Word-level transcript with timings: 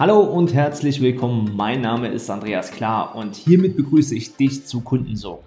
Hallo 0.00 0.20
und 0.20 0.54
herzlich 0.54 1.02
willkommen. 1.02 1.54
Mein 1.54 1.82
Name 1.82 2.08
ist 2.08 2.30
Andreas 2.30 2.70
Klar 2.70 3.14
und 3.16 3.36
hiermit 3.36 3.76
begrüße 3.76 4.14
ich 4.14 4.34
dich 4.34 4.64
zu 4.64 4.80
Kundensog. 4.80 5.42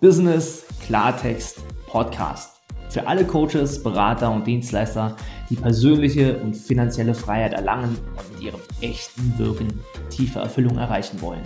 Business 0.00 0.64
Klartext 0.86 1.58
Podcast. 1.88 2.60
Für 2.90 3.08
alle 3.08 3.24
Coaches, 3.24 3.82
Berater 3.82 4.30
und 4.30 4.46
Dienstleister, 4.46 5.16
die 5.50 5.56
persönliche 5.56 6.36
und 6.36 6.54
finanzielle 6.54 7.12
Freiheit 7.12 7.54
erlangen 7.54 7.98
und 8.16 8.34
mit 8.34 8.40
ihrem 8.40 8.60
echten 8.80 9.36
Wirken 9.36 9.80
tiefe 10.10 10.38
Erfüllung 10.38 10.78
erreichen 10.78 11.20
wollen. 11.20 11.42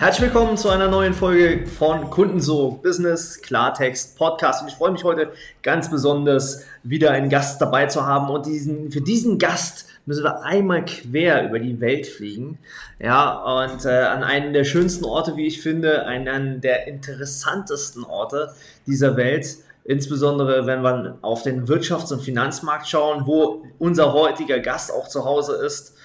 Herzlich 0.00 0.32
willkommen 0.32 0.56
zu 0.56 0.68
einer 0.68 0.88
neuen 0.88 1.14
Folge 1.14 1.64
von 1.68 2.10
Kundensog 2.10 2.82
Business 2.82 3.40
Klartext 3.40 4.18
Podcast. 4.18 4.62
Und 4.62 4.68
ich 4.68 4.74
freue 4.74 4.90
mich 4.90 5.04
heute 5.04 5.30
ganz 5.62 5.88
besonders, 5.88 6.64
wieder 6.82 7.12
einen 7.12 7.30
Gast 7.30 7.60
dabei 7.60 7.86
zu 7.86 8.04
haben. 8.04 8.28
Und 8.30 8.46
diesen, 8.46 8.90
für 8.90 9.00
diesen 9.00 9.38
Gast 9.38 9.86
müssen 10.06 10.22
wir 10.22 10.42
einmal 10.42 10.84
quer 10.84 11.44
über 11.44 11.58
die 11.58 11.80
Welt 11.80 12.06
fliegen. 12.06 12.58
Ja, 12.98 13.62
und 13.62 13.84
äh, 13.84 13.88
an 13.88 14.22
einen 14.22 14.52
der 14.52 14.64
schönsten 14.64 15.04
Orte, 15.04 15.36
wie 15.36 15.46
ich 15.46 15.60
finde, 15.60 16.06
einen 16.06 16.60
der 16.60 16.86
interessantesten 16.86 18.04
Orte 18.04 18.54
dieser 18.86 19.16
Welt. 19.16 19.58
Insbesondere, 19.84 20.66
wenn 20.66 20.82
wir 20.82 21.18
auf 21.22 21.42
den 21.42 21.66
Wirtschafts- 21.66 22.12
und 22.12 22.22
Finanzmarkt 22.22 22.88
schauen, 22.88 23.26
wo 23.26 23.64
unser 23.78 24.12
heutiger 24.12 24.60
Gast 24.60 24.92
auch 24.92 25.08
zu 25.08 25.24
Hause 25.24 25.54
ist. 25.64 25.96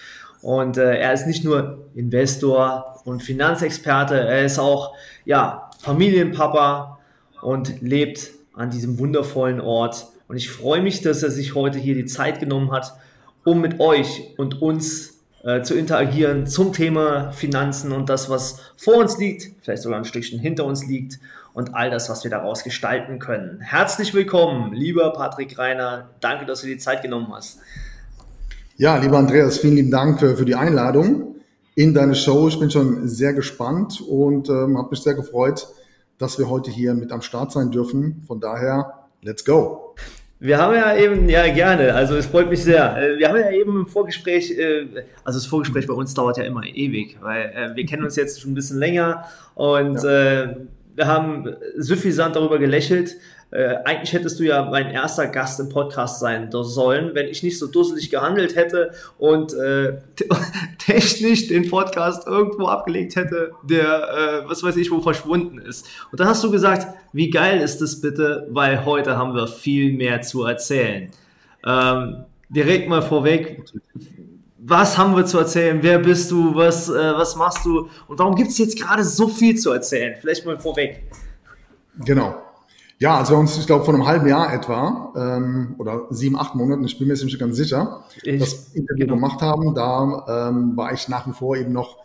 Und 0.41 0.77
äh, 0.77 0.97
er 0.97 1.13
ist 1.13 1.27
nicht 1.27 1.43
nur 1.43 1.85
Investor 1.93 3.01
und 3.05 3.21
Finanzexperte, 3.21 4.19
er 4.19 4.45
ist 4.45 4.59
auch 4.59 4.95
ja, 5.25 5.69
Familienpapa 5.79 6.99
und 7.41 7.81
lebt 7.81 8.31
an 8.53 8.71
diesem 8.71 8.97
wundervollen 8.99 9.61
Ort. 9.61 10.07
Und 10.27 10.37
ich 10.37 10.49
freue 10.49 10.81
mich, 10.81 11.01
dass 11.01 11.23
er 11.23 11.29
sich 11.29 11.55
heute 11.55 11.77
hier 11.77 11.95
die 11.95 12.05
Zeit 12.05 12.39
genommen 12.39 12.71
hat, 12.71 12.93
um 13.43 13.61
mit 13.61 13.79
euch 13.79 14.33
und 14.37 14.61
uns 14.61 15.19
äh, 15.43 15.61
zu 15.63 15.75
interagieren 15.75 16.45
zum 16.47 16.73
Thema 16.73 17.31
Finanzen 17.31 17.91
und 17.91 18.09
das, 18.09 18.29
was 18.29 18.59
vor 18.77 18.95
uns 18.95 19.17
liegt, 19.17 19.51
vielleicht 19.61 19.83
sogar 19.83 19.97
ein 19.97 20.05
Stückchen 20.05 20.39
hinter 20.39 20.65
uns 20.65 20.85
liegt 20.85 21.19
und 21.53 21.75
all 21.75 21.89
das, 21.89 22.09
was 22.09 22.23
wir 22.23 22.31
daraus 22.31 22.63
gestalten 22.63 23.19
können. 23.19 23.59
Herzlich 23.59 24.13
willkommen, 24.13 24.73
lieber 24.73 25.11
Patrick 25.13 25.57
Reiner. 25.57 26.09
Danke, 26.19 26.45
dass 26.45 26.61
du 26.61 26.67
die 26.67 26.77
Zeit 26.77 27.01
genommen 27.01 27.27
hast. 27.31 27.59
Ja, 28.77 28.97
lieber 28.97 29.17
Andreas, 29.17 29.59
vielen 29.59 29.75
lieben 29.75 29.91
Dank 29.91 30.19
für, 30.19 30.37
für 30.37 30.45
die 30.45 30.55
Einladung 30.55 31.35
in 31.75 31.93
deine 31.93 32.15
Show. 32.15 32.47
Ich 32.47 32.59
bin 32.59 32.71
schon 32.71 33.07
sehr 33.07 33.33
gespannt 33.33 34.01
und 34.01 34.49
ähm, 34.49 34.77
habe 34.77 34.89
mich 34.91 35.01
sehr 35.01 35.13
gefreut, 35.13 35.67
dass 36.17 36.37
wir 36.37 36.49
heute 36.49 36.71
hier 36.71 36.93
mit 36.93 37.11
am 37.11 37.21
Start 37.21 37.51
sein 37.51 37.71
dürfen. 37.71 38.23
Von 38.27 38.39
daher, 38.39 39.07
let's 39.21 39.43
go. 39.43 39.95
Wir 40.43 40.57
haben 40.57 40.73
ja 40.73 40.97
eben, 40.97 41.29
ja 41.29 41.47
gerne, 41.53 41.93
also 41.93 42.15
es 42.15 42.25
freut 42.25 42.49
mich 42.49 42.63
sehr. 42.63 42.97
Äh, 42.97 43.19
wir 43.19 43.29
haben 43.29 43.37
ja 43.37 43.51
eben 43.51 43.81
im 43.81 43.85
Vorgespräch, 43.85 44.49
äh, 44.57 44.87
also 45.23 45.37
das 45.37 45.45
Vorgespräch 45.45 45.85
bei 45.85 45.93
uns 45.93 46.15
dauert 46.15 46.37
ja 46.37 46.43
immer 46.45 46.63
ewig, 46.65 47.19
weil 47.21 47.53
äh, 47.55 47.75
wir 47.75 47.85
kennen 47.85 48.03
uns 48.03 48.15
jetzt 48.15 48.41
schon 48.41 48.49
ein 48.49 48.55
bisschen 48.55 48.79
länger 48.79 49.23
und 49.53 50.01
ja. 50.01 50.55
wir 50.95 51.05
haben 51.05 51.47
suffisant 51.77 52.35
darüber 52.35 52.57
gelächelt, 52.57 53.17
äh, 53.51 53.75
eigentlich 53.83 54.13
hättest 54.13 54.39
du 54.39 54.43
ja 54.43 54.63
mein 54.63 54.89
erster 54.89 55.27
Gast 55.27 55.59
im 55.59 55.67
Podcast 55.67 56.21
sein 56.21 56.49
sollen, 56.51 57.13
wenn 57.13 57.27
ich 57.27 57.43
nicht 57.43 57.59
so 57.59 57.67
dusselig 57.67 58.09
gehandelt 58.09 58.55
hätte 58.55 58.91
und 59.17 59.53
äh, 59.53 59.97
technisch 60.77 61.49
den 61.49 61.69
Podcast 61.69 62.27
irgendwo 62.27 62.67
abgelegt 62.67 63.17
hätte, 63.17 63.51
der, 63.63 64.43
äh, 64.45 64.49
was 64.49 64.63
weiß 64.63 64.77
ich, 64.77 64.89
wo 64.89 65.01
verschwunden 65.01 65.57
ist. 65.57 65.85
Und 66.11 66.21
dann 66.21 66.27
hast 66.27 66.43
du 66.43 66.49
gesagt, 66.49 66.87
wie 67.11 67.29
geil 67.29 67.59
ist 67.59 67.81
das 67.81 67.99
bitte, 67.99 68.47
weil 68.51 68.85
heute 68.85 69.17
haben 69.17 69.35
wir 69.35 69.47
viel 69.47 69.93
mehr 69.93 70.21
zu 70.21 70.45
erzählen. 70.45 71.11
Ähm, 71.65 72.23
direkt 72.49 72.87
mal 72.87 73.01
vorweg, 73.01 73.65
was 74.63 74.97
haben 74.97 75.15
wir 75.15 75.25
zu 75.25 75.39
erzählen? 75.39 75.79
Wer 75.81 75.99
bist 75.99 76.31
du? 76.31 76.55
Was, 76.55 76.87
äh, 76.87 76.93
was 76.93 77.35
machst 77.35 77.65
du? 77.65 77.89
Und 78.07 78.17
warum 78.19 78.35
gibt 78.35 78.51
es 78.51 78.57
jetzt 78.59 78.79
gerade 78.79 79.03
so 79.03 79.27
viel 79.27 79.57
zu 79.57 79.71
erzählen? 79.71 80.15
Vielleicht 80.21 80.45
mal 80.45 80.57
vorweg. 80.57 81.03
Genau. 82.05 82.40
Ja, 83.01 83.17
als 83.17 83.31
wir 83.31 83.37
uns, 83.39 83.57
ich 83.57 83.65
glaube, 83.65 83.83
vor 83.83 83.95
einem 83.95 84.05
halben 84.05 84.27
Jahr 84.27 84.53
etwa, 84.53 85.11
ähm, 85.17 85.73
oder 85.79 86.05
sieben, 86.11 86.37
acht 86.37 86.53
Monaten, 86.53 86.83
ich 86.83 86.99
bin 86.99 87.07
mir 87.07 87.15
jetzt 87.15 87.23
nicht 87.23 87.39
ganz 87.39 87.57
sicher, 87.57 88.03
ich, 88.21 88.39
das 88.39 88.75
Interview 88.75 89.07
genau. 89.07 89.15
gemacht 89.15 89.41
haben, 89.41 89.73
da 89.73 90.49
ähm, 90.49 90.77
war 90.77 90.93
ich 90.93 91.07
nach 91.07 91.25
wie 91.25 91.31
vor 91.31 91.57
eben 91.57 91.73
noch 91.73 91.97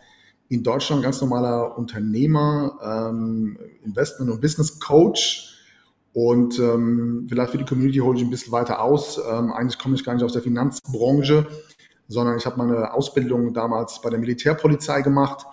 in 0.49 0.63
Deutschland 0.63 1.03
ganz 1.03 1.21
normaler 1.21 1.77
Unternehmer, 1.77 2.79
ähm, 2.81 3.59
Investment- 3.83 4.31
und 4.31 4.41
Business 4.41 4.79
Coach. 4.79 5.53
Und 6.13 6.57
ähm, 6.57 7.27
vielleicht 7.29 7.51
für 7.51 7.59
die 7.59 7.65
Community 7.65 7.99
hole 7.99 8.17
ich 8.17 8.23
ein 8.23 8.31
bisschen 8.31 8.51
weiter 8.51 8.81
aus. 8.81 9.19
Ähm, 9.19 9.53
eigentlich 9.53 9.77
komme 9.77 9.93
ich 9.93 10.03
gar 10.03 10.15
nicht 10.15 10.23
aus 10.23 10.33
der 10.33 10.41
Finanzbranche, 10.41 11.45
sondern 12.07 12.37
ich 12.37 12.45
habe 12.47 12.57
meine 12.57 12.95
Ausbildung 12.95 13.53
damals 13.53 14.01
bei 14.01 14.09
der 14.09 14.17
Militärpolizei 14.17 15.03
gemacht 15.03 15.45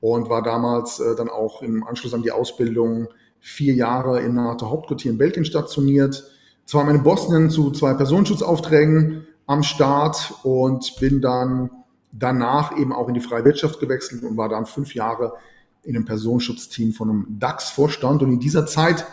und 0.00 0.28
war 0.28 0.42
damals 0.42 0.98
äh, 0.98 1.14
dann 1.14 1.28
auch 1.28 1.62
im 1.62 1.86
Anschluss 1.86 2.14
an 2.14 2.22
die 2.22 2.32
Ausbildung 2.32 3.06
vier 3.42 3.74
Jahre 3.74 4.20
im 4.20 4.34
NATO-Hauptquartier 4.34 5.10
in 5.10 5.18
Belgien 5.18 5.44
stationiert, 5.44 6.24
zweimal 6.64 6.94
in 6.94 7.02
Bosnien 7.02 7.50
zu 7.50 7.72
zwei 7.72 7.92
Personenschutzaufträgen 7.92 9.26
am 9.46 9.64
Start 9.64 10.32
und 10.44 10.94
bin 11.00 11.20
dann 11.20 11.70
danach 12.12 12.78
eben 12.78 12.92
auch 12.92 13.08
in 13.08 13.14
die 13.14 13.20
freie 13.20 13.44
Wirtschaft 13.44 13.80
gewechselt 13.80 14.22
und 14.22 14.36
war 14.36 14.48
dann 14.48 14.64
fünf 14.64 14.94
Jahre 14.94 15.34
in 15.82 15.96
einem 15.96 16.04
Personenschutzteam 16.04 16.92
von 16.92 17.10
einem 17.10 17.26
DAX-Vorstand. 17.40 18.22
Und 18.22 18.32
in 18.32 18.38
dieser 18.38 18.64
Zeit 18.66 19.06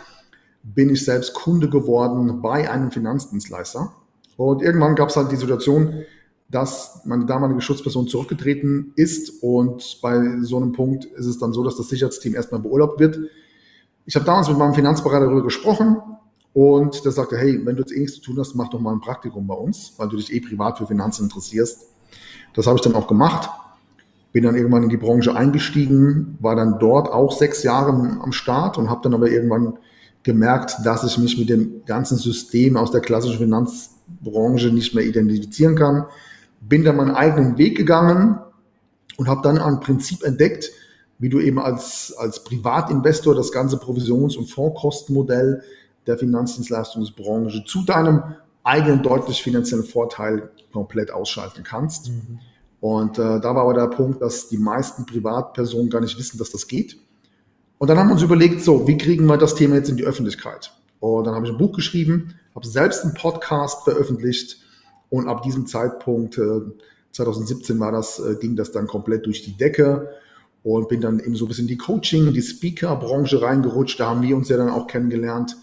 bin 0.61 0.90
ich 0.91 1.03
selbst 1.03 1.34
Kunde 1.34 1.67
geworden 1.67 2.41
bei 2.41 2.69
einem 2.69 2.91
Finanzdienstleister. 2.91 3.91
Und 4.38 4.61
irgendwann 4.61 4.96
gab 4.96 5.09
es 5.09 5.16
halt 5.16 5.31
die 5.31 5.38
Situation, 5.38 6.03
dass 6.50 7.01
meine 7.06 7.25
damalige 7.25 7.61
Schutzperson 7.61 8.07
zurückgetreten 8.07 8.94
ist. 8.96 9.41
Und 9.41 10.00
bei 10.03 10.40
so 10.41 10.57
einem 10.57 10.72
Punkt 10.72 11.06
ist 11.06 11.25
es 11.25 11.40
dann 11.40 11.53
so, 11.53 11.63
dass 11.63 11.78
das 11.78 11.90
Sicherheitsteam 11.90 12.35
erstmal 12.35 12.61
beurlaubt 12.61 13.00
wird. 13.00 13.19
Ich 14.09 14.16
habe 14.16 14.25
damals 14.25 14.50
mit 14.50 14.58
meinem 14.58 14.74
Finanzberater 14.74 15.25
darüber 15.25 15.44
gesprochen 15.44 15.97
und 16.53 17.06
der 17.06 17.12
sagte, 17.12 17.38
hey, 17.38 17.64
wenn 17.64 17.75
du 17.75 17.84
jetzt 17.84 17.92
eh 17.92 18.00
nichts 18.00 18.16
zu 18.16 18.22
tun 18.24 18.40
hast, 18.40 18.56
mach 18.56 18.68
doch 18.70 18.80
mal 18.80 18.92
ein 18.92 19.02
Praktikum 19.02 19.46
bei 19.46 19.53
uns, 19.53 19.94
weil 19.97 20.09
du 20.09 20.18
dich 20.18 20.34
eh 20.34 20.40
privat 20.40 20.80
für 20.80 20.88
Finanzen 20.88 21.25
interessierst. 21.25 21.86
Das 22.56 22.66
habe 22.66 22.78
ich 22.78 22.81
dann 22.81 22.96
auch 22.96 23.08
gemacht. 23.08 23.52
Bin 24.31 24.46
dann 24.46 24.56
irgendwann 24.56 24.81
in 24.81 24.90
die 24.90 24.97
Branche 24.97 25.36
eingestiegen, 25.36 26.40
war 26.42 26.56
dann 26.56 26.80
dort 26.80 27.08
auch 27.08 27.38
sechs 27.38 27.62
Jahre 27.62 27.92
am 27.92 28.31
Start 28.31 28.80
und 28.80 28.90
habe 28.90 29.02
dann 29.03 29.14
aber 29.14 29.30
irgendwann 29.30 29.78
gemerkt, 30.24 30.78
dass 30.84 31.03
ich 31.03 31.20
mich 31.20 31.38
mit 31.38 31.50
dem 31.50 31.86
ganzen 31.86 32.18
System 32.18 32.78
aus 32.78 32.90
der 32.90 33.02
klassischen 33.02 33.38
Finanzbranche 33.38 34.72
nicht 34.72 34.96
mehr 34.96 35.06
identifizieren 35.06 35.76
kann. 35.76 36.06
Bin 36.62 36.84
dann 36.84 36.96
meinen 36.96 37.12
eigenen 37.12 37.59
Weg 37.59 37.78
gegangen 37.78 38.40
und 39.18 39.28
habe 39.28 39.41
dann 39.44 39.59
ein 39.59 39.80
Prinzip 39.81 40.24
entdeckt, 40.24 40.72
wie 41.19 41.30
du 41.30 41.40
eben 41.40 41.59
als, 41.59 42.13
als 42.18 42.44
Privatinvestor 42.44 43.35
das 43.35 43.52
ganze 43.52 43.78
Provisions- 43.78 44.38
und 44.38 44.47
Fondskostenmodell 44.47 45.62
der 46.07 46.18
Finanzdienstleistungsbranche 46.18 47.66
zu 47.66 47.84
deinem 47.84 48.35
eigenen 48.63 49.03
deutlich 49.03 49.44
finanziellen 49.44 49.84
Vorteil 49.84 50.50
komplett 50.72 51.12
ausschalten 51.12 51.63
kannst. 51.63 52.09
Mhm. 52.09 52.40
Und 52.79 53.19
äh, 53.19 53.41
da 53.41 53.56
war 53.56 53.63
aber 53.63 53.74
der 53.74 53.88
Punkt, 53.88 54.22
dass 54.22 54.47
die 54.47 54.58
meisten 54.58 55.06
Privatpersonen 55.06 55.90
gar 55.90 56.02
nicht 56.02 56.18
wissen, 56.18 56.38
dass 56.38 56.50
das 56.52 56.68
geht. 56.68 56.97
Und 57.78 57.90
dann 57.90 57.97
haben 57.97 58.08
wir 58.08 58.13
uns 58.13 58.22
überlegt, 58.22 58.62
so, 58.62 58.88
wie 58.88 58.97
kriegen 58.97 59.25
wir 59.25 59.38
das 59.38 59.56
Thema 59.56 59.75
jetzt 59.75 59.90
in 59.90 59.97
die 59.97 60.06
Öffentlichkeit? 60.06 60.72
Und 61.00 61.25
dann 61.25 61.35
habe 61.35 61.46
ich 61.46 61.52
ein 61.52 61.58
Buch 61.58 61.74
geschrieben, 61.74 62.35
habe 62.56 62.68
selbst 62.68 63.03
einen 63.03 63.13
Podcast 63.13 63.84
veröffentlicht 63.84 64.58
und 65.09 65.28
ab 65.28 65.41
diesem 65.44 65.66
Zeitpunkt, 65.66 66.38
äh, 66.38 66.62
2017 67.12 67.79
war 67.79 67.91
das, 67.91 68.19
äh, 68.19 68.35
ging 68.35 68.56
das 68.56 68.72
dann 68.72 68.88
komplett 68.88 69.25
durch 69.25 69.44
die 69.44 69.58
Decke 69.58 70.09
und 70.64 70.88
bin 70.90 71.02
dann 71.02 71.20
eben 71.20 71.36
so 71.36 71.46
ein 71.46 71.47
bisschen 71.47 71.66
in 71.66 71.70
die 71.70 71.78
Coaching, 71.78 72.34
die 72.34 72.42
Speaker-Branche 72.42 73.42
reingerutscht. 73.42 74.00
Da 74.00 74.09
haben 74.09 74.22
wir 74.22 74.36
uns 74.36 74.50
ja 74.50 74.58
dann 74.58 74.70
auch 74.70 74.88
kennengelernt, 74.88 75.56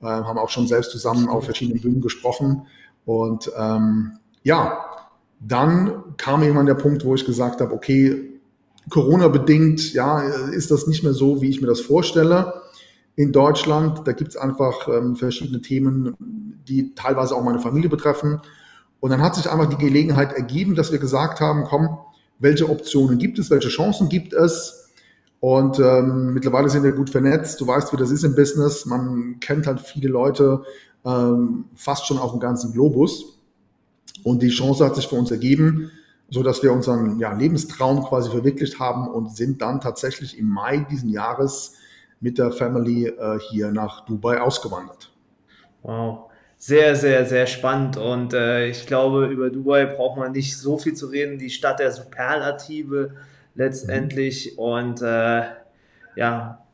äh, 0.00 0.06
haben 0.06 0.38
auch 0.38 0.50
schon 0.50 0.66
selbst 0.66 0.90
zusammen 0.90 1.28
auf 1.28 1.44
verschiedenen 1.44 1.80
Bühnen 1.80 2.00
gesprochen. 2.00 2.66
Und 3.04 3.50
ähm, 3.56 4.18
ja, 4.42 4.84
dann 5.40 6.16
kam 6.16 6.42
irgendwann 6.42 6.66
der 6.66 6.74
Punkt, 6.74 7.04
wo 7.04 7.14
ich 7.14 7.24
gesagt 7.24 7.60
habe, 7.60 7.74
okay, 7.74 8.40
Corona-bedingt, 8.88 9.92
ja, 9.92 10.20
ist 10.20 10.70
das 10.70 10.86
nicht 10.86 11.02
mehr 11.02 11.12
so, 11.12 11.42
wie 11.42 11.50
ich 11.50 11.60
mir 11.60 11.66
das 11.66 11.80
vorstelle 11.80 12.62
in 13.16 13.32
Deutschland. 13.32 14.06
Da 14.06 14.12
gibt 14.12 14.30
es 14.30 14.36
einfach 14.36 14.88
ähm, 14.88 15.16
verschiedene 15.16 15.60
Themen, 15.60 16.14
die 16.68 16.94
teilweise 16.94 17.34
auch 17.34 17.42
meine 17.42 17.58
Familie 17.58 17.88
betreffen. 17.88 18.40
Und 19.00 19.10
dann 19.10 19.22
hat 19.22 19.34
sich 19.34 19.50
einfach 19.50 19.66
die 19.68 19.76
Gelegenheit 19.76 20.32
ergeben, 20.32 20.74
dass 20.74 20.92
wir 20.92 20.98
gesagt 20.98 21.40
haben, 21.40 21.64
komm, 21.64 21.98
welche 22.38 22.68
Optionen 22.68 23.18
gibt 23.18 23.38
es, 23.38 23.50
welche 23.50 23.68
Chancen 23.68 24.08
gibt 24.08 24.32
es. 24.32 24.90
Und 25.40 25.78
ähm, 25.78 26.34
mittlerweile 26.34 26.68
sind 26.68 26.82
wir 26.82 26.92
gut 26.92 27.10
vernetzt. 27.10 27.60
Du 27.60 27.66
weißt, 27.66 27.92
wie 27.92 27.96
das 27.96 28.10
ist 28.10 28.24
im 28.24 28.34
Business. 28.34 28.86
Man 28.86 29.38
kennt 29.40 29.66
halt 29.66 29.80
viele 29.80 30.08
Leute 30.08 30.62
ähm, 31.04 31.66
fast 31.74 32.06
schon 32.06 32.18
auf 32.18 32.32
dem 32.32 32.40
ganzen 32.40 32.72
Globus. 32.72 33.38
Und 34.24 34.42
die 34.42 34.48
Chance 34.48 34.84
hat 34.84 34.96
sich 34.96 35.06
für 35.06 35.16
uns 35.16 35.30
ergeben, 35.30 35.90
so 36.30 36.42
dass 36.42 36.62
wir 36.62 36.72
unseren 36.72 37.18
ja, 37.18 37.32
Lebenstraum 37.32 38.02
quasi 38.04 38.30
verwirklicht 38.30 38.80
haben 38.80 39.08
und 39.08 39.36
sind 39.36 39.62
dann 39.62 39.80
tatsächlich 39.80 40.38
im 40.38 40.48
Mai 40.48 40.86
diesen 40.90 41.10
Jahres 41.10 41.74
mit 42.20 42.38
der 42.38 42.50
Family 42.50 43.06
äh, 43.06 43.38
hier 43.50 43.70
nach 43.70 44.04
Dubai 44.06 44.40
ausgewandert. 44.40 45.12
Wow. 45.82 46.25
Sehr, 46.58 46.96
sehr, 46.96 47.24
sehr 47.26 47.46
spannend. 47.46 47.96
Und 47.96 48.32
äh, 48.32 48.68
ich 48.68 48.86
glaube, 48.86 49.26
über 49.26 49.50
Dubai 49.50 49.86
braucht 49.86 50.18
man 50.18 50.32
nicht 50.32 50.56
so 50.56 50.78
viel 50.78 50.94
zu 50.94 51.06
reden. 51.06 51.38
Die 51.38 51.50
Stadt 51.50 51.78
der 51.78 51.90
Superlative 51.90 53.12
letztendlich. 53.54 54.52
Mhm. 54.52 54.58
Und 54.58 55.02
äh, 55.02 55.42
ja, 56.16 56.64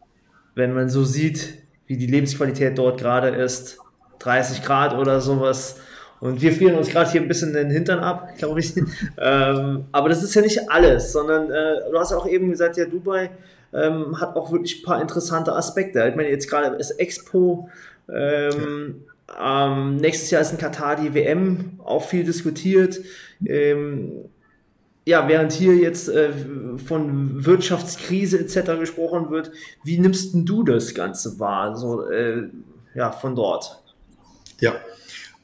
wenn 0.55 0.75
man 0.75 0.89
so 0.89 1.05
sieht, 1.05 1.59
wie 1.87 1.97
die 1.97 2.07
Lebensqualität 2.07 2.79
dort 2.79 3.01
gerade 3.01 3.29
ist, 3.29 3.79
30 4.21 4.63
Grad 4.63 4.95
oder 4.95 5.21
sowas. 5.21 5.81
Und 6.21 6.41
wir 6.41 6.53
frieren 6.53 6.77
uns 6.77 6.89
gerade 6.89 7.11
hier 7.11 7.21
ein 7.21 7.27
bisschen 7.27 7.53
den 7.53 7.71
Hintern 7.71 7.99
ab, 7.99 8.29
glaube 8.39 8.61
ich. 8.61 8.75
ähm, 9.19 9.87
aber 9.91 10.09
das 10.09 10.23
ist 10.23 10.35
ja 10.35 10.43
nicht 10.43 10.71
alles, 10.71 11.13
sondern 11.13 11.51
äh, 11.51 11.91
du 11.91 11.99
hast 11.99 12.13
auch 12.13 12.27
eben 12.27 12.51
gesagt, 12.51 12.77
ja, 12.77 12.85
Dubai 12.85 13.31
ähm, 13.73 14.21
hat 14.21 14.37
auch 14.37 14.53
wirklich 14.53 14.81
ein 14.81 14.85
paar 14.85 15.03
interessante 15.03 15.53
Aspekte. 15.53 16.07
Ich 16.09 16.15
meine, 16.15 16.29
jetzt 16.29 16.49
gerade 16.49 16.77
ist 16.77 16.93
Expo. 16.93 17.69
Ähm, 18.09 19.05
ähm, 19.41 19.97
nächstes 19.97 20.31
Jahr 20.31 20.43
ist 20.43 20.53
in 20.53 20.59
Katar 20.59 20.97
die 20.97 21.15
WM, 21.15 21.81
auch 21.85 22.05
viel 22.05 22.25
diskutiert. 22.25 23.01
Ähm, 23.45 24.25
ja, 25.05 25.27
während 25.29 25.53
hier 25.53 25.75
jetzt 25.77 26.09
äh, 26.09 26.31
von 26.87 27.45
Wirtschaftskrise 27.45 28.39
etc. 28.39 28.79
gesprochen 28.79 29.31
wird, 29.31 29.51
wie 29.83 29.99
nimmst 29.99 30.31
du 30.35 30.63
das 30.63 30.95
Ganze 30.95 31.39
wahr, 31.41 31.77
so 31.77 32.09
äh, 32.09 32.49
ja, 32.95 33.11
von 33.11 33.35
dort? 33.35 33.83
Ja, 34.61 34.75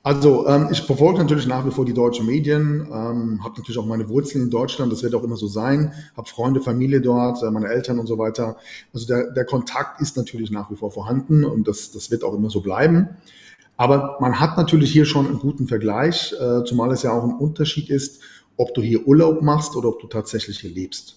also 0.05 0.46
ähm, 0.46 0.69
ich 0.70 0.81
verfolge 0.82 1.19
natürlich 1.19 1.46
nach 1.46 1.67
wie 1.67 1.73
vor 1.73 1.85
die 1.85 1.93
deutschen 1.93 2.25
Medien, 2.25 2.87
ähm, 2.87 3.43
habe 3.43 3.58
natürlich 3.58 3.79
auch 3.79 3.85
meine 3.85 4.08
Wurzeln 4.08 4.44
in 4.44 4.50
Deutschland, 4.50 4.93
das 4.93 5.02
wird 5.02 5.14
auch 5.14 5.25
immer 5.25 5.37
so 5.37 5.49
sein, 5.49 5.93
habe 6.17 6.29
Freunde, 6.29 6.61
Familie 6.61 7.00
dort, 7.00 7.43
äh, 7.43 7.50
meine 7.50 7.67
Eltern 7.69 7.99
und 7.99 8.06
so 8.06 8.17
weiter. 8.17 8.56
Also 8.94 9.06
der, 9.06 9.32
der 9.32 9.44
Kontakt 9.44 10.00
ist 10.00 10.17
natürlich 10.17 10.52
nach 10.52 10.70
wie 10.70 10.76
vor 10.76 10.93
vorhanden 10.93 11.44
und 11.44 11.67
das, 11.67 11.90
das 11.90 12.12
wird 12.12 12.23
auch 12.23 12.35
immer 12.35 12.49
so 12.49 12.61
bleiben. 12.61 13.08
Aber 13.79 14.19
man 14.21 14.41
hat 14.41 14.57
natürlich 14.57 14.93
hier 14.93 15.07
schon 15.07 15.27
einen 15.27 15.39
guten 15.39 15.69
Vergleich, 15.69 16.35
äh, 16.39 16.65
zumal 16.65 16.93
es 16.93 17.03
ja 17.03 17.13
auch 17.13 17.23
ein 17.23 17.37
Unterschied 17.37 17.89
ist, 17.89 18.21
ob 18.57 18.75
du 18.75 18.83
hier 18.83 19.07
Urlaub 19.07 19.41
machst 19.41 19.77
oder 19.77 19.89
ob 19.89 20.01
du 20.01 20.09
tatsächlich 20.09 20.59
hier 20.59 20.71
lebst. 20.71 21.17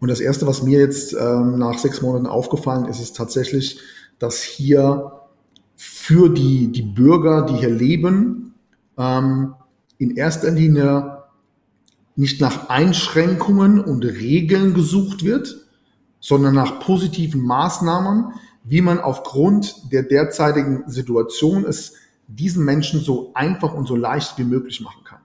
Und 0.00 0.08
das 0.08 0.20
Erste, 0.20 0.46
was 0.46 0.62
mir 0.62 0.80
jetzt 0.80 1.12
ähm, 1.12 1.58
nach 1.58 1.78
sechs 1.78 2.00
Monaten 2.00 2.26
aufgefallen 2.26 2.86
ist, 2.86 3.00
ist 3.00 3.14
tatsächlich, 3.14 3.78
dass 4.18 4.42
hier 4.42 5.12
für 5.76 6.30
die, 6.30 6.72
die 6.72 6.82
Bürger, 6.82 7.42
die 7.42 7.56
hier 7.56 7.70
leben, 7.70 8.54
ähm, 8.96 9.54
in 9.98 10.16
erster 10.16 10.50
Linie 10.50 11.24
nicht 12.14 12.40
nach 12.40 12.70
Einschränkungen 12.70 13.80
und 13.80 14.02
Regeln 14.02 14.72
gesucht 14.72 15.24
wird, 15.24 15.58
sondern 16.20 16.54
nach 16.54 16.80
positiven 16.80 17.42
Maßnahmen, 17.42 18.32
wie 18.68 18.80
man 18.80 18.98
aufgrund 18.98 19.92
der 19.92 20.02
derzeitigen 20.02 20.88
Situation 20.88 21.64
es 21.64 21.94
diesen 22.26 22.64
Menschen 22.64 23.00
so 23.00 23.30
einfach 23.34 23.72
und 23.72 23.86
so 23.86 23.94
leicht 23.94 24.36
wie 24.38 24.44
möglich 24.44 24.80
machen 24.80 25.04
kann. 25.04 25.20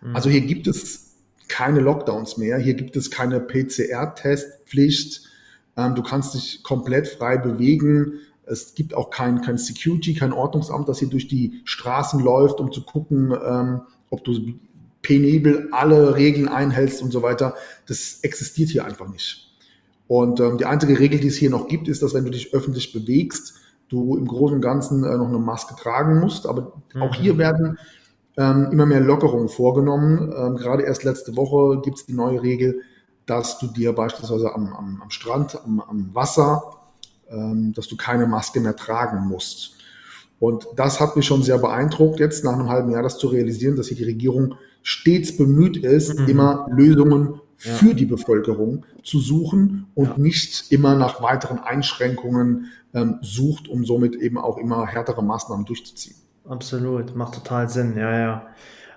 Mhm. 0.00 0.16
Also 0.16 0.30
hier 0.30 0.40
gibt 0.40 0.66
es 0.66 1.16
keine 1.48 1.80
Lockdowns 1.80 2.38
mehr, 2.38 2.58
hier 2.58 2.74
gibt 2.74 2.96
es 2.96 3.10
keine 3.10 3.40
PCR-Testpflicht, 3.40 5.22
ähm, 5.76 5.94
du 5.94 6.02
kannst 6.02 6.34
dich 6.34 6.62
komplett 6.62 7.08
frei 7.08 7.36
bewegen, 7.36 8.14
es 8.46 8.74
gibt 8.74 8.94
auch 8.94 9.10
kein, 9.10 9.42
kein 9.42 9.58
Security, 9.58 10.14
kein 10.14 10.32
Ordnungsamt, 10.32 10.88
das 10.88 10.98
hier 10.98 11.08
durch 11.08 11.28
die 11.28 11.60
Straßen 11.64 12.20
läuft, 12.20 12.58
um 12.58 12.72
zu 12.72 12.84
gucken, 12.84 13.32
ähm, 13.32 13.82
ob 14.10 14.24
du 14.24 14.54
penibel 15.02 15.68
alle 15.72 16.16
Regeln 16.16 16.48
einhältst 16.48 17.02
und 17.02 17.10
so 17.10 17.22
weiter. 17.22 17.54
Das 17.86 18.20
existiert 18.22 18.70
hier 18.70 18.84
einfach 18.84 19.08
nicht. 19.08 19.51
Und 20.12 20.40
ähm, 20.40 20.58
die 20.58 20.66
einzige 20.66 20.98
Regel, 20.98 21.20
die 21.20 21.28
es 21.28 21.36
hier 21.36 21.48
noch 21.48 21.68
gibt, 21.68 21.88
ist, 21.88 22.02
dass 22.02 22.12
wenn 22.12 22.26
du 22.26 22.30
dich 22.30 22.52
öffentlich 22.52 22.92
bewegst, 22.92 23.54
du 23.88 24.18
im 24.18 24.26
Großen 24.26 24.56
und 24.56 24.60
Ganzen 24.60 25.04
äh, 25.04 25.16
noch 25.16 25.28
eine 25.28 25.38
Maske 25.38 25.74
tragen 25.74 26.20
musst. 26.20 26.46
Aber 26.46 26.74
mhm. 26.92 27.00
auch 27.00 27.14
hier 27.14 27.38
werden 27.38 27.78
ähm, 28.36 28.68
immer 28.72 28.84
mehr 28.84 29.00
Lockerungen 29.00 29.48
vorgenommen. 29.48 30.30
Ähm, 30.36 30.56
gerade 30.58 30.82
erst 30.82 31.04
letzte 31.04 31.34
Woche 31.34 31.80
gibt 31.80 31.96
es 31.96 32.04
die 32.04 32.12
neue 32.12 32.42
Regel, 32.42 32.82
dass 33.24 33.58
du 33.58 33.68
dir 33.68 33.94
beispielsweise 33.94 34.54
am, 34.54 34.74
am, 34.74 35.00
am 35.00 35.08
Strand, 35.08 35.58
am, 35.64 35.80
am 35.80 36.10
Wasser, 36.12 36.62
ähm, 37.30 37.72
dass 37.72 37.88
du 37.88 37.96
keine 37.96 38.26
Maske 38.26 38.60
mehr 38.60 38.76
tragen 38.76 39.26
musst. 39.26 39.76
Und 40.38 40.66
das 40.76 41.00
hat 41.00 41.16
mich 41.16 41.24
schon 41.24 41.42
sehr 41.42 41.56
beeindruckt, 41.56 42.20
jetzt 42.20 42.44
nach 42.44 42.52
einem 42.52 42.68
halben 42.68 42.90
Jahr 42.90 43.02
das 43.02 43.16
zu 43.16 43.28
realisieren, 43.28 43.76
dass 43.76 43.86
hier 43.86 43.96
die 43.96 44.04
Regierung 44.04 44.56
stets 44.82 45.38
bemüht 45.38 45.78
ist, 45.78 46.18
mhm. 46.18 46.28
immer 46.28 46.66
Lösungen 46.70 47.40
ja. 47.62 47.74
für 47.74 47.94
die 47.94 48.06
Bevölkerung 48.06 48.84
zu 49.02 49.20
suchen 49.20 49.86
und 49.94 50.08
ja. 50.08 50.14
nicht 50.16 50.70
immer 50.72 50.94
nach 50.94 51.22
weiteren 51.22 51.58
Einschränkungen 51.58 52.66
ähm, 52.94 53.18
sucht, 53.22 53.68
um 53.68 53.84
somit 53.84 54.16
eben 54.16 54.38
auch 54.38 54.58
immer 54.58 54.86
härtere 54.86 55.22
Maßnahmen 55.22 55.64
durchzuziehen. 55.64 56.16
Absolut, 56.48 57.14
macht 57.14 57.34
total 57.34 57.68
Sinn, 57.68 57.96
ja, 57.96 58.18
ja. 58.18 58.46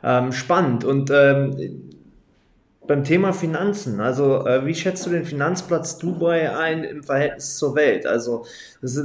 Ähm, 0.03 0.31
spannend. 0.31 0.83
Und 0.83 1.11
ähm, 1.13 1.89
beim 2.87 3.03
Thema 3.03 3.33
Finanzen, 3.33 3.99
also 3.99 4.45
äh, 4.45 4.65
wie 4.65 4.75
schätzt 4.75 5.05
du 5.05 5.09
den 5.09 5.25
Finanzplatz 5.25 5.97
Dubai 5.97 6.55
ein 6.55 6.83
im 6.83 7.03
Verhältnis 7.03 7.57
zur 7.57 7.75
Welt? 7.75 8.05
Also, 8.05 8.45
ist, 8.81 8.97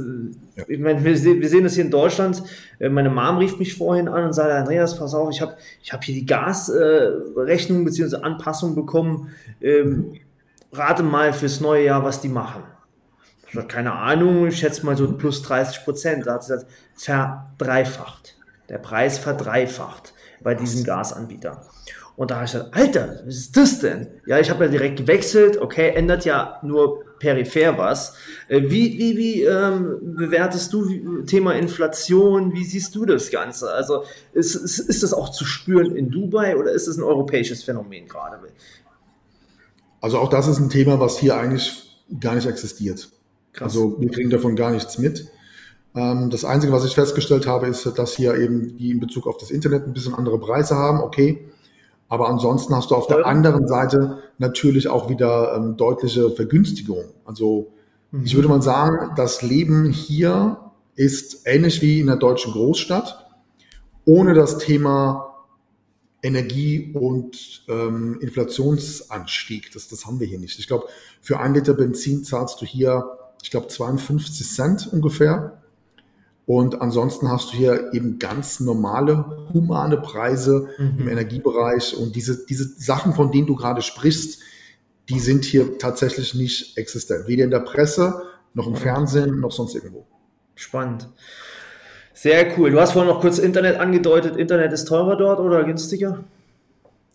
ja. 0.55 0.63
ich 0.67 0.79
meine, 0.79 1.03
wir, 1.03 1.23
wir, 1.23 1.49
sehen 1.49 1.63
das 1.63 1.75
hier 1.75 1.85
in 1.85 1.91
Deutschland. 1.91 2.43
Äh, 2.79 2.89
meine 2.89 3.09
Mom 3.09 3.37
rief 3.37 3.57
mich 3.59 3.75
vorhin 3.75 4.07
an 4.07 4.25
und 4.25 4.33
sagte, 4.33 4.55
Andreas, 4.55 4.97
pass 4.97 5.13
auf, 5.13 5.29
ich 5.31 5.41
habe 5.41 5.55
ich 5.81 5.91
hab 5.91 6.03
hier 6.03 6.15
die 6.15 6.25
Gasrechnung 6.25 7.81
äh, 7.81 7.85
bzw. 7.85 8.17
Anpassung 8.17 8.75
bekommen. 8.75 9.29
Ähm, 9.61 10.13
rate 10.71 11.03
mal 11.03 11.33
fürs 11.33 11.59
neue 11.59 11.85
Jahr, 11.85 12.03
was 12.03 12.21
die 12.21 12.29
machen. 12.29 12.63
Ich 13.49 13.55
habe 13.55 13.67
keine 13.67 13.93
Ahnung, 13.93 14.47
ich 14.47 14.59
schätze 14.59 14.85
mal 14.85 14.95
so 14.95 15.11
plus 15.11 15.41
30 15.41 15.83
Prozent. 15.83 16.25
Da 16.25 16.35
hat 16.35 16.43
sie 16.43 16.53
gesagt, 16.53 16.71
verdreifacht. 16.95 18.37
Der 18.69 18.77
Preis 18.77 19.17
verdreifacht 19.17 20.13
bei 20.41 20.55
diesem 20.55 20.85
Gasanbieter. 20.85 21.61
Und 22.15 22.29
da 22.29 22.35
habe 22.35 22.45
ich 22.45 22.51
gesagt, 22.51 22.75
Alter, 22.75 23.21
was 23.25 23.35
ist 23.35 23.57
das 23.57 23.79
denn? 23.79 24.07
Ja, 24.25 24.39
ich 24.39 24.49
habe 24.49 24.65
ja 24.65 24.71
direkt 24.71 24.97
gewechselt, 24.97 25.57
okay, 25.57 25.89
ändert 25.95 26.25
ja 26.25 26.59
nur 26.61 27.05
peripher 27.19 27.77
was. 27.77 28.15
Äh, 28.47 28.63
wie, 28.63 28.97
wie, 28.97 29.17
wie 29.17 29.43
ähm, 29.43 29.97
bewertest 30.01 30.73
du 30.73 31.23
Thema 31.23 31.53
Inflation? 31.53 32.53
Wie 32.53 32.65
siehst 32.65 32.95
du 32.95 33.05
das 33.05 33.31
Ganze? 33.31 33.71
Also 33.71 34.03
ist, 34.33 34.55
ist, 34.55 34.79
ist 34.79 35.03
das 35.03 35.13
auch 35.13 35.29
zu 35.29 35.45
spüren 35.45 35.95
in 35.95 36.11
Dubai 36.11 36.57
oder 36.57 36.71
ist 36.71 36.87
es 36.87 36.97
ein 36.97 37.03
europäisches 37.03 37.63
Phänomen 37.63 38.07
gerade? 38.07 38.39
Also 40.01 40.17
auch 40.17 40.29
das 40.29 40.47
ist 40.47 40.59
ein 40.59 40.69
Thema, 40.69 40.99
was 40.99 41.17
hier 41.19 41.37
eigentlich 41.37 42.01
gar 42.19 42.35
nicht 42.35 42.47
existiert. 42.47 43.09
Krass. 43.53 43.69
Also 43.73 43.99
wir 43.99 44.09
kriegen 44.09 44.29
davon 44.29 44.55
gar 44.55 44.71
nichts 44.71 44.97
mit. 44.97 45.27
Ähm, 45.95 46.29
das 46.29 46.45
Einzige, 46.45 46.73
was 46.73 46.85
ich 46.85 46.95
festgestellt 46.95 47.47
habe, 47.47 47.67
ist, 47.67 47.85
dass 47.97 48.15
hier 48.15 48.35
eben 48.35 48.77
die 48.77 48.91
in 48.91 48.99
Bezug 48.99 49.27
auf 49.27 49.37
das 49.37 49.51
Internet 49.51 49.85
ein 49.85 49.93
bisschen 49.93 50.15
andere 50.15 50.39
Preise 50.39 50.75
haben. 50.75 51.01
Okay, 51.01 51.50
aber 52.11 52.27
ansonsten 52.27 52.75
hast 52.75 52.91
du 52.91 52.95
auf 52.95 53.07
der 53.07 53.25
anderen 53.25 53.69
Seite 53.69 54.17
natürlich 54.37 54.89
auch 54.89 55.09
wieder 55.09 55.55
ähm, 55.55 55.77
deutliche 55.77 56.29
Vergünstigung. 56.31 57.05
Also 57.23 57.71
mhm. 58.11 58.25
ich 58.25 58.35
würde 58.35 58.49
mal 58.49 58.61
sagen, 58.61 59.13
das 59.15 59.41
Leben 59.41 59.89
hier 59.89 60.57
ist 60.95 61.43
ähnlich 61.45 61.81
wie 61.81 62.01
in 62.01 62.07
der 62.07 62.17
deutschen 62.17 62.51
Großstadt, 62.51 63.25
ohne 64.03 64.33
das 64.33 64.57
Thema 64.57 65.45
Energie- 66.21 66.91
und 66.93 67.63
ähm, 67.69 68.19
Inflationsanstieg. 68.19 69.71
Das, 69.71 69.87
das 69.87 70.05
haben 70.05 70.19
wir 70.19 70.27
hier 70.27 70.39
nicht. 70.39 70.59
Ich 70.59 70.67
glaube, 70.67 70.87
für 71.21 71.39
ein 71.39 71.53
Liter 71.53 71.75
Benzin 71.75 72.25
zahlst 72.25 72.61
du 72.61 72.65
hier, 72.65 73.05
ich 73.41 73.51
glaube, 73.51 73.69
52 73.69 74.49
Cent 74.49 74.89
ungefähr. 74.91 75.60
Und 76.53 76.81
ansonsten 76.81 77.29
hast 77.31 77.53
du 77.53 77.55
hier 77.55 77.93
eben 77.93 78.19
ganz 78.19 78.59
normale, 78.59 79.47
humane 79.53 79.95
Preise 79.95 80.67
mhm. 80.77 80.99
im 80.99 81.07
Energiebereich. 81.07 81.95
Und 81.95 82.13
diese, 82.17 82.45
diese 82.45 82.67
Sachen, 82.77 83.13
von 83.13 83.31
denen 83.31 83.47
du 83.47 83.55
gerade 83.55 83.81
sprichst, 83.81 84.41
die 85.07 85.21
sind 85.21 85.45
hier 85.45 85.77
tatsächlich 85.77 86.35
nicht 86.35 86.77
existent. 86.77 87.29
Weder 87.29 87.45
in 87.45 87.51
der 87.51 87.61
Presse, 87.61 88.23
noch 88.53 88.67
im 88.67 88.75
Fernsehen, 88.75 89.39
noch 89.39 89.53
sonst 89.53 89.75
irgendwo. 89.75 90.05
Spannend. 90.55 91.07
Sehr 92.13 92.59
cool. 92.59 92.71
Du 92.71 92.81
hast 92.81 92.91
vorhin 92.91 93.09
noch 93.09 93.21
kurz 93.21 93.39
Internet 93.39 93.79
angedeutet. 93.79 94.35
Internet 94.35 94.73
ist 94.73 94.89
teurer 94.89 95.15
dort 95.15 95.39
oder 95.39 95.63
günstiger? 95.63 96.25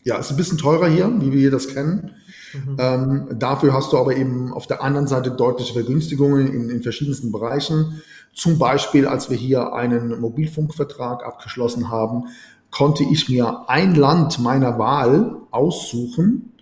Ja, 0.06 0.18
ist 0.18 0.30
ein 0.30 0.36
bisschen 0.36 0.56
teurer 0.56 0.86
hier, 0.86 1.12
wie 1.18 1.32
wir 1.32 1.50
das 1.50 1.66
kennen. 1.66 2.12
Mhm. 2.54 2.76
Ähm, 2.78 3.26
dafür 3.40 3.72
hast 3.72 3.92
du 3.92 3.98
aber 3.98 4.14
eben 4.14 4.52
auf 4.52 4.68
der 4.68 4.80
anderen 4.80 5.08
Seite 5.08 5.32
deutliche 5.32 5.72
Vergünstigungen 5.72 6.46
in, 6.46 6.70
in 6.70 6.80
verschiedensten 6.80 7.32
Bereichen. 7.32 8.00
Zum 8.32 8.56
Beispiel, 8.56 9.08
als 9.08 9.30
wir 9.30 9.36
hier 9.36 9.72
einen 9.72 10.20
Mobilfunkvertrag 10.20 11.26
abgeschlossen 11.26 11.90
haben, 11.90 12.26
konnte 12.70 13.02
ich 13.02 13.28
mir 13.28 13.68
ein 13.68 13.96
Land 13.96 14.38
meiner 14.38 14.78
Wahl 14.78 15.38
aussuchen, 15.50 16.52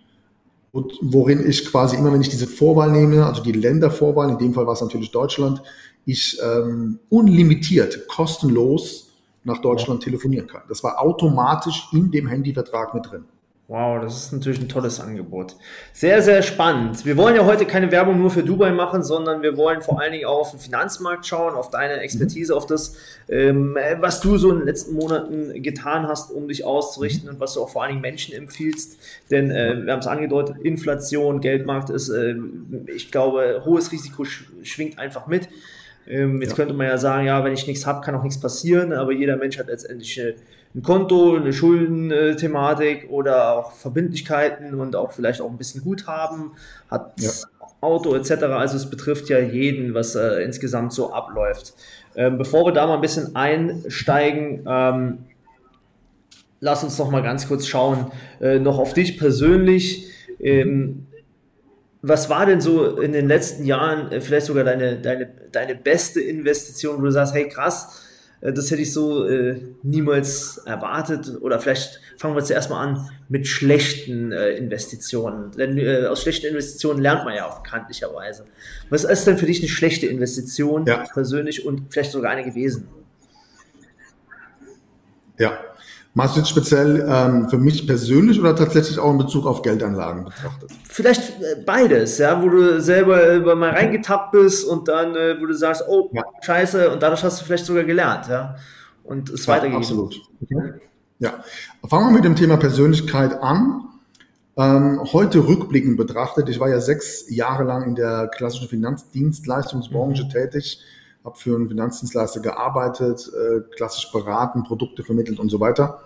worin 0.73 1.47
ich 1.47 1.67
quasi 1.67 1.97
immer, 1.97 2.15
wenn 2.15 2.23
ich 2.23 2.31
diese 2.31 2.47
Vorwahl 2.47 2.91
nehme, 2.91 3.27
also 3.27 3.43
die 3.43 3.53
Ländervorwahl, 3.53 4.31
in 4.31 4.39
dem 4.39 4.55
Fall 4.55 4.67
war 4.67 4.73
es 4.73 4.81
natürlich 4.81 5.11
Deutschland, 5.11 5.61
ich 6.07 6.41
ähm, 6.43 6.99
unlimitiert, 7.11 8.09
kostenlos 8.09 9.11
nach 9.43 9.59
Deutschland 9.59 10.03
telefonieren 10.03 10.47
kann. 10.47 10.63
Das 10.67 10.83
war 10.83 10.99
automatisch 10.99 11.89
in 11.93 12.11
dem 12.11 12.27
Handyvertrag 12.27 12.95
mit 12.95 13.11
drin. 13.11 13.27
Wow, 13.67 14.03
das 14.03 14.27
ist 14.27 14.33
natürlich 14.33 14.61
ein 14.61 14.69
tolles 14.69 15.01
Angebot. 15.01 15.57
Sehr, 15.95 16.21
sehr 16.21 16.43
spannend. 16.43 17.07
Wir 17.07 17.17
wollen 17.17 17.35
ja 17.35 17.47
heute 17.47 17.65
keine 17.65 17.91
Werbung 17.91 18.19
nur 18.19 18.31
für 18.31 18.43
Dubai 18.43 18.73
machen, 18.73 19.03
sondern 19.03 19.41
wir 19.41 19.57
wollen 19.57 19.81
vor 19.81 19.99
allen 19.99 20.13
Dingen 20.13 20.27
auch 20.27 20.41
auf 20.41 20.51
den 20.51 20.61
Finanzmarkt 20.61 21.27
schauen, 21.27 21.55
auf 21.55 21.71
deine 21.71 21.95
Expertise, 21.95 22.53
mhm. 22.53 22.59
auf 22.59 22.67
das, 22.67 22.97
ähm, 23.27 23.75
was 24.01 24.21
du 24.21 24.37
so 24.37 24.51
in 24.51 24.59
den 24.59 24.67
letzten 24.67 24.95
Monaten 24.95 25.63
getan 25.63 26.07
hast, 26.07 26.31
um 26.31 26.47
dich 26.47 26.63
auszurichten 26.63 27.31
und 27.31 27.41
was 27.41 27.55
du 27.55 27.63
auch 27.63 27.71
vor 27.71 27.83
allen 27.83 27.93
Dingen 27.93 28.03
Menschen 28.03 28.35
empfiehlst. 28.35 28.99
Denn 29.31 29.51
äh, 29.51 29.83
wir 29.83 29.95
haben 29.95 30.01
es 30.01 30.07
angedeutet, 30.07 30.59
Inflation, 30.63 31.41
Geldmarkt 31.41 31.89
ist, 31.89 32.11
äh, 32.11 32.35
ich 32.95 33.11
glaube, 33.11 33.63
hohes 33.65 33.93
Risiko 33.93 34.27
sch 34.27 34.45
schwingt 34.63 34.99
einfach 34.99 35.27
mit. 35.27 35.49
Ähm, 36.07 36.43
jetzt 36.43 36.51
ja. 36.51 36.57
könnte 36.57 36.75
man 36.75 36.87
ja 36.87 36.99
sagen, 36.99 37.27
ja, 37.27 37.43
wenn 37.43 37.55
ich 37.55 37.67
nichts 37.67 37.87
habe, 37.87 38.05
kann 38.05 38.15
auch 38.15 38.23
nichts 38.23 38.39
passieren, 38.39 38.93
aber 38.93 39.13
jeder 39.13 39.39
Mensch 39.39 39.59
hat 39.59 39.69
letztendlich 39.69 40.21
äh, 40.21 40.35
ein 40.75 40.83
Konto, 40.83 41.37
eine 41.37 41.53
Schuldenthematik 41.53 43.09
oder 43.11 43.57
auch 43.57 43.73
Verbindlichkeiten 43.73 44.75
und 44.75 44.97
auch 44.97 45.13
vielleicht 45.13 45.41
auch 45.41 45.51
ein 45.51 45.57
bisschen 45.57 45.83
Guthaben, 45.83 46.53
hat 46.91 47.13
ja. 47.21 47.31
Auto 47.81 48.15
etc. 48.15 48.45
Also 48.45 48.77
es 48.77 48.91
betrifft 48.91 49.29
ja 49.29 49.39
jeden, 49.39 49.95
was 49.95 50.17
äh, 50.17 50.43
insgesamt 50.43 50.93
so 50.93 51.13
abläuft. 51.13 51.75
Ähm, 52.17 52.39
bevor 52.39 52.67
wir 52.67 52.73
da 52.73 52.87
mal 52.87 52.95
ein 52.97 53.01
bisschen 53.01 53.37
einsteigen, 53.37 54.65
ähm, 54.67 55.19
lass 56.61 56.83
uns 56.83 56.99
noch 56.99 57.11
mal 57.11 57.23
ganz 57.23 57.47
kurz 57.47 57.67
schauen, 57.67 58.11
äh, 58.41 58.59
noch 58.59 58.79
auf 58.79 58.95
dich 58.95 59.19
persönlich. 59.19 60.11
Ähm, 60.41 61.07
was 62.03 62.29
war 62.29 62.47
denn 62.47 62.61
so 62.61 62.99
in 62.99 63.13
den 63.13 63.29
letzten 63.29 63.65
Jahren 63.65 64.11
äh, 64.11 64.21
vielleicht 64.21 64.47
sogar 64.47 64.65
deine, 64.65 64.97
deine, 64.99 65.29
deine 65.53 65.75
beste 65.75 66.21
Investition, 66.21 66.99
wo 66.99 67.03
du 67.03 67.13
sagst, 67.13 67.35
hey 67.35 67.49
krass, 67.49 68.04
das 68.53 68.71
hätte 68.71 68.83
ich 68.83 68.93
so 68.93 69.27
äh, 69.27 69.59
niemals 69.83 70.59
erwartet. 70.59 71.41
Oder 71.41 71.59
vielleicht 71.61 72.01
fangen 72.19 72.37
wir 72.37 72.45
zuerst 72.45 72.69
mal 72.69 72.81
an 72.81 73.11
mit 73.29 73.47
schlechten 73.47 74.33
äh, 74.33 74.51
Investitionen. 74.51 75.51
Denn 75.53 75.79
äh, 75.79 76.07
aus 76.07 76.23
schlechten 76.23 76.49
Investitionen 76.49 77.01
lernt 77.01 77.25
man 77.25 77.35
ja 77.35 77.47
auch 77.47 77.63
bekanntlicherweise. 77.63 78.45
Was 78.91 79.05
ist 79.05 79.27
denn 79.27 79.39
für 79.39 79.47
dich 79.47 79.61
eine 79.61 79.69
schlechte 79.69 80.07
Investition 80.07 80.87
ja. 80.87 81.05
persönlich 81.13 81.65
und 81.65 81.91
vielleicht 81.91 82.13
sogar 82.13 82.31
eine 82.33 82.45
gewesen? 82.45 82.89
Ja, 85.39 85.59
Machst 86.17 86.37
du 86.37 86.41
jetzt 86.41 86.49
speziell 86.49 87.05
ähm, 87.09 87.49
für 87.49 87.59
mich 87.59 87.89
persönlich 87.89 88.39
oder 88.39 88.55
tatsächlich 88.55 89.01
auch 89.01 89.11
in 89.11 89.19
Bezug 89.19 89.47
auf 89.47 89.63
Geldanlagen 89.63 90.25
betrachtet? 90.25 90.71
Vielleicht 90.85 91.43
äh, 91.43 91.57
beides, 91.67 92.19
ja, 92.19 92.41
wo 92.41 92.49
du 92.49 92.81
selber 92.81 93.33
äh, 93.33 93.41
mal 93.41 93.71
reingetappt 93.71 94.31
bist 94.31 94.65
und 94.65 94.87
dann, 94.87 95.17
äh, 95.17 95.35
wo 95.41 95.47
du 95.47 95.55
sagst, 95.55 95.83
oh, 95.89 96.11
ja. 96.13 96.23
scheiße, 96.41 96.91
und 96.91 97.03
dadurch 97.03 97.25
hast 97.25 97.41
du 97.41 97.45
vielleicht 97.45 97.67
sogar 97.67 97.83
gelernt, 97.83 98.29
ja, 98.29 98.55
und 99.03 99.29
es 99.29 99.47
ja, 99.47 99.55
weitergegeben. 99.55 99.83
Absolut. 99.83 100.21
Okay. 100.41 100.75
Ja, 101.19 101.43
fangen 101.89 102.11
wir 102.11 102.13
mit 102.13 102.25
dem 102.25 102.37
Thema 102.37 102.59
Persönlichkeit 102.59 103.43
an. 103.43 103.89
Ähm, 104.57 105.01
heute 105.13 105.49
rückblickend 105.49 105.97
betrachtet, 105.97 106.49
ich 106.49 106.61
war 106.61 106.69
ja 106.69 106.81
sechs 106.81 107.25
Jahre 107.29 107.65
lang 107.65 107.89
in 107.89 107.97
der 107.97 108.29
klassischen 108.29 108.69
Finanzdienstleistungsbranche 108.69 110.25
mhm. 110.25 110.31
tätig, 110.31 110.81
habe 111.25 111.39
für 111.39 111.57
einen 111.57 111.69
Finanzdienstleister 111.69 112.41
gearbeitet, 112.41 113.31
äh, 113.33 113.61
klassisch 113.75 114.13
beraten, 114.13 114.63
Produkte 114.63 115.03
vermittelt 115.03 115.41
und 115.41 115.49
so 115.49 115.59
weiter. 115.59 116.03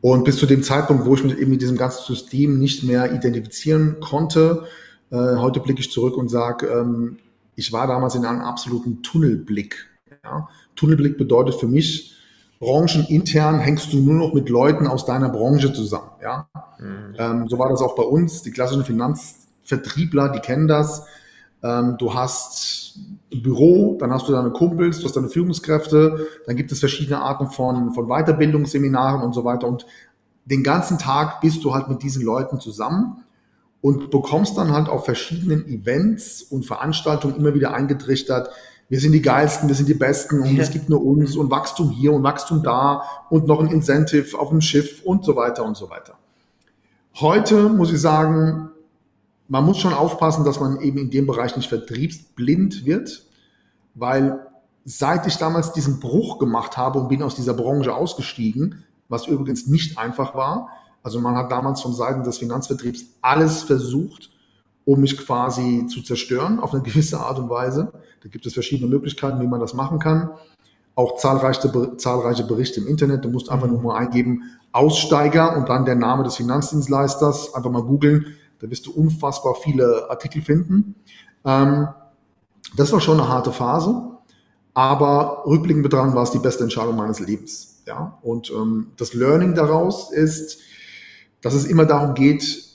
Und 0.00 0.24
bis 0.24 0.38
zu 0.38 0.46
dem 0.46 0.62
Zeitpunkt, 0.62 1.04
wo 1.04 1.14
ich 1.14 1.22
mich 1.22 1.38
eben 1.38 1.50
mit 1.50 1.62
diesem 1.62 1.76
ganzen 1.76 2.02
System 2.04 2.58
nicht 2.58 2.82
mehr 2.82 3.12
identifizieren 3.12 4.00
konnte, 4.00 4.64
äh, 5.10 5.36
heute 5.36 5.60
blicke 5.60 5.80
ich 5.80 5.92
zurück 5.92 6.16
und 6.16 6.28
sage, 6.28 6.66
ähm, 6.66 7.18
ich 7.54 7.72
war 7.72 7.86
damals 7.86 8.14
in 8.14 8.24
einem 8.24 8.40
absoluten 8.40 9.02
Tunnelblick. 9.02 9.86
Ja? 10.24 10.48
Tunnelblick 10.74 11.18
bedeutet 11.18 11.56
für 11.56 11.68
mich, 11.68 12.16
branchenintern 12.58 13.58
hängst 13.58 13.92
du 13.92 13.98
nur 13.98 14.14
noch 14.14 14.32
mit 14.32 14.48
Leuten 14.48 14.86
aus 14.86 15.04
deiner 15.04 15.28
Branche 15.28 15.72
zusammen. 15.72 16.10
Ja? 16.22 16.48
Mhm. 16.78 17.14
Ähm, 17.18 17.48
so 17.48 17.58
war 17.58 17.68
das 17.68 17.82
auch 17.82 17.94
bei 17.94 18.02
uns. 18.02 18.42
Die 18.42 18.50
klassischen 18.50 18.84
Finanzvertriebler, 18.84 20.30
die 20.30 20.40
kennen 20.40 20.66
das. 20.66 21.06
Ähm, 21.62 21.96
du 21.98 22.14
hast 22.14 22.98
ein 23.34 23.42
Büro, 23.42 23.96
dann 23.98 24.12
hast 24.12 24.28
du 24.28 24.32
deine 24.32 24.50
Kumpels, 24.50 24.98
du 24.98 25.04
hast 25.04 25.16
deine 25.16 25.28
Führungskräfte, 25.28 26.26
dann 26.46 26.56
gibt 26.56 26.72
es 26.72 26.80
verschiedene 26.80 27.20
Arten 27.20 27.48
von, 27.48 27.92
von 27.92 28.06
Weiterbildungsseminaren 28.08 29.22
und 29.22 29.34
so 29.34 29.44
weiter. 29.44 29.66
Und 29.66 29.86
den 30.44 30.62
ganzen 30.62 30.98
Tag 30.98 31.40
bist 31.40 31.64
du 31.64 31.74
halt 31.74 31.88
mit 31.88 32.02
diesen 32.02 32.22
Leuten 32.24 32.60
zusammen 32.60 33.24
und 33.80 34.10
bekommst 34.10 34.56
dann 34.56 34.72
halt 34.72 34.88
auf 34.88 35.04
verschiedenen 35.04 35.66
Events 35.66 36.42
und 36.42 36.66
Veranstaltungen 36.66 37.36
immer 37.36 37.54
wieder 37.54 37.74
eingetrichtert, 37.74 38.50
wir 38.88 39.00
sind 39.00 39.12
die 39.12 39.22
geilsten, 39.22 39.68
wir 39.68 39.74
sind 39.74 39.88
die 39.88 39.94
besten 39.94 40.40
und 40.40 40.54
ja. 40.54 40.62
es 40.62 40.70
gibt 40.70 40.90
nur 40.90 41.02
uns 41.02 41.34
und 41.34 41.50
Wachstum 41.50 41.88
hier 41.90 42.12
und 42.12 42.22
Wachstum 42.24 42.62
da 42.62 43.02
und 43.30 43.46
noch 43.46 43.58
ein 43.60 43.68
Incentive 43.68 44.38
auf 44.38 44.50
dem 44.50 44.60
Schiff 44.60 45.02
und 45.02 45.24
so 45.24 45.34
weiter 45.34 45.64
und 45.64 45.78
so 45.78 45.88
weiter. 45.88 46.18
Heute 47.14 47.70
muss 47.70 47.90
ich 47.90 47.98
sagen, 47.98 48.71
man 49.52 49.66
muss 49.66 49.76
schon 49.76 49.92
aufpassen, 49.92 50.46
dass 50.46 50.60
man 50.60 50.80
eben 50.80 50.96
in 50.96 51.10
dem 51.10 51.26
Bereich 51.26 51.54
nicht 51.58 51.68
vertriebsblind 51.68 52.86
wird, 52.86 53.22
weil 53.94 54.46
seit 54.86 55.26
ich 55.26 55.36
damals 55.36 55.74
diesen 55.74 56.00
Bruch 56.00 56.38
gemacht 56.38 56.78
habe 56.78 56.98
und 56.98 57.08
bin 57.08 57.22
aus 57.22 57.34
dieser 57.34 57.52
Branche 57.52 57.94
ausgestiegen, 57.94 58.84
was 59.10 59.26
übrigens 59.26 59.66
nicht 59.66 59.98
einfach 59.98 60.34
war, 60.34 60.68
also 61.02 61.20
man 61.20 61.36
hat 61.36 61.52
damals 61.52 61.82
von 61.82 61.92
Seiten 61.92 62.22
des 62.22 62.38
Finanzvertriebs 62.38 63.04
alles 63.20 63.62
versucht, 63.62 64.30
um 64.86 65.02
mich 65.02 65.18
quasi 65.18 65.86
zu 65.86 66.00
zerstören 66.00 66.58
auf 66.58 66.72
eine 66.72 66.82
gewisse 66.82 67.20
Art 67.20 67.38
und 67.38 67.50
Weise. 67.50 67.92
Da 68.22 68.30
gibt 68.30 68.46
es 68.46 68.54
verschiedene 68.54 68.88
Möglichkeiten, 68.88 69.38
wie 69.38 69.46
man 69.46 69.60
das 69.60 69.74
machen 69.74 69.98
kann. 69.98 70.30
Auch 70.94 71.18
zahlreiche, 71.18 71.98
zahlreiche 71.98 72.44
Berichte 72.44 72.80
im 72.80 72.86
Internet. 72.86 73.26
Du 73.26 73.28
musst 73.28 73.50
einfach 73.50 73.68
nur 73.68 73.82
mal 73.82 73.96
eingeben, 73.98 74.44
Aussteiger 74.72 75.58
und 75.58 75.68
dann 75.68 75.84
der 75.84 75.96
Name 75.96 76.24
des 76.24 76.36
Finanzdienstleisters. 76.36 77.54
Einfach 77.54 77.70
mal 77.70 77.82
googeln. 77.82 78.38
Da 78.62 78.70
wirst 78.70 78.86
du 78.86 78.92
unfassbar 78.92 79.56
viele 79.56 80.08
Artikel 80.08 80.40
finden. 80.40 80.94
Ähm, 81.44 81.88
das 82.76 82.92
war 82.92 83.00
schon 83.00 83.18
eine 83.18 83.28
harte 83.28 83.52
Phase, 83.52 84.02
aber 84.72 85.42
rückblickend 85.44 85.82
betrachtet 85.82 86.14
war 86.14 86.22
es 86.22 86.30
die 86.30 86.38
beste 86.38 86.62
Entscheidung 86.62 86.96
meines 86.96 87.18
Lebens. 87.18 87.82
Ja? 87.86 88.18
Und 88.22 88.50
ähm, 88.50 88.92
das 88.96 89.14
Learning 89.14 89.54
daraus 89.54 90.12
ist, 90.12 90.60
dass 91.40 91.54
es 91.54 91.64
immer 91.64 91.86
darum 91.86 92.14
geht, 92.14 92.70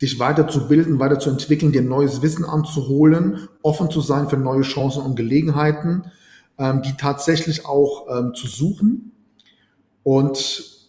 dich 0.00 0.18
weiterzubilden, 0.18 0.98
weiterzuentwickeln, 0.98 1.70
dir 1.70 1.82
neues 1.82 2.22
Wissen 2.22 2.46
anzuholen, 2.46 3.48
offen 3.60 3.90
zu 3.90 4.00
sein 4.00 4.30
für 4.30 4.38
neue 4.38 4.62
Chancen 4.62 5.02
und 5.02 5.14
Gelegenheiten, 5.14 6.10
ähm, 6.56 6.80
die 6.80 6.96
tatsächlich 6.96 7.66
auch 7.66 8.06
ähm, 8.08 8.34
zu 8.34 8.46
suchen. 8.46 9.12
Und 10.02 10.88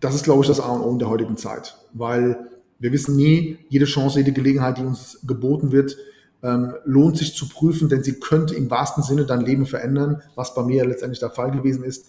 das 0.00 0.16
ist, 0.16 0.24
glaube 0.24 0.42
ich, 0.42 0.48
das 0.48 0.58
A 0.58 0.68
und 0.72 0.82
O 0.82 0.90
in 0.90 0.98
der 0.98 1.08
heutigen 1.08 1.36
Zeit, 1.36 1.78
weil 1.92 2.51
wir 2.82 2.90
wissen 2.90 3.14
nie, 3.14 3.58
jede 3.68 3.84
Chance, 3.84 4.18
jede 4.18 4.32
Gelegenheit, 4.32 4.76
die 4.76 4.82
uns 4.82 5.20
geboten 5.22 5.70
wird, 5.70 5.96
ähm, 6.42 6.74
lohnt 6.84 7.16
sich 7.16 7.36
zu 7.36 7.48
prüfen, 7.48 7.88
denn 7.88 8.02
sie 8.02 8.18
könnte 8.18 8.56
im 8.56 8.70
wahrsten 8.70 9.04
Sinne 9.04 9.24
dein 9.24 9.40
Leben 9.40 9.66
verändern, 9.66 10.20
was 10.34 10.52
bei 10.54 10.64
mir 10.64 10.84
letztendlich 10.84 11.20
der 11.20 11.30
Fall 11.30 11.52
gewesen 11.52 11.84
ist. 11.84 12.06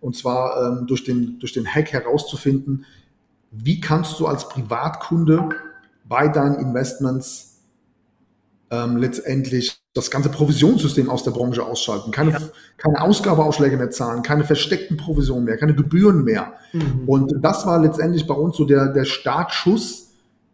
Und 0.00 0.16
zwar 0.16 0.80
ähm, 0.80 0.88
durch, 0.88 1.04
den, 1.04 1.38
durch 1.38 1.52
den 1.52 1.64
Hack 1.64 1.92
herauszufinden, 1.92 2.86
wie 3.52 3.80
kannst 3.80 4.18
du 4.18 4.26
als 4.26 4.48
Privatkunde 4.48 5.50
bei 6.04 6.26
deinen 6.26 6.56
Investments 6.56 7.60
ähm, 8.72 8.96
letztendlich 8.96 9.80
das 9.94 10.10
ganze 10.10 10.28
Provisionssystem 10.28 11.08
aus 11.08 11.22
der 11.22 11.30
Branche 11.30 11.64
ausschalten. 11.64 12.10
Keine, 12.10 12.32
ja. 12.32 12.40
keine 12.78 13.00
Ausgabeausschläge 13.00 13.76
mehr 13.76 13.92
zahlen, 13.92 14.24
keine 14.24 14.42
versteckten 14.42 14.96
Provisionen 14.96 15.44
mehr, 15.44 15.56
keine 15.56 15.76
Gebühren 15.76 16.24
mehr. 16.24 16.54
Mhm. 16.72 17.04
Und 17.06 17.32
das 17.40 17.64
war 17.64 17.80
letztendlich 17.80 18.26
bei 18.26 18.34
uns 18.34 18.56
so 18.56 18.64
der, 18.64 18.88
der 18.88 19.04
Startschuss 19.04 20.05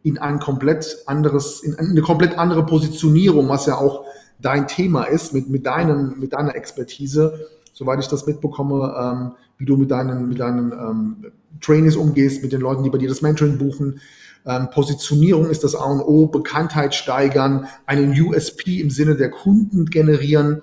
in 0.02 0.18
ein 0.18 0.38
komplett 0.40 1.04
anderes, 1.06 1.62
in 1.62 1.76
eine 1.76 2.02
komplett 2.02 2.38
andere 2.38 2.66
Positionierung, 2.66 3.49
was 3.49 3.66
ja 3.66 3.76
auch 3.76 4.04
dein 4.40 4.66
Thema 4.66 5.04
ist, 5.04 5.32
mit, 5.32 5.49
mit, 5.49 5.66
deinem, 5.66 6.18
mit 6.18 6.32
deiner 6.32 6.54
Expertise, 6.56 7.49
soweit 7.73 8.00
ich 8.00 8.09
das 8.09 8.26
mitbekomme, 8.26 8.94
ähm, 8.99 9.32
wie 9.59 9.64
du 9.64 9.76
mit 9.76 9.90
deinen, 9.90 10.28
mit 10.28 10.40
deinen 10.40 10.73
ähm, 10.73 11.32
Trainees 11.61 11.97
umgehst, 11.97 12.42
mit 12.42 12.52
den 12.52 12.61
Leuten, 12.61 12.82
die 12.82 12.90
bei 12.90 12.99
dir 12.99 13.09
das 13.09 13.23
Mentoring 13.23 13.59
buchen. 13.59 14.00
Ähm, 14.44 14.71
Positionierung 14.71 15.49
ist 15.49 15.62
das 15.62 15.76
A 15.76 15.85
und 15.85 16.00
O, 16.00 16.26
Bekanntheit 16.26 16.94
steigern, 16.94 17.68
einen 17.87 18.11
USP 18.21 18.80
im 18.80 18.90
Sinne 18.90 19.14
der 19.14 19.30
Kunden 19.30 19.87
generieren. 19.87 20.62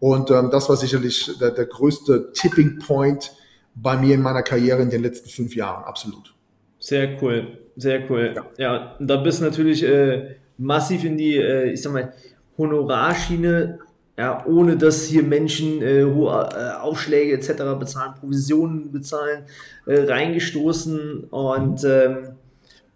Und 0.00 0.32
ähm, 0.32 0.50
das 0.50 0.68
war 0.68 0.76
sicherlich 0.76 1.38
der, 1.40 1.52
der 1.52 1.66
größte 1.66 2.32
Tipping 2.32 2.80
Point 2.80 3.32
bei 3.74 3.96
mir 3.96 4.16
in 4.16 4.22
meiner 4.22 4.42
Karriere 4.42 4.82
in 4.82 4.90
den 4.90 5.02
letzten 5.02 5.30
fünf 5.30 5.54
Jahren, 5.54 5.84
absolut. 5.84 6.34
Sehr 6.82 7.22
cool, 7.22 7.58
sehr 7.76 8.10
cool. 8.10 8.34
Ja, 8.34 8.44
ja 8.58 8.96
da 8.98 9.16
bist 9.18 9.40
du 9.40 9.44
natürlich 9.44 9.84
äh, 9.84 10.34
massiv 10.58 11.04
in 11.04 11.16
die, 11.16 11.36
äh, 11.36 11.70
ich 11.70 11.80
sag 11.80 11.92
mal, 11.92 12.12
Honorarschiene, 12.58 13.78
ja, 14.18 14.44
ohne 14.46 14.76
dass 14.76 15.04
hier 15.04 15.22
Menschen 15.22 15.80
äh, 15.80 16.02
hohe 16.02 16.32
äh, 16.32 16.80
Aufschläge 16.80 17.34
etc. 17.34 17.78
bezahlen, 17.78 18.14
Provisionen 18.18 18.90
bezahlen, 18.90 19.44
äh, 19.86 20.00
reingestoßen. 20.00 21.28
Und 21.30 21.84
ähm, 21.84 22.30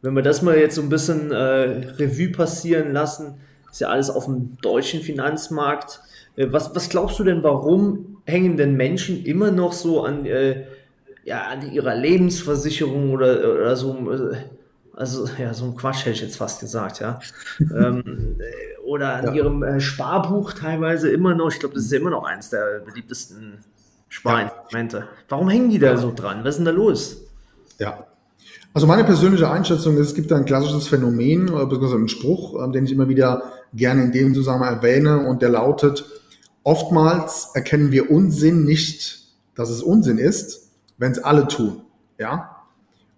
wenn 0.02 0.14
wir 0.14 0.22
das 0.22 0.42
mal 0.42 0.58
jetzt 0.58 0.74
so 0.74 0.82
ein 0.82 0.88
bisschen 0.88 1.30
äh, 1.30 1.36
Revue 1.36 2.32
passieren 2.32 2.92
lassen, 2.92 3.34
ist 3.70 3.80
ja 3.80 3.88
alles 3.88 4.10
auf 4.10 4.24
dem 4.24 4.56
deutschen 4.62 5.00
Finanzmarkt. 5.00 6.00
was, 6.36 6.74
was 6.74 6.88
glaubst 6.88 7.20
du 7.20 7.24
denn, 7.24 7.44
warum 7.44 8.18
hängen 8.24 8.56
denn 8.56 8.76
Menschen 8.76 9.24
immer 9.24 9.52
noch 9.52 9.72
so 9.72 10.02
an 10.02 10.26
ja, 11.26 11.42
an 11.48 11.72
ihrer 11.72 11.96
Lebensversicherung 11.96 13.12
oder, 13.12 13.52
oder 13.52 13.76
so, 13.76 13.98
also 14.94 15.28
ja, 15.38 15.52
so 15.52 15.64
ein 15.64 15.76
Quatsch 15.76 16.06
hätte 16.06 16.12
ich 16.12 16.20
jetzt 16.22 16.36
fast 16.36 16.60
gesagt, 16.60 17.00
ja. 17.00 17.18
ähm, 17.60 18.38
oder 18.84 19.14
an 19.14 19.26
ja. 19.26 19.32
ihrem 19.32 19.62
äh, 19.64 19.80
Sparbuch 19.80 20.52
teilweise 20.52 21.10
immer 21.10 21.34
noch, 21.34 21.50
ich 21.50 21.58
glaube, 21.58 21.74
das 21.74 21.84
ist 21.84 21.92
immer 21.92 22.10
noch 22.10 22.24
eins 22.24 22.50
der 22.50 22.80
beliebtesten 22.84 23.58
Sparinstrumente. 24.08 24.98
Ja. 24.98 25.06
Warum 25.28 25.50
hängen 25.50 25.68
die 25.68 25.80
da 25.80 25.88
ja. 25.88 25.96
so 25.96 26.12
dran? 26.14 26.44
Was 26.44 26.50
ist 26.50 26.56
denn 26.58 26.66
da 26.66 26.70
los? 26.70 27.16
Ja. 27.80 28.06
Also 28.72 28.86
meine 28.86 29.02
persönliche 29.02 29.50
Einschätzung 29.50 29.96
ist, 29.96 30.08
es 30.08 30.14
gibt 30.14 30.32
ein 30.32 30.44
klassisches 30.44 30.86
Phänomen, 30.86 31.46
beziehungsweise 31.46 31.96
einen 31.96 32.08
Spruch, 32.08 32.62
äh, 32.62 32.70
den 32.70 32.84
ich 32.84 32.92
immer 32.92 33.08
wieder 33.08 33.52
gerne 33.74 34.04
in 34.04 34.12
dem 34.12 34.32
Zusammenhang 34.32 34.76
erwähne 34.76 35.26
und 35.26 35.42
der 35.42 35.48
lautet, 35.48 36.04
oftmals 36.62 37.50
erkennen 37.54 37.90
wir 37.90 38.12
Unsinn 38.12 38.64
nicht, 38.64 39.24
dass 39.56 39.70
es 39.70 39.82
Unsinn 39.82 40.18
ist, 40.18 40.65
wenn 40.98 41.12
es 41.12 41.22
alle 41.22 41.48
tun. 41.48 41.82
Ja, 42.18 42.56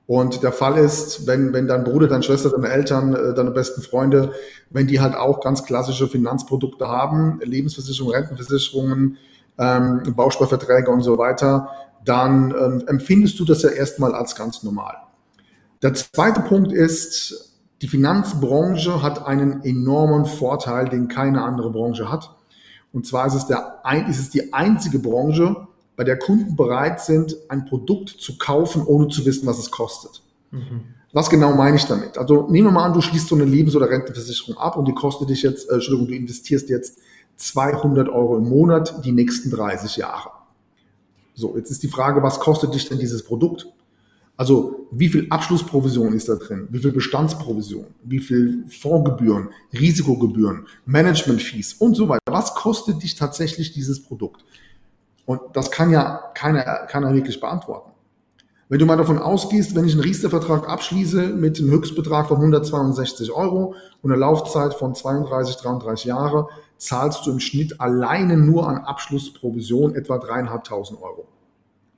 und 0.08 0.42
der 0.42 0.52
Fall 0.52 0.78
ist, 0.78 1.26
wenn, 1.26 1.52
wenn 1.52 1.68
dein 1.68 1.84
Bruder, 1.84 2.08
deine 2.08 2.22
Schwester, 2.22 2.48
deine 2.48 2.68
Eltern, 2.68 3.14
äh, 3.14 3.34
deine 3.34 3.50
besten 3.50 3.82
Freunde, 3.82 4.32
wenn 4.70 4.86
die 4.86 5.00
halt 5.00 5.14
auch 5.14 5.42
ganz 5.42 5.64
klassische 5.64 6.08
Finanzprodukte 6.08 6.88
haben, 6.88 7.40
Lebensversicherungen, 7.42 8.14
Rentenversicherungen, 8.16 9.18
ähm, 9.58 10.14
Bausparverträge 10.16 10.90
und 10.90 11.02
so 11.02 11.18
weiter, 11.18 11.68
dann 12.06 12.54
ähm, 12.58 12.84
empfindest 12.86 13.38
du 13.38 13.44
das 13.44 13.60
ja 13.60 13.68
erstmal 13.68 14.14
als 14.14 14.34
ganz 14.34 14.62
normal. 14.62 14.94
Der 15.82 15.92
zweite 15.92 16.40
Punkt 16.40 16.72
ist, 16.72 17.60
die 17.82 17.88
Finanzbranche 17.88 19.02
hat 19.02 19.26
einen 19.26 19.62
enormen 19.62 20.24
Vorteil, 20.24 20.88
den 20.88 21.08
keine 21.08 21.42
andere 21.42 21.70
Branche 21.70 22.10
hat. 22.10 22.34
Und 22.94 23.06
zwar 23.06 23.26
ist 23.26 23.34
es, 23.34 23.46
der, 23.46 23.82
ist 24.08 24.18
es 24.18 24.30
die 24.30 24.54
einzige 24.54 25.00
Branche, 25.00 25.68
bei 25.98 26.04
der 26.04 26.16
Kunden 26.16 26.54
bereit 26.54 27.00
sind, 27.00 27.36
ein 27.48 27.64
Produkt 27.64 28.10
zu 28.10 28.38
kaufen, 28.38 28.84
ohne 28.86 29.08
zu 29.08 29.26
wissen, 29.26 29.48
was 29.48 29.58
es 29.58 29.72
kostet. 29.72 30.22
Mhm. 30.52 30.94
Was 31.12 31.28
genau 31.28 31.56
meine 31.56 31.76
ich 31.76 31.86
damit? 31.86 32.16
Also 32.16 32.46
nehmen 32.48 32.68
wir 32.68 32.72
mal 32.72 32.84
an, 32.84 32.92
du 32.92 33.00
schließt 33.00 33.26
so 33.26 33.34
eine 33.34 33.44
Lebens- 33.44 33.74
oder 33.74 33.90
Rentenversicherung 33.90 34.56
ab 34.58 34.76
und 34.76 34.86
die 34.86 34.94
kostet 34.94 35.28
dich 35.28 35.42
jetzt, 35.42 35.68
äh, 35.68 35.74
Entschuldigung, 35.74 36.06
du 36.06 36.14
investierst 36.14 36.68
jetzt 36.68 37.00
200 37.34 38.08
Euro 38.08 38.36
im 38.36 38.48
Monat 38.48 39.04
die 39.04 39.10
nächsten 39.10 39.50
30 39.50 39.96
Jahre. 39.96 40.30
So, 41.34 41.56
jetzt 41.56 41.72
ist 41.72 41.82
die 41.82 41.88
Frage, 41.88 42.22
was 42.22 42.38
kostet 42.38 42.74
dich 42.74 42.88
denn 42.88 43.00
dieses 43.00 43.24
Produkt? 43.24 43.66
Also 44.36 44.86
wie 44.92 45.08
viel 45.08 45.26
Abschlussprovision 45.30 46.12
ist 46.12 46.28
da 46.28 46.36
drin? 46.36 46.68
Wie 46.70 46.78
viel 46.78 46.92
Bestandsprovision? 46.92 47.86
Wie 48.04 48.20
viel 48.20 48.62
Fondsgebühren, 48.68 49.48
Risikogebühren, 49.72 50.68
Managementfees 50.86 51.72
und 51.72 51.96
so 51.96 52.08
weiter? 52.08 52.22
Was 52.26 52.54
kostet 52.54 53.02
dich 53.02 53.16
tatsächlich 53.16 53.72
dieses 53.72 54.00
Produkt? 54.00 54.44
Und 55.28 55.42
das 55.52 55.70
kann 55.70 55.90
ja 55.90 56.22
keiner, 56.32 56.62
keiner 56.86 57.12
wirklich 57.12 57.38
beantworten. 57.38 57.90
Wenn 58.70 58.78
du 58.78 58.86
mal 58.86 58.96
davon 58.96 59.18
ausgehst, 59.18 59.74
wenn 59.74 59.84
ich 59.84 59.92
einen 59.92 60.00
Riester-Vertrag 60.00 60.66
abschließe 60.66 61.34
mit 61.34 61.58
einem 61.58 61.70
Höchstbetrag 61.70 62.28
von 62.28 62.38
162 62.38 63.30
Euro 63.30 63.74
und 64.00 64.10
einer 64.10 64.18
Laufzeit 64.18 64.72
von 64.72 64.94
32, 64.94 65.56
33 65.56 66.06
Jahre, 66.06 66.48
zahlst 66.78 67.26
du 67.26 67.30
im 67.30 67.40
Schnitt 67.40 67.78
alleine 67.78 68.38
nur 68.38 68.66
an 68.66 68.78
Abschlussprovision 68.78 69.94
etwa 69.96 70.14
3.500 70.16 71.02
Euro. 71.02 71.28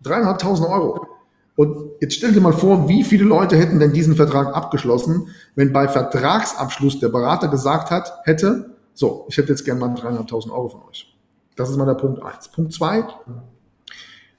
3.500 0.04 0.68
Euro. 0.68 1.06
Und 1.54 1.90
jetzt 2.00 2.14
stell 2.14 2.32
dir 2.32 2.40
mal 2.40 2.52
vor, 2.52 2.88
wie 2.88 3.04
viele 3.04 3.24
Leute 3.24 3.56
hätten 3.56 3.78
denn 3.78 3.92
diesen 3.92 4.16
Vertrag 4.16 4.56
abgeschlossen, 4.56 5.28
wenn 5.54 5.72
bei 5.72 5.86
Vertragsabschluss 5.86 6.98
der 6.98 7.10
Berater 7.10 7.46
gesagt 7.46 7.92
hat, 7.92 8.12
hätte, 8.24 8.74
so, 8.92 9.26
ich 9.28 9.36
hätte 9.36 9.50
jetzt 9.50 9.64
gerne 9.64 9.78
mal 9.78 9.94
3.500 9.94 10.50
Euro 10.50 10.68
von 10.68 10.82
euch. 10.88 11.16
Das 11.60 11.68
ist 11.68 11.76
mal 11.76 11.84
der 11.84 11.94
Punkt 11.94 12.22
eins. 12.22 12.48
Punkt 12.48 12.72
zwei 12.72 13.04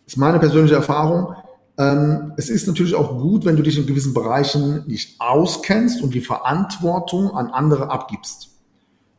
ist 0.08 0.18
meine 0.18 0.40
persönliche 0.40 0.74
Erfahrung. 0.74 1.36
Ähm, 1.78 2.34
es 2.36 2.50
ist 2.50 2.68
natürlich 2.68 2.96
auch 2.96 3.20
gut, 3.20 3.46
wenn 3.46 3.56
du 3.56 3.62
dich 3.62 3.78
in 3.78 3.86
gewissen 3.86 4.14
Bereichen 4.14 4.84
nicht 4.88 5.22
auskennst 5.22 6.02
und 6.02 6.16
die 6.16 6.22
Verantwortung 6.22 7.30
an 7.32 7.48
andere 7.48 7.92
abgibst. 7.92 8.50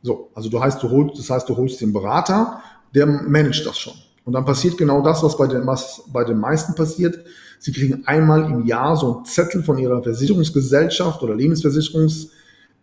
So, 0.02 0.30
also 0.34 0.50
du 0.50 0.60
heißt, 0.60 0.82
du 0.82 0.90
holst, 0.90 1.16
das 1.16 1.30
heißt, 1.30 1.48
du 1.48 1.56
holst 1.56 1.80
den 1.80 1.92
Berater, 1.92 2.60
der 2.92 3.06
managt 3.06 3.64
das 3.64 3.78
schon. 3.78 3.94
Und 4.24 4.32
dann 4.32 4.44
passiert 4.44 4.76
genau 4.76 5.00
das, 5.00 5.22
was 5.22 5.36
bei 5.36 5.46
den, 5.46 5.64
was 5.64 6.02
bei 6.12 6.24
den 6.24 6.38
meisten 6.38 6.74
passiert. 6.74 7.24
Sie 7.60 7.72
kriegen 7.72 8.04
einmal 8.06 8.50
im 8.50 8.66
Jahr 8.66 8.96
so 8.96 9.14
einen 9.14 9.24
Zettel 9.26 9.62
von 9.62 9.78
ihrer 9.78 10.02
Versicherungsgesellschaft 10.02 11.22
oder 11.22 11.36
Lebensversicherungs, 11.36 12.30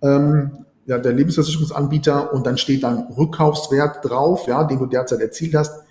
ähm, 0.02 0.66
ja, 0.90 0.98
der 0.98 1.14
Lebensversicherungsanbieter 1.14 2.34
und 2.34 2.48
dann 2.48 2.58
steht 2.58 2.82
dann 2.82 3.14
Rückkaufswert 3.16 4.04
drauf, 4.04 4.48
ja, 4.48 4.64
den 4.64 4.80
du 4.80 4.88
derzeit 4.88 5.20
erzielt 5.20 5.54
hast. 5.54 5.84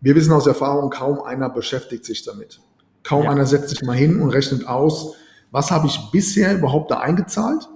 Wir 0.00 0.16
wissen 0.16 0.32
aus 0.32 0.48
Erfahrung, 0.48 0.90
kaum 0.90 1.22
einer 1.22 1.48
beschäftigt 1.48 2.04
sich 2.04 2.24
damit. 2.24 2.60
Kaum 3.04 3.22
ja. 3.22 3.30
einer 3.30 3.46
setzt 3.46 3.68
sich 3.68 3.82
mal 3.82 3.96
hin 3.96 4.20
und 4.20 4.30
rechnet 4.30 4.66
aus, 4.66 5.14
was 5.52 5.70
habe 5.70 5.86
ich 5.86 6.10
bisher 6.10 6.52
überhaupt 6.58 6.90
da 6.90 6.98
eingezahlt 6.98 7.68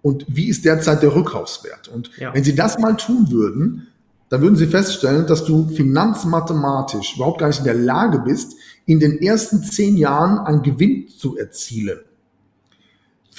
und 0.00 0.24
wie 0.28 0.48
ist 0.48 0.64
derzeit 0.64 1.02
der 1.02 1.12
Rückkaufswert. 1.12 1.88
Und 1.88 2.12
ja. 2.18 2.32
wenn 2.32 2.44
Sie 2.44 2.54
das 2.54 2.78
mal 2.78 2.96
tun 2.96 3.32
würden, 3.32 3.88
dann 4.28 4.42
würden 4.42 4.54
Sie 4.54 4.68
feststellen, 4.68 5.26
dass 5.26 5.44
du 5.44 5.66
finanzmathematisch 5.70 7.16
überhaupt 7.16 7.40
gar 7.40 7.48
nicht 7.48 7.58
in 7.58 7.64
der 7.64 7.74
Lage 7.74 8.20
bist, 8.20 8.54
in 8.86 9.00
den 9.00 9.20
ersten 9.20 9.64
zehn 9.64 9.96
Jahren 9.96 10.38
einen 10.38 10.62
Gewinn 10.62 11.08
zu 11.08 11.36
erzielen. 11.36 11.98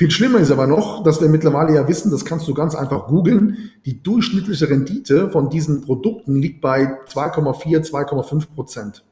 Viel 0.02 0.10
schlimmer 0.10 0.40
ist 0.40 0.50
aber 0.50 0.66
noch, 0.66 1.04
dass 1.04 1.22
wir 1.22 1.30
mittlerweile 1.30 1.76
ja 1.76 1.88
wissen, 1.88 2.10
das 2.10 2.26
kannst 2.26 2.48
du 2.48 2.56
ganz 2.56 2.74
einfach 2.74 3.06
googeln, 3.06 3.70
die 3.86 4.02
durchschnittliche 4.02 4.68
Rendite 4.68 5.30
von 5.30 5.52
diesen 5.52 5.82
Produkten 5.82 6.38
liegt 6.38 6.60
bei 6.60 6.98
2,4, 7.06 7.88
2,5 7.88 8.48
Prozent. 8.56 9.06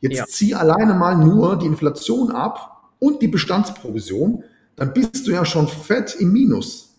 Jetzt 0.00 0.16
ja. 0.16 0.24
zieh 0.26 0.56
alleine 0.56 0.94
mal 0.94 1.16
nur 1.16 1.56
die 1.56 1.66
Inflation 1.66 2.32
ab 2.32 2.90
und 2.98 3.22
die 3.22 3.28
Bestandsprovision, 3.28 4.42
dann 4.74 4.92
bist 4.92 5.24
du 5.24 5.30
ja 5.30 5.44
schon 5.44 5.68
fett 5.68 6.16
im 6.18 6.32
Minus. 6.32 6.96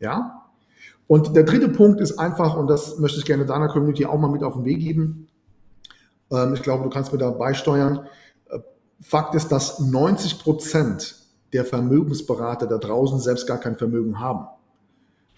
Ja? 0.00 0.48
Und 1.06 1.36
der 1.36 1.44
dritte 1.44 1.68
Punkt 1.68 2.00
ist 2.00 2.18
einfach, 2.18 2.56
und 2.56 2.66
das 2.66 2.98
möchte 2.98 3.20
ich 3.20 3.24
gerne 3.24 3.46
deiner 3.46 3.68
Community 3.68 4.06
auch 4.06 4.18
mal 4.18 4.28
mit 4.28 4.42
auf 4.42 4.54
den 4.54 4.64
Weg 4.64 4.80
geben. 4.80 5.28
Ähm, 6.32 6.54
ich 6.54 6.62
glaube, 6.62 6.82
du 6.82 6.90
kannst 6.90 7.12
mir 7.12 7.18
da 7.18 7.30
beisteuern. 7.30 8.08
Äh, 8.50 8.58
Fakt 9.00 9.36
ist, 9.36 9.52
dass 9.52 9.78
90 9.78 10.40
Prozent 10.40 11.21
der 11.52 11.64
Vermögensberater 11.64 12.66
da 12.66 12.78
draußen 12.78 13.20
selbst 13.20 13.46
gar 13.46 13.58
kein 13.58 13.76
Vermögen 13.76 14.20
haben. 14.20 14.46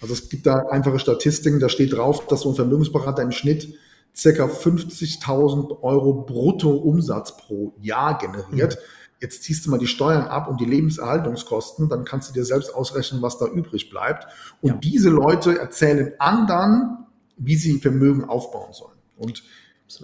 Also 0.00 0.14
es 0.14 0.28
gibt 0.28 0.46
da 0.46 0.66
einfache 0.70 0.98
Statistiken, 0.98 1.60
da 1.60 1.68
steht 1.68 1.94
drauf, 1.94 2.26
dass 2.26 2.42
so 2.42 2.50
ein 2.50 2.54
Vermögensberater 2.54 3.22
im 3.22 3.32
Schnitt 3.32 3.74
circa 4.14 4.46
50.000 4.46 5.82
Euro 5.82 6.24
Bruttoumsatz 6.24 7.36
pro 7.36 7.74
Jahr 7.80 8.18
generiert. 8.18 8.74
Mhm. 8.74 8.80
Jetzt 9.20 9.42
ziehst 9.42 9.64
du 9.64 9.70
mal 9.70 9.78
die 9.78 9.86
Steuern 9.86 10.26
ab 10.26 10.48
und 10.48 10.60
die 10.60 10.66
Lebenserhaltungskosten, 10.66 11.88
dann 11.88 12.04
kannst 12.04 12.28
du 12.28 12.34
dir 12.34 12.44
selbst 12.44 12.74
ausrechnen, 12.74 13.22
was 13.22 13.38
da 13.38 13.46
übrig 13.46 13.90
bleibt. 13.90 14.26
Und 14.60 14.70
ja. 14.70 14.76
diese 14.76 15.08
Leute 15.08 15.58
erzählen 15.58 16.12
anderen, 16.18 17.06
wie 17.36 17.56
sie 17.56 17.78
Vermögen 17.78 18.24
aufbauen 18.24 18.72
sollen. 18.72 18.98
Und 19.16 19.42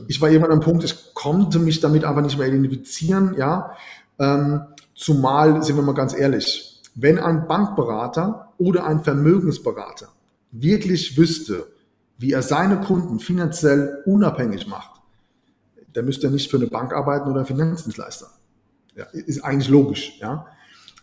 ich 0.08 0.20
war 0.20 0.30
irgendwann 0.30 0.52
am 0.52 0.60
Punkt, 0.60 0.84
ich 0.84 1.14
konnte 1.14 1.58
mich 1.58 1.80
damit 1.80 2.04
aber 2.04 2.22
nicht 2.22 2.38
mehr 2.38 2.48
identifizieren, 2.48 3.34
ja. 3.36 3.76
Ähm, 4.20 4.60
Zumal, 5.00 5.62
sind 5.62 5.76
wir 5.76 5.82
mal 5.82 5.94
ganz 5.94 6.14
ehrlich, 6.14 6.78
wenn 6.94 7.18
ein 7.18 7.48
Bankberater 7.48 8.52
oder 8.58 8.84
ein 8.84 9.02
Vermögensberater 9.02 10.08
wirklich 10.52 11.16
wüsste, 11.16 11.68
wie 12.18 12.32
er 12.32 12.42
seine 12.42 12.82
Kunden 12.82 13.18
finanziell 13.18 14.02
unabhängig 14.04 14.66
macht, 14.66 15.00
dann 15.94 16.04
müsste 16.04 16.26
er 16.26 16.32
nicht 16.32 16.50
für 16.50 16.58
eine 16.58 16.66
Bank 16.66 16.92
arbeiten 16.92 17.30
oder 17.30 17.46
Finanzdienstleister. 17.46 18.26
Ja, 18.94 19.04
ist 19.04 19.42
eigentlich 19.42 19.70
logisch. 19.70 20.18
Ja. 20.20 20.44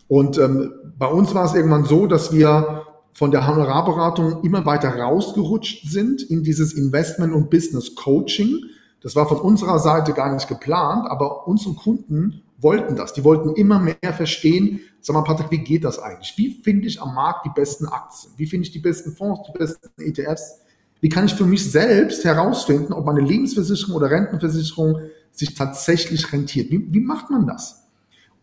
Und 0.07 0.37
ähm, 0.37 0.73
bei 0.99 1.07
uns 1.07 1.33
war 1.33 1.45
es 1.45 1.55
irgendwann 1.55 1.85
so, 1.85 2.05
dass 2.05 2.31
wir 2.31 2.83
von 3.13 3.31
der 3.31 3.47
Honorarberatung 3.47 4.43
immer 4.43 4.63
weiter 4.67 4.95
rausgerutscht 4.95 5.89
sind 5.89 6.21
in 6.21 6.43
dieses 6.43 6.71
Investment- 6.71 7.33
und 7.33 7.49
Business 7.49 7.95
Coaching. 7.95 8.59
Das 9.01 9.15
war 9.15 9.27
von 9.27 9.39
unserer 9.39 9.79
Seite 9.79 10.13
gar 10.13 10.31
nicht 10.31 10.47
geplant, 10.47 11.09
aber 11.09 11.47
unsere 11.47 11.73
Kunden 11.73 12.43
wollten 12.57 12.95
das. 12.95 13.13
Die 13.13 13.23
wollten 13.23 13.55
immer 13.55 13.79
mehr 13.79 14.13
verstehen, 14.13 14.81
sag 15.01 15.13
mal, 15.13 15.23
Patrick, 15.23 15.51
wie 15.51 15.59
geht 15.59 15.83
das 15.83 15.99
eigentlich? 15.99 16.33
Wie 16.37 16.61
finde 16.63 16.87
ich 16.87 17.01
am 17.01 17.13
Markt 17.13 17.45
die 17.45 17.51
besten 17.53 17.85
Aktien? 17.87 18.33
Wie 18.37 18.47
finde 18.47 18.65
ich 18.65 18.71
die 18.71 18.79
besten 18.79 19.11
Fonds, 19.11 19.41
die 19.47 19.57
besten 19.57 19.89
ETFs? 20.01 20.61
Wie 20.99 21.09
kann 21.09 21.25
ich 21.25 21.35
für 21.35 21.45
mich 21.45 21.71
selbst 21.71 22.25
herausfinden, 22.25 22.93
ob 22.93 23.05
meine 23.05 23.21
Lebensversicherung 23.21 23.95
oder 23.95 24.09
Rentenversicherung 24.09 25.01
sich 25.31 25.53
tatsächlich 25.53 26.33
rentiert? 26.33 26.71
Wie, 26.71 26.91
wie 26.91 26.99
macht 26.99 27.29
man 27.29 27.45
das? 27.45 27.83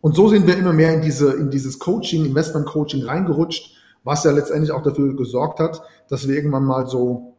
Und 0.00 0.14
so 0.14 0.29
sind 0.29 0.46
wir 0.46 0.57
immer 0.57 0.72
mehr 0.72 0.94
in, 0.94 1.00
diese, 1.00 1.33
in 1.33 1.50
dieses 1.50 1.79
Coaching, 1.79 2.24
Investment-Coaching 2.27 3.05
reingerutscht, 3.05 3.74
was 4.05 4.22
ja 4.22 4.31
letztendlich 4.31 4.70
auch 4.70 4.83
dafür 4.83 5.16
gesorgt 5.16 5.59
hat, 5.59 5.83
dass 6.09 6.29
wir 6.29 6.37
irgendwann 6.37 6.64
mal 6.64 6.87
so 6.87 7.35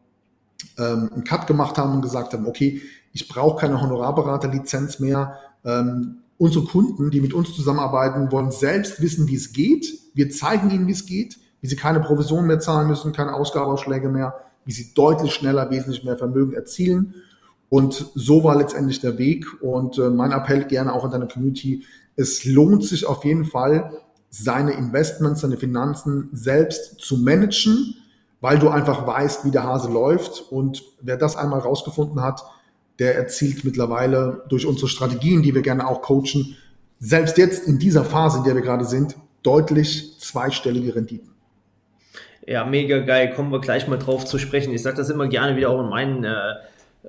ähm, 0.76 1.10
einen 1.12 1.24
Cut 1.24 1.46
gemacht 1.46 1.78
haben 1.78 1.94
und 1.94 2.02
gesagt 2.02 2.32
haben, 2.32 2.46
okay, 2.46 2.82
ich 3.12 3.28
brauche 3.28 3.60
keine 3.60 3.80
Honorarberaterlizenz 3.80 4.98
mehr. 4.98 5.38
Ähm, 5.64 6.18
unsere 6.38 6.64
Kunden, 6.64 7.10
die 7.10 7.20
mit 7.20 7.34
uns 7.34 7.54
zusammenarbeiten, 7.54 8.30
wollen 8.30 8.50
selbst 8.50 9.00
wissen, 9.00 9.28
wie 9.28 9.36
es 9.36 9.52
geht. 9.52 9.86
Wir 10.14 10.30
zeigen 10.30 10.70
ihnen, 10.70 10.86
wie 10.86 10.92
es 10.92 11.06
geht, 11.06 11.38
wie 11.60 11.66
sie 11.66 11.76
keine 11.76 12.00
Provision 12.00 12.46
mehr 12.46 12.60
zahlen 12.60 12.88
müssen, 12.88 13.12
keine 13.12 13.34
Ausgabeausschläge 13.34 14.08
mehr, 14.08 14.34
wie 14.64 14.72
sie 14.72 14.92
deutlich 14.94 15.32
schneller 15.32 15.70
wesentlich 15.70 16.04
mehr 16.04 16.16
Vermögen 16.16 16.52
erzielen. 16.52 17.14
Und 17.68 18.10
so 18.14 18.44
war 18.44 18.56
letztendlich 18.56 19.00
der 19.00 19.18
Weg. 19.18 19.46
Und 19.62 19.98
äh, 19.98 20.10
mein 20.10 20.32
Appell 20.32 20.64
gerne 20.64 20.92
auch 20.92 21.04
an 21.04 21.10
deine 21.10 21.28
Community, 21.28 21.84
es 22.16 22.44
lohnt 22.44 22.84
sich 22.84 23.06
auf 23.06 23.24
jeden 23.24 23.44
Fall, 23.44 23.92
seine 24.30 24.72
Investments, 24.72 25.40
seine 25.40 25.56
Finanzen 25.56 26.28
selbst 26.32 26.98
zu 26.98 27.18
managen, 27.18 27.96
weil 28.40 28.58
du 28.58 28.68
einfach 28.68 29.06
weißt, 29.06 29.44
wie 29.44 29.50
der 29.50 29.64
Hase 29.64 29.90
läuft. 29.90 30.50
Und 30.50 30.82
wer 31.00 31.16
das 31.16 31.36
einmal 31.36 31.60
rausgefunden 31.60 32.20
hat, 32.20 32.42
der 32.98 33.16
erzielt 33.16 33.64
mittlerweile 33.64 34.44
durch 34.48 34.66
unsere 34.66 34.88
Strategien, 34.88 35.42
die 35.42 35.54
wir 35.54 35.62
gerne 35.62 35.86
auch 35.86 36.02
coachen, 36.02 36.56
selbst 36.98 37.36
jetzt 37.38 37.66
in 37.66 37.78
dieser 37.78 38.04
Phase, 38.04 38.38
in 38.38 38.44
der 38.44 38.54
wir 38.54 38.62
gerade 38.62 38.84
sind, 38.84 39.16
deutlich 39.42 40.18
zweistellige 40.18 40.94
Renditen. 40.94 41.30
Ja, 42.46 42.64
mega 42.64 43.00
geil. 43.00 43.32
Kommen 43.34 43.50
wir 43.50 43.60
gleich 43.60 43.88
mal 43.88 43.98
drauf 43.98 44.24
zu 44.24 44.38
sprechen. 44.38 44.72
Ich 44.72 44.82
sage 44.82 44.96
das 44.96 45.10
immer 45.10 45.26
gerne 45.28 45.56
wieder 45.56 45.70
auch 45.70 45.80
in 45.80 45.88
meinen 45.88 46.24
äh, 46.24 46.54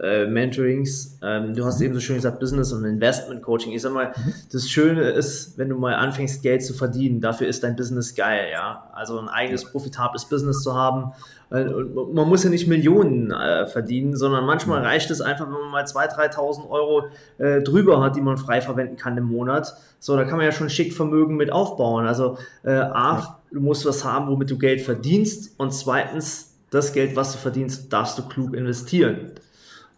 äh, 0.01 0.27
Mentorings. 0.27 1.17
Ähm, 1.23 1.55
du 1.55 1.65
hast 1.65 1.81
eben 1.81 1.93
so 1.93 1.99
schön 1.99 2.17
gesagt, 2.17 2.39
Business 2.39 2.71
und 2.71 2.85
Investment 2.85 3.41
Coaching. 3.41 3.73
Ich 3.73 3.81
sag 3.81 3.93
mal, 3.93 4.09
mhm. 4.15 4.33
das 4.51 4.69
Schöne 4.69 5.09
ist, 5.09 5.57
wenn 5.57 5.69
du 5.69 5.77
mal 5.77 5.95
anfängst, 5.95 6.43
Geld 6.43 6.63
zu 6.63 6.73
verdienen, 6.73 7.19
dafür 7.19 7.47
ist 7.47 7.63
dein 7.63 7.75
Business 7.75 8.13
geil, 8.13 8.47
ja. 8.51 8.89
Also 8.93 9.19
ein 9.19 9.27
eigenes 9.27 9.65
profitables 9.65 10.25
Business 10.25 10.61
zu 10.61 10.75
haben. 10.75 11.13
Äh, 11.49 11.63
und 11.63 12.13
man 12.13 12.27
muss 12.27 12.43
ja 12.43 12.49
nicht 12.49 12.67
Millionen 12.67 13.31
äh, 13.31 13.65
verdienen, 13.65 14.15
sondern 14.15 14.45
manchmal 14.45 14.83
reicht 14.83 15.09
es 15.09 15.21
einfach, 15.21 15.45
wenn 15.45 15.53
man 15.53 15.71
mal 15.71 15.83
2.000, 15.83 16.35
3.000 16.35 16.69
Euro 16.69 17.05
äh, 17.39 17.61
drüber 17.61 18.01
hat, 18.01 18.15
die 18.15 18.21
man 18.21 18.37
frei 18.37 18.61
verwenden 18.61 18.97
kann 18.97 19.17
im 19.17 19.25
Monat. 19.25 19.75
So, 19.99 20.15
da 20.15 20.25
kann 20.25 20.37
man 20.37 20.45
ja 20.45 20.51
schon 20.51 20.69
schick 20.69 20.93
Vermögen 20.93 21.37
mit 21.37 21.51
aufbauen. 21.51 22.05
Also, 22.05 22.37
äh, 22.63 22.71
A, 22.71 23.39
du 23.51 23.61
musst 23.61 23.85
was 23.85 24.05
haben, 24.05 24.27
womit 24.27 24.51
du 24.51 24.57
Geld 24.57 24.81
verdienst. 24.81 25.55
Und 25.57 25.73
zweitens, 25.73 26.53
das 26.69 26.93
Geld, 26.93 27.15
was 27.15 27.31
du 27.31 27.37
verdienst, 27.39 27.91
darfst 27.91 28.17
du 28.19 28.27
klug 28.27 28.53
investieren. 28.53 29.31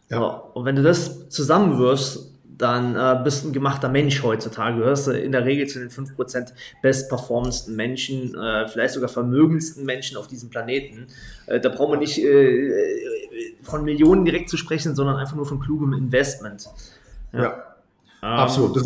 Ja. 0.10 0.28
Und 0.54 0.66
wenn 0.66 0.76
du 0.76 0.84
das 0.84 1.30
zusammenwirfst, 1.30 2.30
dann 2.60 2.96
äh, 2.96 3.22
bist 3.24 3.44
du 3.44 3.50
ein 3.50 3.54
gemachter 3.54 3.88
Mensch 3.88 4.22
heutzutage. 4.22 4.76
Du 4.76 4.82
gehörst 4.82 5.08
in 5.08 5.32
der 5.32 5.46
Regel 5.46 5.68
zu 5.68 5.80
den 5.80 5.90
5% 5.90 6.52
bestperformendsten 6.82 7.74
Menschen, 7.74 8.36
äh, 8.36 8.68
vielleicht 8.68 8.96
sogar 8.96 9.08
vermögendsten 9.08 9.86
Menschen 9.86 10.18
auf 10.18 10.28
diesem 10.28 10.50
Planeten. 10.50 11.08
Äh, 11.46 11.62
da 11.62 11.70
braucht 11.70 11.92
man 11.92 12.00
nicht 12.00 12.22
äh, 12.22 12.70
von 13.62 13.86
Millionen 13.86 14.26
direkt 14.26 14.50
zu 14.50 14.58
sprechen, 14.58 14.94
sondern 14.94 15.16
einfach 15.16 15.38
nur 15.38 15.46
von 15.46 15.62
klugem 15.62 15.94
Investment. 15.94 16.70
Ja, 17.32 17.42
ja 17.44 17.54
ähm, 18.24 18.28
absolut. 18.28 18.76
Das 18.76 18.86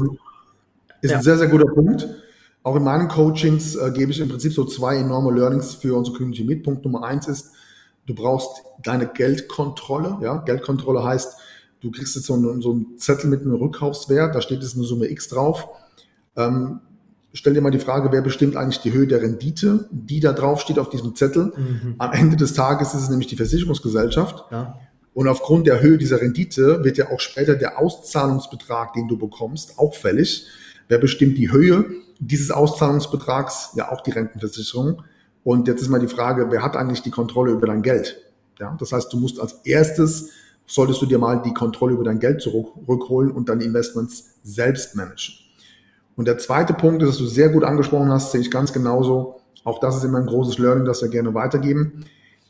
ist 1.02 1.12
ja. 1.12 1.18
ein 1.18 1.24
sehr, 1.24 1.38
sehr 1.40 1.48
guter 1.48 1.66
Punkt. 1.74 2.08
Auch 2.62 2.76
in 2.76 2.84
meinen 2.84 3.08
Coachings 3.08 3.76
äh, 3.76 3.92
gebe 3.92 4.12
ich 4.12 4.20
im 4.20 4.30
Prinzip 4.30 4.54
so 4.54 4.66
zwei 4.66 4.98
enorme 4.98 5.32
Learnings 5.32 5.74
für 5.74 5.98
unsere 5.98 6.16
Community 6.16 6.44
mit. 6.44 6.64
Punkt 6.64 6.86
Nummer 6.86 7.04
eins 7.04 7.28
ist, 7.28 7.54
Du 8.06 8.16
brauchst 8.16 8.64
deine 8.82 9.08
Geldkontrolle. 9.08 10.18
Ja? 10.22 10.38
Geldkontrolle 10.38 11.04
heißt, 11.04 11.38
du 11.82 11.92
kriegst 11.92 12.16
jetzt 12.16 12.26
so 12.26 12.34
einen, 12.34 12.62
so 12.62 12.72
einen 12.72 12.98
Zettel 12.98 13.30
mit 13.30 13.42
einem 13.42 13.56
Rückkaufswert, 13.56 14.36
da 14.36 14.42
steht 14.42 14.62
jetzt 14.62 14.76
eine 14.76 14.86
Summe 14.86 15.10
X 15.10 15.30
drauf. 15.30 15.68
Ähm, 16.36 16.80
stell 17.34 17.54
dir 17.54 17.62
mal 17.62 17.72
die 17.72 17.80
Frage, 17.80 18.12
wer 18.12 18.22
bestimmt 18.22 18.56
eigentlich 18.56 18.80
die 18.80 18.94
Höhe 18.94 19.08
der 19.08 19.22
Rendite, 19.22 19.88
die 19.92 20.20
da 20.20 20.34
drauf 20.34 20.62
steht 20.62 20.80
auf 20.80 20.90
diesem 20.90 21.16
Zettel. 21.16 21.54
Mhm. 21.56 21.96
Am 21.98 22.12
Ende 22.12 22.38
des 22.38 22.54
Tages 22.54 22.94
ist 22.94 23.04
es 23.04 23.10
nämlich 23.10 23.28
die 23.28 23.36
Versicherungsgesellschaft. 23.36 24.46
Ja. 24.52 24.80
Und 25.14 25.28
aufgrund 25.28 25.68
der 25.68 25.82
Höhe 25.82 25.98
dieser 25.98 26.22
Rendite 26.22 26.84
wird 26.84 26.98
ja 26.98 27.12
auch 27.12 27.20
später 27.20 27.56
der 27.56 27.80
Auszahlungsbetrag, 27.80 28.94
den 28.94 29.08
du 29.08 29.18
bekommst, 29.18 29.78
auch 29.78 29.94
fällig. 29.94 30.48
Wer 30.88 30.98
bestimmt 30.98 31.38
die 31.38 31.52
Höhe 31.52 31.86
dieses 32.20 32.52
Auszahlungsbetrags? 32.52 33.72
Ja, 33.76 33.92
auch 33.92 34.02
die 34.02 34.12
Rentenversicherung. 34.12 35.04
Und 35.44 35.68
jetzt 35.68 35.82
ist 35.82 35.90
mal 35.90 36.00
die 36.00 36.08
Frage, 36.08 36.52
wer 36.52 36.64
hat 36.64 36.76
eigentlich 36.76 37.02
die 37.02 37.12
Kontrolle 37.12 37.52
über 37.52 37.68
dein 37.68 37.82
Geld? 37.82 38.22
Ja, 38.60 38.76
das 38.80 38.92
heißt, 38.92 39.12
du 39.12 39.18
musst 39.18 39.40
als 39.40 39.54
erstes, 39.66 40.30
solltest 40.66 41.02
du 41.02 41.06
dir 41.06 41.20
mal 41.20 41.42
die 41.42 41.54
Kontrolle 41.54 41.94
über 41.94 42.04
dein 42.04 42.20
Geld 42.20 42.42
zurückholen 42.42 43.32
und 43.32 43.50
deine 43.50 43.64
Investments 43.64 44.36
selbst 44.44 44.96
managen. 44.96 45.36
Und 46.16 46.28
der 46.28 46.38
zweite 46.38 46.74
Punkt 46.74 47.02
ist, 47.02 47.10
dass 47.10 47.18
du 47.18 47.26
sehr 47.26 47.50
gut 47.50 47.64
angesprochen 47.64 48.12
hast, 48.12 48.32
sehe 48.32 48.42
ich 48.42 48.52
ganz 48.52 48.72
genauso. 48.72 49.42
Auch 49.64 49.80
das 49.80 49.98
ist 49.98 50.04
immer 50.04 50.20
ein 50.20 50.28
großes 50.28 50.60
Learning, 50.60 50.86
das 50.86 51.02
wir 51.02 51.10
gerne 51.10 51.34
weitergeben. 51.34 52.06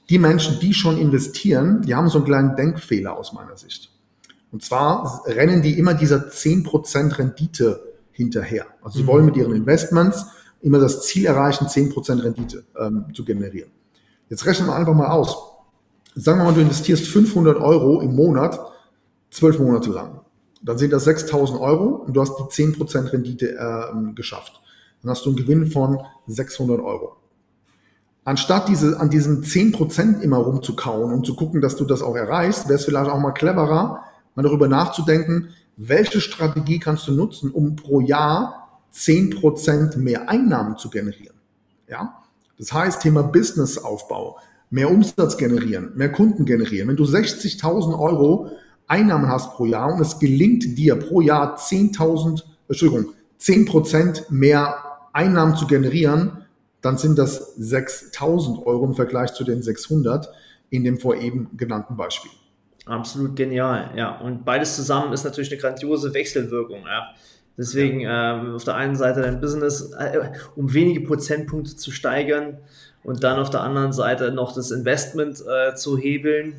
Die 0.09 0.19
Menschen, 0.19 0.59
die 0.59 0.73
schon 0.73 0.97
investieren, 0.97 1.81
die 1.83 1.95
haben 1.95 2.09
so 2.09 2.17
einen 2.17 2.25
kleinen 2.25 2.55
Denkfehler 2.55 3.17
aus 3.17 3.33
meiner 3.33 3.55
Sicht. 3.55 3.89
Und 4.51 4.63
zwar 4.63 5.23
rennen 5.25 5.61
die 5.61 5.79
immer 5.79 5.93
dieser 5.93 6.27
10% 6.27 7.17
Rendite 7.17 7.93
hinterher. 8.11 8.65
Also 8.81 8.97
sie 8.97 9.03
mhm. 9.03 9.07
wollen 9.07 9.25
mit 9.25 9.37
ihren 9.37 9.55
Investments 9.55 10.27
immer 10.63 10.79
das 10.79 11.03
Ziel 11.03 11.25
erreichen, 11.25 11.67
10% 11.67 12.23
Rendite 12.23 12.63
ähm, 12.79 13.05
zu 13.13 13.23
generieren. 13.23 13.69
Jetzt 14.29 14.45
rechnen 14.45 14.67
wir 14.67 14.75
einfach 14.75 14.95
mal 14.95 15.09
aus. 15.09 15.37
Sagen 16.15 16.39
wir 16.39 16.45
mal, 16.45 16.53
du 16.53 16.61
investierst 16.61 17.05
500 17.05 17.57
Euro 17.57 18.01
im 18.01 18.15
Monat, 18.15 18.59
zwölf 19.29 19.59
Monate 19.59 19.91
lang. 19.91 20.21
Dann 20.61 20.77
sind 20.77 20.93
das 20.93 21.03
6000 21.03 21.59
Euro 21.59 22.03
und 22.05 22.13
du 22.13 22.21
hast 22.21 22.37
die 22.37 22.43
10% 22.43 23.11
Rendite 23.11 23.57
äh, 23.57 24.13
geschafft. 24.13 24.61
Dann 25.01 25.11
hast 25.11 25.25
du 25.25 25.29
einen 25.29 25.37
Gewinn 25.37 25.67
von 25.67 25.99
600 26.27 26.79
Euro. 26.79 27.17
Anstatt 28.23 28.69
diese, 28.69 28.99
an 29.01 29.09
diesen 29.09 29.43
10% 29.43 30.21
immer 30.21 30.37
rumzukauen 30.37 31.11
und 31.13 31.25
zu 31.25 31.35
gucken, 31.35 31.59
dass 31.59 31.75
du 31.75 31.83
das 31.83 32.01
auch 32.01 32.15
erreichst, 32.15 32.69
wäre 32.69 32.79
es 32.79 32.85
vielleicht 32.85 33.11
auch 33.11 33.19
mal 33.19 33.33
cleverer, 33.33 34.01
mal 34.35 34.43
darüber 34.43 34.69
nachzudenken, 34.69 35.49
welche 35.75 36.21
Strategie 36.21 36.79
kannst 36.79 37.05
du 37.07 37.11
nutzen, 37.11 37.51
um 37.51 37.75
pro 37.75 37.99
Jahr 37.99 38.62
10% 38.93 39.97
mehr 39.97 40.29
Einnahmen 40.29 40.77
zu 40.77 40.89
generieren. 40.89 41.35
Ja? 41.87 42.23
Das 42.57 42.71
heißt, 42.71 43.01
Thema 43.01 43.23
Businessaufbau, 43.23 44.37
mehr 44.69 44.89
Umsatz 44.89 45.37
generieren, 45.37 45.91
mehr 45.95 46.11
Kunden 46.11 46.45
generieren. 46.45 46.87
Wenn 46.89 46.95
du 46.95 47.03
60.000 47.03 47.99
Euro 47.99 48.51
Einnahmen 48.87 49.27
hast 49.27 49.53
pro 49.53 49.65
Jahr 49.65 49.93
und 49.93 50.01
es 50.01 50.19
gelingt 50.19 50.77
dir 50.77 50.95
pro 50.95 51.21
Jahr 51.21 51.57
10.000, 51.57 52.43
Entschuldigung, 52.67 53.13
10% 53.39 54.31
mehr 54.31 54.75
Einnahmen 55.13 55.55
zu 55.55 55.67
generieren, 55.67 56.45
dann 56.81 56.97
sind 56.97 57.17
das 57.17 57.57
6.000 57.57 58.65
Euro 58.65 58.85
im 58.85 58.95
Vergleich 58.95 59.33
zu 59.33 59.43
den 59.43 59.61
600 59.61 60.27
in 60.69 60.83
dem 60.83 60.97
vor 60.97 61.15
eben 61.15 61.49
genannten 61.55 61.95
Beispiel. 61.95 62.31
Absolut 62.85 63.35
genial, 63.35 63.91
ja. 63.95 64.19
Und 64.19 64.43
beides 64.43 64.75
zusammen 64.75 65.13
ist 65.13 65.23
natürlich 65.23 65.51
eine 65.51 65.61
grandiose 65.61 66.13
Wechselwirkung, 66.13 66.81
ja. 66.85 67.13
Deswegen 67.57 67.99
ja. 67.99 68.41
ähm, 68.41 68.55
auf 68.55 68.63
der 68.63 68.75
einen 68.75 68.95
Seite 68.95 69.21
dein 69.21 69.39
Business, 69.39 69.91
äh, 69.97 70.31
um 70.55 70.73
wenige 70.73 71.01
Prozentpunkte 71.01 71.75
zu 71.75 71.91
steigern 71.91 72.57
und 73.03 73.23
dann 73.23 73.39
auf 73.39 73.49
der 73.49 73.61
anderen 73.61 73.93
Seite 73.93 74.31
noch 74.31 74.55
das 74.55 74.71
Investment 74.71 75.41
äh, 75.41 75.75
zu 75.75 75.97
hebeln, 75.97 76.55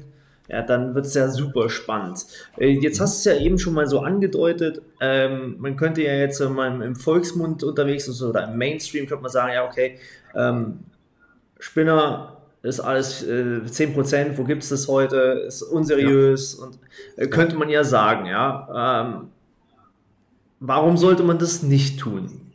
ja, 0.48 0.62
dann 0.62 0.94
wird 0.94 1.06
es 1.06 1.14
ja 1.14 1.28
super 1.28 1.70
spannend. 1.70 2.26
Äh, 2.58 2.68
jetzt 2.68 3.00
hast 3.00 3.24
du 3.24 3.30
es 3.30 3.36
ja 3.36 3.42
eben 3.42 3.58
schon 3.58 3.74
mal 3.74 3.86
so 3.86 4.00
angedeutet, 4.00 4.82
ähm, 5.00 5.56
man 5.58 5.76
könnte 5.76 6.02
ja 6.02 6.12
jetzt 6.14 6.38
mal 6.40 6.82
im 6.82 6.96
Volksmund 6.96 7.64
unterwegs 7.64 8.06
also, 8.08 8.28
oder 8.28 8.44
im 8.44 8.58
Mainstream 8.58 9.06
könnte 9.06 9.22
man 9.22 9.32
sagen, 9.32 9.54
ja, 9.54 9.66
okay, 9.66 9.98
ähm, 10.34 10.80
Spinner 11.58 12.36
ist 12.62 12.80
alles 12.80 13.22
äh, 13.22 13.60
10%, 13.64 14.36
wo 14.36 14.44
gibt 14.44 14.62
es 14.62 14.68
das 14.68 14.88
heute, 14.88 15.44
ist 15.46 15.62
unseriös 15.62 16.58
ja. 16.58 16.66
und 16.66 16.78
äh, 17.16 17.26
könnte 17.26 17.56
man 17.56 17.68
ja 17.68 17.84
sagen, 17.84 18.26
ja. 18.26 19.02
Ähm, 19.02 19.28
Warum 20.60 20.96
sollte 20.96 21.22
man 21.22 21.38
das 21.38 21.62
nicht 21.62 22.00
tun? 22.00 22.52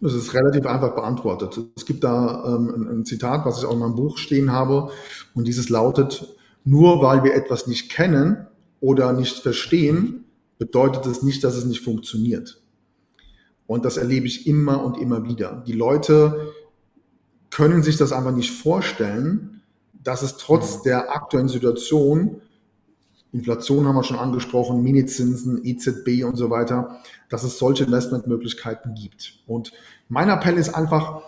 Das 0.00 0.14
ist 0.14 0.32
relativ 0.32 0.64
einfach 0.66 0.94
beantwortet. 0.94 1.58
Es 1.76 1.84
gibt 1.84 2.04
da 2.04 2.44
ähm, 2.46 2.72
ein, 2.74 2.98
ein, 2.98 3.04
Zitat, 3.04 3.44
was 3.44 3.58
ich 3.58 3.64
auch 3.64 3.72
in 3.72 3.80
meinem 3.80 3.96
Buch 3.96 4.16
stehen 4.18 4.52
habe, 4.52 4.90
und 5.34 5.48
dieses 5.48 5.70
lautet, 5.70 6.36
nur 6.64 7.02
weil 7.02 7.24
wir 7.24 7.34
etwas 7.34 7.66
nicht 7.66 7.90
kennen 7.90 8.46
oder 8.80 9.12
nicht 9.12 9.38
verstehen, 9.38 10.24
bedeutet 10.58 11.06
es 11.06 11.22
nicht, 11.22 11.42
dass 11.42 11.56
es 11.56 11.64
nicht 11.64 11.82
funktioniert. 11.82 12.60
Und 13.66 13.84
das 13.84 13.96
erlebe 13.96 14.26
ich 14.26 14.46
immer 14.46 14.84
und 14.84 14.98
immer 14.98 15.24
wieder. 15.24 15.64
Die 15.66 15.72
Leute 15.72 16.52
können 17.50 17.82
sich 17.82 17.96
das 17.96 18.12
einfach 18.12 18.34
nicht 18.34 18.50
vorstellen, 18.50 19.62
dass 19.92 20.22
es 20.22 20.36
trotz 20.36 20.78
mhm. 20.78 20.82
der 20.84 21.14
aktuellen 21.14 21.48
Situation 21.48 22.40
Inflation 23.32 23.86
haben 23.86 23.96
wir 23.96 24.04
schon 24.04 24.18
angesprochen, 24.18 24.82
Minizinsen, 24.82 25.62
EZB 25.64 26.24
und 26.24 26.36
so 26.36 26.50
weiter, 26.50 26.98
dass 27.28 27.44
es 27.44 27.58
solche 27.58 27.84
Investmentmöglichkeiten 27.84 28.94
gibt. 28.94 29.40
Und 29.46 29.72
mein 30.08 30.30
Appell 30.30 30.56
ist 30.56 30.74
einfach 30.74 31.22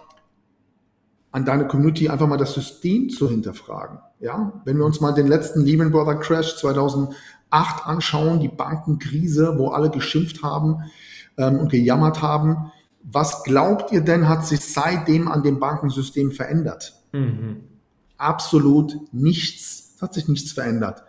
an 1.31 1.45
deine 1.45 1.69
Community 1.69 2.09
einfach 2.09 2.27
mal 2.27 2.39
das 2.39 2.55
System 2.55 3.11
zu 3.11 3.29
hinterfragen. 3.29 3.99
Ja, 4.19 4.61
wenn 4.65 4.79
wir 4.79 4.85
uns 4.85 5.01
mal 5.01 5.13
den 5.13 5.27
letzten 5.27 5.61
Lehman 5.65 5.93
Brother 5.93 6.17
Crash 6.17 6.57
2008 6.57 7.15
anschauen, 7.87 8.41
die 8.41 8.49
Bankenkrise, 8.49 9.59
wo 9.59 9.69
alle 9.69 9.91
geschimpft 9.91 10.43
haben 10.43 10.91
ähm, 11.37 11.59
und 11.59 11.71
gejammert 11.71 12.23
haben, 12.23 12.73
was 13.03 13.45
glaubt 13.45 13.93
ihr 13.93 14.01
denn, 14.01 14.29
hat 14.29 14.47
sich 14.47 14.61
seitdem 14.61 15.29
an 15.29 15.43
dem 15.43 15.59
Bankensystem 15.59 16.33
verändert? 16.33 16.95
Mhm. 17.13 17.65
Absolut 18.17 18.95
nichts. 19.13 19.95
Es 19.97 20.03
hat 20.03 20.15
sich 20.15 20.29
nichts 20.29 20.53
verändert 20.53 21.05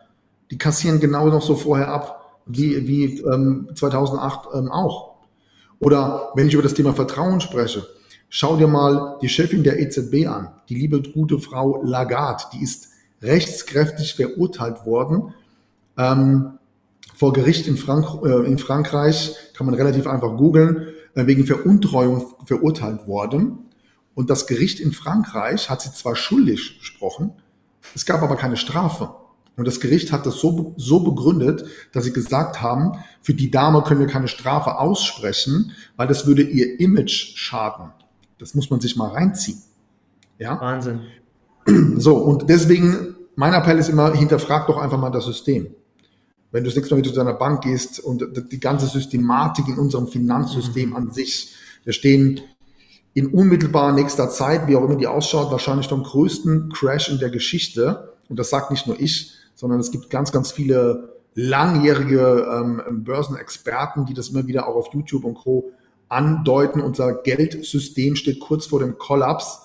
die 0.52 0.58
kassieren 0.58 1.00
genau 1.00 1.28
noch 1.30 1.42
so 1.42 1.56
vorher 1.56 1.88
ab, 1.88 2.42
wie, 2.46 2.88
wie 2.88 3.20
ähm, 3.22 3.70
2008 3.74 4.50
ähm, 4.54 4.72
auch. 4.72 5.16
Oder 5.80 6.30
wenn 6.36 6.48
ich 6.48 6.54
über 6.54 6.64
das 6.64 6.74
Thema 6.74 6.94
Vertrauen 6.94 7.42
spreche, 7.42 7.88
schau 8.30 8.58
dir 8.58 8.68
mal 8.68 9.18
die 9.22 9.30
Chefin 9.30 9.64
der 9.64 9.80
EZB 9.80 10.28
an, 10.28 10.50
die 10.70 10.76
liebe 10.76 11.02
gute 11.02 11.40
Frau 11.40 11.82
Lagarde, 11.84 12.44
die 12.54 12.62
ist 12.62 12.90
rechtskräftig 13.22 14.16
verurteilt 14.16 14.86
worden, 14.86 15.34
ähm, 15.98 16.60
vor 17.16 17.34
Gericht 17.34 17.68
in, 17.68 17.78
Frank 17.78 18.24
äh, 18.24 18.46
in 18.46 18.58
Frankreich, 18.58 19.36
kann 19.54 19.66
man 19.66 19.76
relativ 19.76 20.08
einfach 20.08 20.38
googeln, 20.38 20.88
äh, 21.16 21.28
wegen 21.28 21.46
Veruntreuung 21.46 22.34
verurteilt 22.46 23.08
worden. 23.08 23.60
Und 24.16 24.30
das 24.30 24.48
Gericht 24.48 24.80
in 24.80 24.92
Frankreich 24.92 25.70
hat 25.70 25.82
sie 25.82 25.94
zwar 25.94 26.16
schuldig 26.16 26.80
gesprochen, 26.80 27.32
es 27.96 28.06
gab 28.06 28.22
aber 28.22 28.36
keine 28.36 28.58
Strafe. 28.58 29.10
Und 29.62 29.68
das 29.68 29.80
Gericht 29.80 30.12
hat 30.12 30.26
das 30.26 30.40
so, 30.40 30.74
so 30.76 31.02
begründet, 31.02 31.66
dass 31.92 32.04
sie 32.04 32.14
gesagt 32.14 32.64
haben, 32.64 32.94
für 33.22 33.36
die 33.36 33.52
Dame 33.52 33.84
können 33.84 34.00
wir 34.00 34.08
keine 34.08 34.28
Strafe 34.28 34.80
aussprechen, 34.80 35.74
weil 35.98 36.08
das 36.08 36.26
würde 36.26 36.42
ihr 36.42 36.80
Image 36.80 37.38
schaden. 37.38 37.92
Das 38.40 38.56
muss 38.56 38.72
man 38.72 38.80
sich 38.80 38.96
mal 38.96 39.10
reinziehen. 39.10 39.62
Ja? 40.40 40.60
Wahnsinn. 40.60 41.02
So, 41.96 42.18
und 42.18 42.50
deswegen, 42.50 43.16
mein 43.36 43.54
Appell 43.54 43.78
ist 43.78 43.88
immer, 43.88 44.16
hinterfrag 44.16 44.66
doch 44.66 44.78
einfach 44.78 44.98
mal 44.98 45.12
das 45.12 45.26
System. 45.26 45.76
Wenn 46.50 46.64
du 46.64 46.72
das 46.72 46.76
nächste 46.76 46.96
Mal 46.96 47.04
wieder 47.04 47.12
zu 47.12 47.20
deiner 47.20 47.36
Bank 47.36 47.62
gehst 47.62 48.00
und 48.00 48.26
die 48.52 48.60
ganze 48.60 48.88
Systematik 48.88 49.68
in 49.68 49.78
unserem 49.78 50.08
Finanzsystem 50.08 50.90
mhm. 50.90 50.96
an 50.96 51.12
sich, 51.12 51.54
wir 51.84 51.94
stehen 51.94 52.42
in 53.14 53.28
unmittelbar 53.28 53.94
nächster 53.94 54.28
Zeit, 54.32 54.68
wie 54.68 54.76
auch 54.76 54.84
immer 54.84 54.96
die 54.96 55.06
ausschaut, 55.06 55.52
wahrscheinlich 55.52 55.88
vom 55.88 56.02
größten 56.02 56.72
Crash 56.74 57.10
in 57.10 57.20
der 57.20 57.30
Geschichte. 57.30 58.16
Und 58.28 58.40
das 58.40 58.50
sagt 58.50 58.72
nicht 58.72 58.88
nur 58.88 59.00
ich, 59.00 59.34
sondern 59.56 59.80
es 59.80 59.92
gibt 59.92 60.10
ganz, 60.10 60.32
ganz 60.32 60.52
viele 60.52 61.12
langjährige 61.36 62.48
ähm, 62.52 63.04
Börsenexperten, 63.04 64.06
die 64.06 64.14
das 64.14 64.30
immer 64.30 64.48
wieder 64.48 64.68
auch 64.68 64.76
auf 64.76 64.94
YouTube 64.94 65.24
und 65.24 65.36
Co. 65.36 65.72
andeuten. 66.10 66.82
Unser 66.82 67.14
Geldsystem 67.14 68.16
steht 68.16 68.40
kurz 68.40 68.66
vor 68.66 68.80
dem 68.80 68.98
Kollaps. 68.98 69.62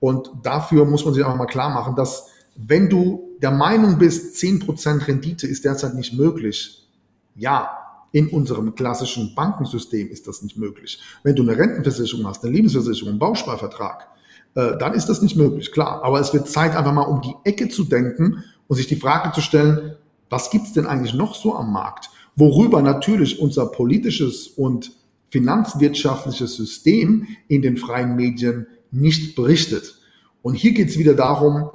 Und 0.00 0.30
dafür 0.42 0.84
muss 0.84 1.04
man 1.04 1.14
sich 1.14 1.24
einfach 1.24 1.38
mal 1.38 1.46
klar 1.46 1.70
machen, 1.70 1.96
dass 1.96 2.28
wenn 2.56 2.88
du 2.88 3.36
der 3.42 3.50
Meinung 3.50 3.98
bist, 3.98 4.36
10% 4.36 5.08
Rendite 5.08 5.46
ist 5.46 5.64
derzeit 5.64 5.94
nicht 5.94 6.14
möglich, 6.14 6.88
ja, 7.34 7.78
in 8.12 8.28
unserem 8.28 8.76
klassischen 8.76 9.34
Bankensystem 9.34 10.08
ist 10.08 10.28
das 10.28 10.42
nicht 10.42 10.56
möglich. 10.56 11.00
Wenn 11.24 11.34
du 11.34 11.42
eine 11.42 11.58
Rentenversicherung 11.58 12.26
hast, 12.28 12.44
eine 12.44 12.52
Lebensversicherung, 12.52 13.10
einen 13.10 13.18
Bausparvertrag, 13.18 14.06
äh, 14.54 14.78
dann 14.78 14.94
ist 14.94 15.08
das 15.08 15.20
nicht 15.20 15.36
möglich, 15.36 15.72
klar. 15.72 16.04
Aber 16.04 16.20
es 16.20 16.32
wird 16.32 16.48
Zeit, 16.48 16.76
einfach 16.76 16.92
mal 16.92 17.02
um 17.02 17.22
die 17.22 17.34
Ecke 17.42 17.68
zu 17.68 17.82
denken 17.84 18.44
und 18.74 18.78
sich 18.78 18.88
die 18.88 18.96
Frage 18.96 19.30
zu 19.30 19.40
stellen, 19.40 19.94
was 20.30 20.50
gibt's 20.50 20.72
denn 20.72 20.86
eigentlich 20.86 21.14
noch 21.14 21.36
so 21.36 21.54
am 21.54 21.72
Markt? 21.72 22.10
Worüber 22.34 22.82
natürlich 22.82 23.38
unser 23.38 23.66
politisches 23.66 24.48
und 24.48 24.90
finanzwirtschaftliches 25.30 26.56
System 26.56 27.28
in 27.46 27.62
den 27.62 27.76
freien 27.76 28.16
Medien 28.16 28.66
nicht 28.90 29.36
berichtet. 29.36 29.96
Und 30.42 30.54
hier 30.54 30.72
geht's 30.72 30.98
wieder 30.98 31.14
darum, 31.14 31.70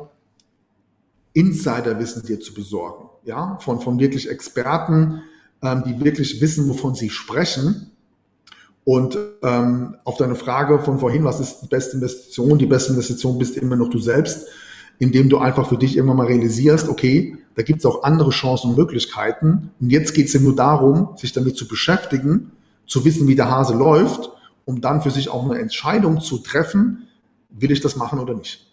Insiderwissen 1.32 2.24
dir 2.26 2.42
zu 2.42 2.54
besorgen, 2.54 3.08
ja, 3.24 3.58
von, 3.62 3.80
von 3.80 3.98
wirklich 3.98 4.30
Experten, 4.30 5.22
ähm, 5.62 5.84
die 5.86 6.04
wirklich 6.04 6.42
wissen, 6.42 6.68
wovon 6.68 6.96
sie 6.96 7.10
sprechen. 7.10 7.92
Und 8.84 9.18
ähm, 9.42 9.96
auf 10.04 10.18
deine 10.18 10.36
Frage 10.36 10.80
von 10.80 11.00
vorhin, 11.00 11.24
was 11.24 11.40
ist 11.40 11.62
die 11.62 11.68
beste 11.68 11.96
Investition? 11.96 12.58
Die 12.58 12.66
beste 12.66 12.92
Investition 12.92 13.38
bist 13.38 13.56
immer 13.56 13.78
noch 13.78 13.90
du 13.90 14.00
selbst 14.00 14.48
indem 15.00 15.30
du 15.30 15.38
einfach 15.38 15.68
für 15.68 15.78
dich 15.78 15.96
irgendwann 15.96 16.18
mal 16.18 16.28
realisierst, 16.28 16.90
okay, 16.90 17.38
da 17.56 17.64
gibt 17.64 17.80
es 17.80 17.86
auch 17.86 18.04
andere 18.04 18.30
Chancen 18.30 18.72
und 18.72 18.78
Möglichkeiten. 18.78 19.72
Und 19.80 19.90
jetzt 19.90 20.14
geht 20.14 20.28
es 20.28 20.34
ja 20.34 20.40
nur 20.40 20.56
darum, 20.56 21.16
sich 21.16 21.34
damit 21.34 21.58
zu 21.58 21.68
beschäftigen, 21.68 22.52
zu 22.86 23.06
wissen, 23.06 23.28
wie 23.28 23.36
der 23.36 23.50
Hase 23.50 23.76
läuft, 23.76 24.30
um 24.66 24.82
dann 24.82 25.02
für 25.02 25.12
sich 25.12 25.30
auch 25.30 25.50
eine 25.50 25.60
Entscheidung 25.60 26.22
zu 26.22 26.38
treffen, 26.40 27.08
will 27.50 27.72
ich 27.72 27.82
das 27.82 27.96
machen 27.96 28.20
oder 28.20 28.36
nicht. 28.36 28.66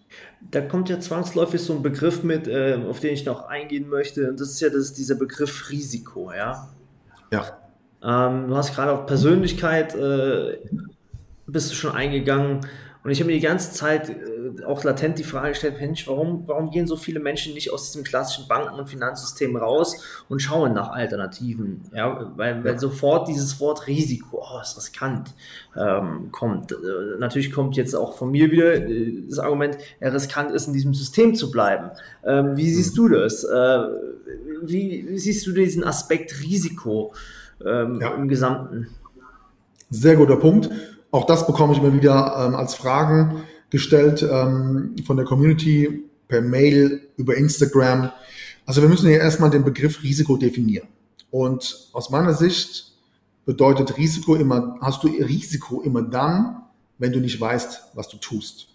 Da 0.50 0.60
kommt 0.60 0.88
ja 0.88 1.00
zwangsläufig 1.00 1.60
so 1.60 1.72
ein 1.72 1.82
Begriff 1.82 2.22
mit, 2.22 2.46
äh, 2.46 2.78
auf 2.88 3.00
den 3.00 3.14
ich 3.14 3.24
noch 3.24 3.48
eingehen 3.48 3.88
möchte. 3.88 4.28
Und 4.28 4.40
das 4.40 4.50
ist 4.50 4.60
ja 4.60 4.68
das, 4.68 4.92
dieser 4.92 5.14
Begriff 5.14 5.70
Risiko, 5.70 6.32
ja. 6.32 6.68
Ja. 7.32 7.56
Ähm, 8.02 8.48
du 8.48 8.56
hast 8.56 8.74
gerade 8.74 8.92
auf 8.92 9.06
Persönlichkeit 9.06 9.94
äh, 9.94 10.58
bist 11.46 11.70
du 11.70 11.74
schon 11.74 11.92
eingegangen. 11.92 12.60
Und 13.06 13.12
ich 13.12 13.20
habe 13.20 13.28
mir 13.28 13.34
die 13.34 13.46
ganze 13.46 13.70
Zeit 13.70 14.08
äh, 14.10 14.64
auch 14.64 14.82
latent 14.82 15.20
die 15.20 15.22
Frage 15.22 15.50
gestellt, 15.50 15.76
Mensch, 15.80 16.08
warum, 16.08 16.42
warum 16.46 16.72
gehen 16.72 16.88
so 16.88 16.96
viele 16.96 17.20
Menschen 17.20 17.54
nicht 17.54 17.72
aus 17.72 17.86
diesem 17.86 18.02
klassischen 18.02 18.48
Banken- 18.48 18.80
und 18.80 18.88
Finanzsystem 18.88 19.54
raus 19.54 20.24
und 20.28 20.42
schauen 20.42 20.74
nach 20.74 20.90
Alternativen? 20.90 21.82
Ja, 21.94 22.32
weil, 22.34 22.64
weil 22.64 22.80
sofort 22.80 23.28
dieses 23.28 23.60
Wort 23.60 23.86
Risiko, 23.86 24.42
oh, 24.42 24.60
ist 24.60 24.76
riskant, 24.76 25.34
ähm, 25.76 26.32
kommt. 26.32 26.72
Äh, 26.72 26.76
natürlich 27.20 27.52
kommt 27.52 27.76
jetzt 27.76 27.94
auch 27.94 28.18
von 28.18 28.32
mir 28.32 28.50
wieder 28.50 28.74
äh, 28.74 29.22
das 29.28 29.38
Argument, 29.38 29.78
ja, 30.00 30.08
riskant 30.08 30.50
ist, 30.50 30.66
in 30.66 30.72
diesem 30.72 30.92
System 30.92 31.36
zu 31.36 31.52
bleiben. 31.52 31.92
Ähm, 32.24 32.56
wie 32.56 32.68
siehst 32.68 32.98
du 32.98 33.06
das? 33.06 33.44
Äh, 33.44 33.78
wie, 34.62 35.06
wie, 35.08 35.18
siehst 35.20 35.46
du 35.46 35.52
diesen 35.52 35.84
Aspekt 35.84 36.42
Risiko 36.42 37.14
ähm, 37.64 38.00
ja. 38.00 38.16
im 38.16 38.26
Gesamten? 38.26 38.88
Sehr 39.90 40.16
guter 40.16 40.38
Punkt. 40.38 40.70
Auch 41.16 41.24
das 41.24 41.46
bekomme 41.46 41.72
ich 41.72 41.78
immer 41.78 41.94
wieder 41.94 42.36
ähm, 42.46 42.54
als 42.54 42.74
Fragen 42.74 43.44
gestellt 43.70 44.22
ähm, 44.22 44.96
von 45.06 45.16
der 45.16 45.24
Community 45.24 46.04
per 46.28 46.42
Mail, 46.42 47.08
über 47.16 47.34
Instagram. 47.34 48.12
Also 48.66 48.82
wir 48.82 48.90
müssen 48.90 49.08
hier 49.08 49.20
erstmal 49.20 49.48
den 49.48 49.64
Begriff 49.64 50.02
Risiko 50.02 50.36
definieren. 50.36 50.88
Und 51.30 51.88
aus 51.94 52.10
meiner 52.10 52.34
Sicht 52.34 52.92
bedeutet 53.46 53.96
Risiko 53.96 54.34
immer, 54.34 54.76
hast 54.82 55.04
du 55.04 55.08
Risiko 55.08 55.80
immer 55.80 56.02
dann, 56.02 56.64
wenn 56.98 57.12
du 57.12 57.20
nicht 57.20 57.40
weißt, 57.40 57.92
was 57.94 58.08
du 58.08 58.18
tust. 58.18 58.68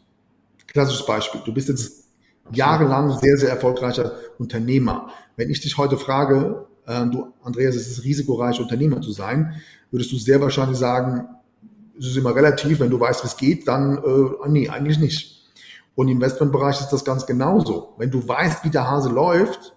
Klassisches 0.65 1.05
Beispiel. 1.05 1.41
Du 1.45 1.53
bist 1.53 1.69
jetzt 1.69 2.05
jahrelang 2.51 3.19
sehr, 3.19 3.37
sehr 3.37 3.49
erfolgreicher 3.49 4.13
Unternehmer. 4.39 5.11
Wenn 5.35 5.51
ich 5.51 5.61
dich 5.61 5.77
heute 5.77 5.95
frage, 5.95 6.65
äh, 6.87 7.05
du, 7.05 7.33
Andreas, 7.43 7.75
ist 7.75 7.91
es 7.91 8.03
risikoreich, 8.03 8.59
Unternehmer 8.59 8.99
zu 8.99 9.11
sein, 9.11 9.61
würdest 9.91 10.11
du 10.11 10.17
sehr 10.17 10.41
wahrscheinlich 10.41 10.79
sagen, 10.79 11.27
es 12.01 12.07
ist 12.07 12.17
immer 12.17 12.35
relativ, 12.35 12.79
wenn 12.79 12.89
du 12.89 12.99
weißt, 12.99 13.23
wie 13.23 13.27
es 13.27 13.37
geht, 13.37 13.67
dann 13.67 13.97
äh, 13.97 14.49
nee, 14.49 14.69
eigentlich 14.69 14.97
nicht. 14.97 15.43
Und 15.93 16.07
im 16.07 16.17
Investmentbereich 16.17 16.79
ist 16.79 16.89
das 16.89 17.05
ganz 17.05 17.27
genauso. 17.27 17.93
Wenn 17.97 18.09
du 18.09 18.27
weißt, 18.27 18.63
wie 18.63 18.71
der 18.71 18.89
Hase 18.89 19.09
läuft, 19.09 19.75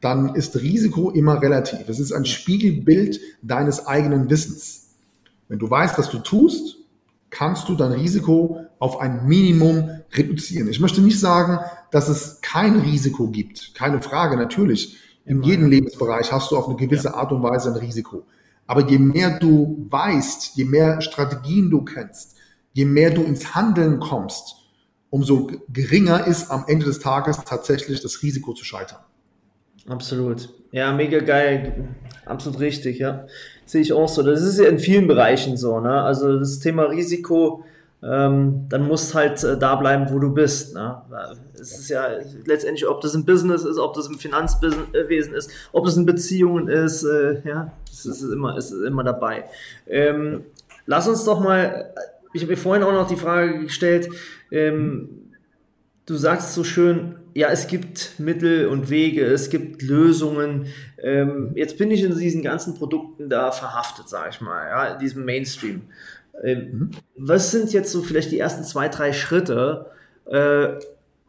dann 0.00 0.34
ist 0.36 0.54
Risiko 0.56 1.10
immer 1.10 1.42
relativ. 1.42 1.88
Es 1.88 1.98
ist 1.98 2.12
ein 2.12 2.24
Spiegelbild 2.24 3.18
deines 3.42 3.86
eigenen 3.86 4.30
Wissens. 4.30 4.90
Wenn 5.48 5.58
du 5.58 5.68
weißt, 5.68 5.98
was 5.98 6.10
du 6.10 6.18
tust, 6.18 6.76
kannst 7.30 7.68
du 7.68 7.74
dein 7.74 7.92
Risiko 7.92 8.60
auf 8.78 9.00
ein 9.00 9.26
Minimum 9.26 9.90
reduzieren. 10.12 10.68
Ich 10.68 10.78
möchte 10.78 11.00
nicht 11.00 11.18
sagen, 11.18 11.58
dass 11.90 12.08
es 12.08 12.40
kein 12.42 12.78
Risiko 12.78 13.28
gibt. 13.28 13.74
Keine 13.74 14.02
Frage, 14.02 14.36
natürlich. 14.36 14.98
In 15.24 15.42
jedem 15.42 15.68
Lebensbereich 15.68 16.30
hast 16.30 16.52
du 16.52 16.56
auf 16.56 16.68
eine 16.68 16.76
gewisse 16.76 17.14
Art 17.14 17.32
und 17.32 17.42
Weise 17.42 17.72
ein 17.72 17.78
Risiko. 17.78 18.24
Aber 18.66 18.88
je 18.88 18.98
mehr 18.98 19.38
du 19.38 19.86
weißt, 19.90 20.56
je 20.56 20.64
mehr 20.64 21.00
Strategien 21.00 21.70
du 21.70 21.82
kennst, 21.82 22.36
je 22.72 22.84
mehr 22.84 23.10
du 23.10 23.22
ins 23.22 23.54
Handeln 23.54 24.00
kommst, 24.00 24.56
umso 25.10 25.50
geringer 25.68 26.26
ist 26.26 26.50
am 26.50 26.64
Ende 26.66 26.86
des 26.86 26.98
Tages 26.98 27.38
tatsächlich 27.44 28.00
das 28.00 28.22
Risiko 28.22 28.52
zu 28.52 28.64
scheitern. 28.64 29.00
Absolut. 29.86 30.48
Ja, 30.72 30.92
mega 30.92 31.20
geil. 31.20 31.94
Absolut 32.24 32.60
richtig, 32.60 32.98
ja. 32.98 33.26
Sehe 33.66 33.82
ich 33.82 33.92
auch 33.92 34.08
so. 34.08 34.22
Das 34.22 34.42
ist 34.42 34.58
ja 34.58 34.66
in 34.66 34.78
vielen 34.78 35.06
Bereichen 35.06 35.56
so, 35.56 35.78
ne? 35.78 36.02
Also 36.02 36.38
das 36.38 36.58
Thema 36.58 36.84
Risiko 36.84 37.64
ähm, 38.04 38.66
dann 38.68 38.86
musst 38.86 39.14
halt 39.14 39.42
äh, 39.44 39.56
da 39.56 39.76
bleiben, 39.76 40.06
wo 40.10 40.18
du 40.18 40.32
bist. 40.32 40.74
Ne? 40.74 41.00
Es 41.54 41.78
ist 41.78 41.88
ja 41.88 42.08
letztendlich, 42.44 42.86
ob 42.86 43.00
das 43.00 43.14
im 43.14 43.24
Business 43.24 43.64
ist, 43.64 43.78
ob 43.78 43.94
das 43.94 44.08
im 44.08 44.18
Finanzwesen 44.18 45.34
ist, 45.34 45.50
ob 45.72 45.86
das 45.86 45.96
in 45.96 46.04
Beziehungen 46.04 46.68
ist, 46.68 47.04
äh, 47.04 47.40
ja, 47.44 47.72
es 47.90 48.04
ist 48.04 48.22
immer, 48.22 48.56
es 48.56 48.70
ist 48.70 48.82
immer 48.82 49.04
dabei. 49.04 49.44
Ähm, 49.86 50.44
lass 50.86 51.08
uns 51.08 51.24
doch 51.24 51.40
mal, 51.40 51.94
ich 52.34 52.42
habe 52.42 52.52
mir 52.52 52.58
vorhin 52.58 52.82
auch 52.82 52.92
noch 52.92 53.08
die 53.08 53.16
Frage 53.16 53.60
gestellt, 53.60 54.10
ähm, 54.50 55.08
du 56.04 56.16
sagst 56.16 56.52
so 56.52 56.62
schön, 56.62 57.16
ja, 57.34 57.48
es 57.48 57.66
gibt 57.66 58.18
Mittel 58.18 58.68
und 58.68 58.90
Wege, 58.90 59.24
es 59.24 59.50
gibt 59.50 59.82
Lösungen. 59.82 60.66
Ähm, 61.02 61.52
jetzt 61.56 61.78
bin 61.78 61.90
ich 61.90 62.02
in 62.02 62.16
diesen 62.16 62.42
ganzen 62.42 62.74
Produkten 62.74 63.28
da 63.28 63.50
verhaftet, 63.50 64.08
sage 64.08 64.30
ich 64.30 64.40
mal, 64.40 64.68
ja, 64.68 64.94
in 64.94 65.00
diesem 65.00 65.24
Mainstream. 65.24 65.82
Ähm, 66.42 66.58
mhm. 66.58 66.90
Was 67.16 67.50
sind 67.50 67.72
jetzt 67.72 67.92
so 67.92 68.02
vielleicht 68.02 68.32
die 68.32 68.38
ersten 68.38 68.64
zwei, 68.64 68.88
drei 68.88 69.12
Schritte, 69.12 69.86
äh, 70.26 70.68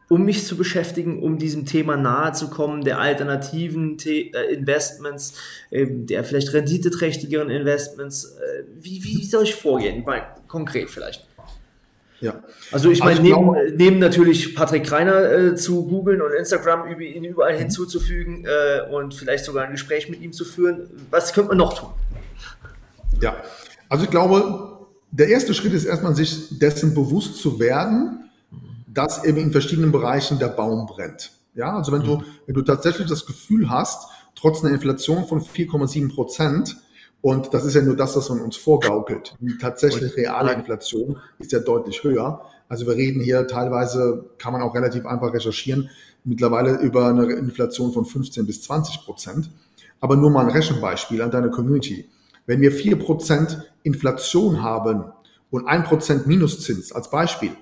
um 0.08 0.24
mich 0.24 0.46
zu 0.46 0.56
beschäftigen, 0.56 1.22
um 1.22 1.38
diesem 1.38 1.66
Thema 1.66 1.96
nahe 1.96 2.32
zu 2.32 2.48
kommen, 2.48 2.84
der 2.84 3.00
alternativen 3.00 3.98
The 3.98 4.32
äh, 4.32 4.54
Investments, 4.54 5.34
äh, 5.70 5.86
der 5.88 6.24
vielleicht 6.24 6.52
renditeträchtigeren 6.52 7.50
Investments? 7.50 8.36
Äh, 8.36 8.64
wie, 8.80 9.02
wie 9.02 9.24
soll 9.24 9.44
ich 9.44 9.54
vorgehen? 9.54 10.04
Mal 10.04 10.22
konkret 10.46 10.90
vielleicht. 10.90 11.26
Ja. 12.20 12.42
Also 12.72 12.90
ich 12.90 13.00
meine, 13.00 13.20
also 13.20 13.22
neben, 13.22 13.76
neben, 13.76 13.98
natürlich 13.98 14.54
Patrick 14.54 14.84
Kreiner 14.84 15.30
äh, 15.30 15.54
zu 15.54 15.86
googeln 15.86 16.22
und 16.22 16.32
Instagram 16.32 16.88
über, 16.88 17.02
ihn 17.02 17.24
überall 17.24 17.54
mhm. 17.54 17.58
hinzuzufügen 17.58 18.46
äh, 18.46 18.90
und 18.90 19.14
vielleicht 19.14 19.44
sogar 19.44 19.64
ein 19.64 19.72
Gespräch 19.72 20.08
mit 20.08 20.22
ihm 20.22 20.32
zu 20.32 20.44
führen, 20.44 20.88
was 21.10 21.32
könnte 21.32 21.48
man 21.48 21.58
noch 21.58 21.78
tun? 21.78 21.90
Ja, 23.20 23.36
also 23.88 24.04
ich 24.04 24.10
glaube, 24.10 24.75
der 25.10 25.28
erste 25.28 25.54
Schritt 25.54 25.72
ist 25.72 25.84
erstmal, 25.84 26.14
sich 26.14 26.58
dessen 26.58 26.94
bewusst 26.94 27.36
zu 27.36 27.58
werden, 27.58 28.30
dass 28.86 29.24
eben 29.24 29.38
in 29.38 29.52
verschiedenen 29.52 29.92
Bereichen 29.92 30.38
der 30.38 30.48
Baum 30.48 30.86
brennt. 30.86 31.32
Ja, 31.54 31.76
also 31.76 31.92
wenn 31.92 32.02
du, 32.02 32.16
mhm. 32.16 32.24
wenn 32.46 32.54
du 32.54 32.62
tatsächlich 32.62 33.08
das 33.08 33.26
Gefühl 33.26 33.70
hast, 33.70 34.08
trotz 34.34 34.62
einer 34.62 34.74
Inflation 34.74 35.26
von 35.26 35.40
4,7 35.40 36.14
Prozent. 36.14 36.76
Und 37.22 37.52
das 37.52 37.64
ist 37.64 37.74
ja 37.74 37.82
nur 37.82 37.96
das, 37.96 38.14
was 38.14 38.28
man 38.28 38.40
uns 38.40 38.56
vorgaukelt. 38.56 39.34
Die 39.40 39.58
tatsächlich 39.58 40.16
reale 40.16 40.52
Inflation 40.52 41.18
ist 41.38 41.50
ja 41.50 41.58
deutlich 41.58 42.04
höher. 42.04 42.42
Also 42.68 42.86
wir 42.86 42.94
reden 42.94 43.20
hier 43.20 43.46
teilweise, 43.46 44.26
kann 44.38 44.52
man 44.52 44.62
auch 44.62 44.74
relativ 44.74 45.06
einfach 45.06 45.32
recherchieren, 45.32 45.90
mittlerweile 46.24 46.78
über 46.78 47.08
eine 47.08 47.24
Inflation 47.32 47.92
von 47.92 48.04
15 48.04 48.46
bis 48.46 48.62
20 48.62 49.04
Prozent. 49.04 49.50
Aber 49.98 50.14
nur 50.14 50.30
mal 50.30 50.44
ein 50.44 50.50
Rechenbeispiel 50.50 51.22
an 51.22 51.30
deine 51.30 51.50
Community. 51.50 52.08
Wenn 52.46 52.60
wir 52.60 52.72
4 52.72 52.98
Prozent 52.98 53.70
Inflation 53.82 54.62
haben 54.62 55.04
und 55.50 55.66
1 55.66 55.88
Prozent 55.88 56.26
Minuszins 56.26 56.92
als 56.92 57.10
Beispiel, 57.10 57.52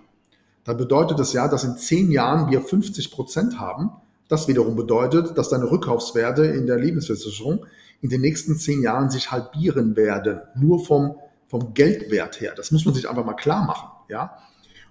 dann 0.64 0.76
bedeutet 0.76 1.18
das 1.18 1.32
ja, 1.32 1.48
dass 1.48 1.64
in 1.64 1.76
10 1.76 2.10
Jahren 2.10 2.50
wir 2.50 2.60
50 2.60 3.10
Prozent 3.10 3.58
haben. 3.58 3.90
Das 4.28 4.48
wiederum 4.48 4.76
bedeutet, 4.76 5.36
dass 5.36 5.50
deine 5.50 5.70
Rückkaufswerte 5.70 6.46
in 6.46 6.66
der 6.66 6.78
Lebensversicherung 6.78 7.66
in 8.00 8.08
den 8.08 8.20
nächsten 8.20 8.56
10 8.56 8.82
Jahren 8.82 9.10
sich 9.10 9.30
halbieren 9.30 9.96
werden. 9.96 10.40
Nur 10.54 10.84
vom, 10.84 11.16
vom 11.46 11.74
Geldwert 11.74 12.40
her. 12.40 12.54
Das 12.56 12.70
muss 12.70 12.84
man 12.84 12.94
sich 12.94 13.08
einfach 13.08 13.24
mal 13.24 13.34
klar 13.34 13.64
machen. 13.64 13.88
Ja? 14.08 14.38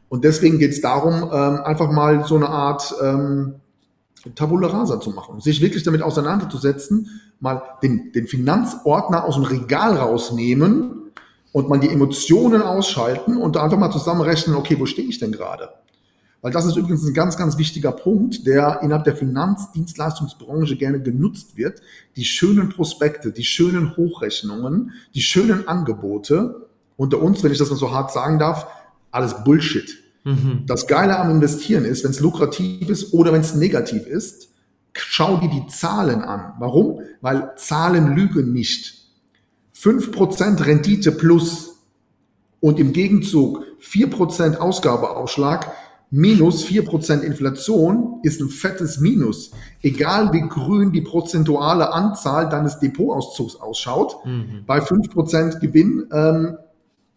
Und 0.10 0.23
deswegen 0.23 0.60
geht 0.60 0.71
es 0.71 0.82
darum, 0.82 1.29
ähm, 1.32 1.62
einfach 1.63 1.91
mal 1.91 2.25
so 2.25 2.36
eine 2.36 2.49
Art 2.49 2.93
ähm, 3.01 3.56
Tabula 4.36 4.67
rasa 4.67 4.99
zu 4.99 5.12
machen, 5.12 5.41
sich 5.41 5.62
wirklich 5.62 5.84
damit 5.84 6.01
auseinanderzusetzen, 6.01 7.21
mal 7.43 7.62
den, 7.84 8.13
den 8.13 8.25
Finanzordner 8.25 9.25
aus 9.25 9.36
dem 9.36 9.43
Regal 9.43 9.97
rausnehmen 9.97 11.12
und 11.51 11.67
mal 11.67 11.77
die 11.77 11.89
Emotionen 11.89 12.62
ausschalten 12.62 13.36
und 13.36 13.58
einfach 13.58 13.77
mal 13.77 13.91
zusammenrechnen, 13.91 14.56
okay, 14.56 14.79
wo 14.79 14.86
stehe 14.86 15.10
ich 15.10 15.19
denn 15.19 15.34
gerade? 15.34 15.69
Weil 16.41 16.53
das 16.53 16.65
ist 16.65 16.77
übrigens 16.77 17.06
ein 17.06 17.13
ganz, 17.13 17.36
ganz 17.36 17.58
wichtiger 17.58 17.91
Punkt, 17.91 18.47
der 18.47 18.79
innerhalb 18.82 19.03
der 19.03 19.17
Finanzdienstleistungsbranche 19.17 20.77
gerne 20.77 21.01
genutzt 21.01 21.58
wird. 21.58 21.82
Die 22.15 22.23
schönen 22.23 22.69
Prospekte, 22.69 23.34
die 23.34 23.43
schönen 23.43 23.97
Hochrechnungen, 23.97 24.91
die 25.13 25.21
schönen 25.21 25.67
Angebote. 25.67 26.67
Unter 26.95 27.21
uns, 27.21 27.43
wenn 27.43 27.51
ich 27.51 27.58
das 27.58 27.69
mal 27.69 27.75
so 27.75 27.91
hart 27.91 28.13
sagen 28.13 28.39
darf, 28.39 28.67
alles 29.12 29.43
Bullshit. 29.43 29.97
Mhm. 30.23 30.63
Das 30.65 30.88
Geile 30.88 31.19
am 31.19 31.29
Investieren 31.29 31.84
ist, 31.84 32.06
wenn 32.06 32.12
es 32.12 32.21
lukrativ 32.21 32.89
ist 32.89 33.13
oder 33.13 33.34
wenn 33.34 33.41
es 33.41 33.53
negativ 33.53 34.08
ist, 34.08 34.53
schau 34.93 35.38
dir 35.38 35.49
die 35.49 35.67
Zahlen 35.67 36.21
an. 36.21 36.53
Warum? 36.60 37.01
Weil 37.21 37.53
Zahlen 37.58 38.15
lügen 38.15 38.53
nicht. 38.53 39.03
5% 39.75 40.65
Rendite 40.65 41.12
plus 41.12 41.82
und 42.60 42.79
im 42.79 42.93
Gegenzug 42.93 43.65
4% 43.82 44.58
Ausgabeausschlag 44.58 45.71
minus 46.12 46.63
4% 46.65 47.21
Inflation 47.21 48.19
ist 48.21 48.39
ein 48.39 48.49
fettes 48.49 48.99
Minus. 48.99 49.51
Egal 49.82 50.32
wie 50.32 50.47
grün 50.47 50.91
die 50.91 51.01
prozentuale 51.01 51.91
Anzahl 51.91 52.49
deines 52.49 52.77
Depotauszugs 52.79 53.56
ausschaut, 53.56 54.23
mhm. 54.23 54.63
bei 54.67 54.79
5% 54.79 55.60
Gewinn 55.60 56.08
ähm, 56.13 56.58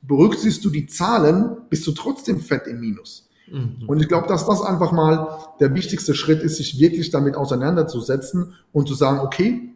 berücksichtigst 0.01 0.65
du 0.65 0.71
die 0.71 0.87
Zahlen, 0.87 1.59
bist 1.69 1.87
du 1.87 1.93
trotzdem 1.93 2.41
fett 2.41 2.67
im 2.67 2.81
Minus. 2.81 3.29
Mhm. 3.51 3.85
Und 3.87 4.01
ich 4.01 4.09
glaube, 4.09 4.29
dass 4.29 4.47
das 4.47 4.63
einfach 4.63 4.93
mal 4.93 5.39
der 5.61 5.75
wichtigste 5.75 6.15
Schritt 6.15 6.43
ist, 6.43 6.57
sich 6.57 6.79
wirklich 6.79 7.11
damit 7.11 7.37
auseinanderzusetzen 7.37 8.55
und 8.73 8.89
zu 8.89 8.95
sagen, 8.95 9.21
okay, 9.21 9.73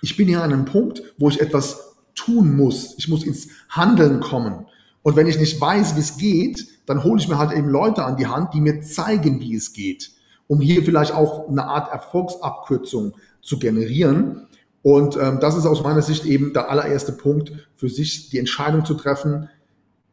ich 0.00 0.16
bin 0.16 0.28
hier 0.28 0.42
an 0.42 0.52
einem 0.52 0.64
Punkt, 0.64 1.02
wo 1.18 1.28
ich 1.28 1.40
etwas 1.40 1.96
tun 2.14 2.56
muss. 2.56 2.94
Ich 2.98 3.08
muss 3.08 3.24
ins 3.24 3.48
Handeln 3.68 4.20
kommen. 4.20 4.66
Und 5.02 5.16
wenn 5.16 5.26
ich 5.26 5.38
nicht 5.38 5.60
weiß, 5.60 5.96
wie 5.96 6.00
es 6.00 6.16
geht, 6.16 6.68
dann 6.86 7.04
hole 7.04 7.20
ich 7.20 7.28
mir 7.28 7.38
halt 7.38 7.52
eben 7.52 7.68
Leute 7.68 8.04
an 8.04 8.16
die 8.16 8.26
Hand, 8.26 8.54
die 8.54 8.60
mir 8.60 8.80
zeigen, 8.80 9.40
wie 9.40 9.54
es 9.54 9.72
geht, 9.72 10.10
um 10.46 10.60
hier 10.60 10.82
vielleicht 10.82 11.14
auch 11.14 11.48
eine 11.48 11.64
Art 11.64 11.92
Erfolgsabkürzung 11.92 13.14
zu 13.40 13.58
generieren. 13.58 14.46
Und 14.82 15.16
ähm, 15.16 15.38
das 15.40 15.56
ist 15.56 15.66
aus 15.66 15.82
meiner 15.82 16.02
Sicht 16.02 16.24
eben 16.24 16.52
der 16.52 16.70
allererste 16.70 17.12
Punkt, 17.12 17.52
für 17.76 17.88
sich 17.88 18.30
die 18.30 18.38
Entscheidung 18.38 18.84
zu 18.84 18.94
treffen, 18.94 19.48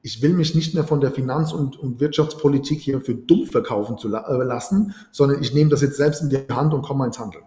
ich 0.05 0.21
will 0.21 0.33
mich 0.33 0.53
nicht 0.53 0.75
mehr 0.75 0.83
von 0.83 1.01
der 1.01 1.11
Finanz- 1.11 1.51
und, 1.51 1.79
und 1.79 1.99
Wirtschaftspolitik 1.99 2.79
hier 2.79 3.01
für 3.01 3.15
dumm 3.15 3.47
verkaufen 3.47 3.97
zu 3.97 4.07
la 4.07 4.23
äh, 4.27 4.43
lassen, 4.43 4.93
sondern 5.09 5.41
ich 5.41 5.55
nehme 5.55 5.71
das 5.71 5.81
jetzt 5.81 5.97
selbst 5.97 6.21
in 6.21 6.29
die 6.29 6.43
Hand 6.53 6.75
und 6.75 6.83
komme 6.83 7.07
ins 7.07 7.17
Handeln. 7.17 7.43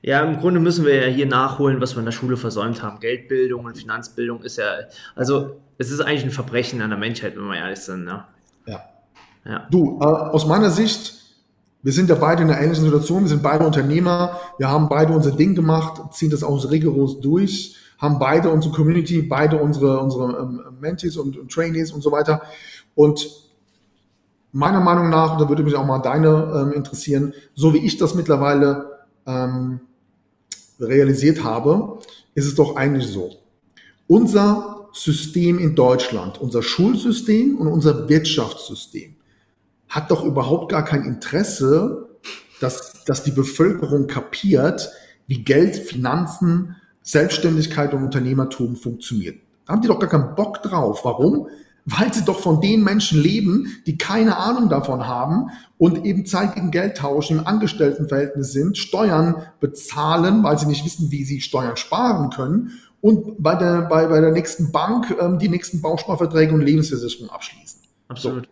Ja, 0.00 0.20
im 0.20 0.38
Grunde 0.38 0.60
müssen 0.60 0.86
wir 0.86 0.94
ja 0.94 1.12
hier 1.12 1.26
nachholen, 1.26 1.80
was 1.80 1.96
wir 1.96 1.98
in 1.98 2.04
der 2.04 2.12
Schule 2.12 2.36
versäumt 2.36 2.84
haben. 2.84 3.00
Geldbildung 3.00 3.64
und 3.64 3.76
Finanzbildung 3.76 4.42
ist 4.42 4.58
ja, 4.58 4.66
also 5.16 5.56
es 5.76 5.90
ist 5.90 6.00
eigentlich 6.00 6.22
ein 6.22 6.30
Verbrechen 6.30 6.80
an 6.82 6.90
der 6.90 7.00
Menschheit, 7.00 7.36
wenn 7.36 7.46
wir 7.46 7.56
ehrlich 7.56 7.80
sind. 7.80 8.04
Ne? 8.04 8.22
Ja. 8.66 8.80
ja. 9.44 9.66
Du, 9.68 9.98
äh, 10.00 10.04
aus 10.04 10.46
meiner 10.46 10.70
Sicht, 10.70 11.14
wir 11.82 11.92
sind 11.92 12.10
ja 12.10 12.14
beide 12.14 12.42
in 12.42 12.50
einer 12.50 12.60
ähnlichen 12.60 12.84
Situation, 12.84 13.24
wir 13.24 13.28
sind 13.28 13.42
beide 13.42 13.66
Unternehmer, 13.66 14.38
wir 14.58 14.68
haben 14.68 14.88
beide 14.88 15.12
unser 15.12 15.32
Ding 15.32 15.56
gemacht, 15.56 16.14
ziehen 16.14 16.30
das 16.30 16.44
auch 16.44 16.70
rigoros 16.70 17.20
durch 17.20 17.74
haben 17.98 18.18
beide 18.18 18.50
unsere 18.50 18.74
Community, 18.74 19.22
beide 19.22 19.58
unsere, 19.58 20.00
unsere 20.00 20.38
ähm, 20.38 20.62
Mentees 20.80 21.16
und, 21.16 21.36
und 21.36 21.52
Trainees 21.52 21.92
und 21.92 22.00
so 22.00 22.12
weiter. 22.12 22.42
Und 22.94 23.28
meiner 24.52 24.80
Meinung 24.80 25.10
nach, 25.10 25.38
da 25.38 25.48
würde 25.48 25.62
mich 25.62 25.74
auch 25.74 25.84
mal 25.84 25.98
deine 25.98 26.28
ähm, 26.54 26.72
interessieren, 26.72 27.34
so 27.54 27.74
wie 27.74 27.78
ich 27.78 27.96
das 27.96 28.14
mittlerweile 28.14 28.98
ähm, 29.26 29.80
realisiert 30.80 31.42
habe, 31.42 31.98
ist 32.34 32.46
es 32.46 32.54
doch 32.54 32.76
eigentlich 32.76 33.08
so. 33.08 33.32
Unser 34.06 34.88
System 34.92 35.58
in 35.58 35.74
Deutschland, 35.74 36.40
unser 36.40 36.62
Schulsystem 36.62 37.56
und 37.56 37.68
unser 37.68 38.08
Wirtschaftssystem 38.08 39.16
hat 39.88 40.10
doch 40.10 40.24
überhaupt 40.24 40.70
gar 40.70 40.84
kein 40.84 41.04
Interesse, 41.04 42.08
dass, 42.60 43.04
dass 43.04 43.22
die 43.22 43.30
Bevölkerung 43.30 44.06
kapiert, 44.06 44.90
wie 45.26 45.44
Geld, 45.44 45.76
Finanzen, 45.76 46.76
Selbstständigkeit 47.08 47.94
und 47.94 48.04
Unternehmertum 48.04 48.76
funktioniert. 48.76 49.40
Da 49.66 49.72
haben 49.72 49.80
die 49.80 49.88
doch 49.88 49.98
gar 49.98 50.10
keinen 50.10 50.34
Bock 50.34 50.62
drauf. 50.62 51.06
Warum? 51.06 51.48
Weil 51.86 52.12
sie 52.12 52.22
doch 52.22 52.38
von 52.38 52.60
den 52.60 52.84
Menschen 52.84 53.22
leben, 53.22 53.72
die 53.86 53.96
keine 53.96 54.36
Ahnung 54.36 54.68
davon 54.68 55.06
haben 55.06 55.48
und 55.78 56.04
eben 56.04 56.26
Zeit 56.26 56.54
gegen 56.54 56.70
Geld 56.70 56.98
tauschen, 56.98 57.38
im 57.38 57.46
Angestelltenverhältnis 57.46 58.52
sind, 58.52 58.76
Steuern 58.76 59.42
bezahlen, 59.58 60.42
weil 60.42 60.58
sie 60.58 60.66
nicht 60.66 60.84
wissen, 60.84 61.10
wie 61.10 61.24
sie 61.24 61.40
Steuern 61.40 61.78
sparen 61.78 62.28
können 62.28 62.72
und 63.00 63.42
bei 63.42 63.54
der, 63.54 63.82
bei, 63.82 64.06
bei 64.08 64.20
der 64.20 64.32
nächsten 64.32 64.70
Bank 64.70 65.16
ähm, 65.18 65.38
die 65.38 65.48
nächsten 65.48 65.80
Bausparverträge 65.80 66.52
und 66.52 66.60
Lebensversicherungen 66.60 67.34
abschließen. 67.34 67.80
Absolut. 68.08 68.50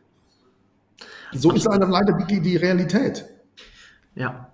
So, 1.32 1.50
so 1.50 1.52
ist 1.52 1.64
leider 1.66 2.12
die, 2.26 2.40
die 2.40 2.56
Realität. 2.56 3.26
Ja, 4.14 4.48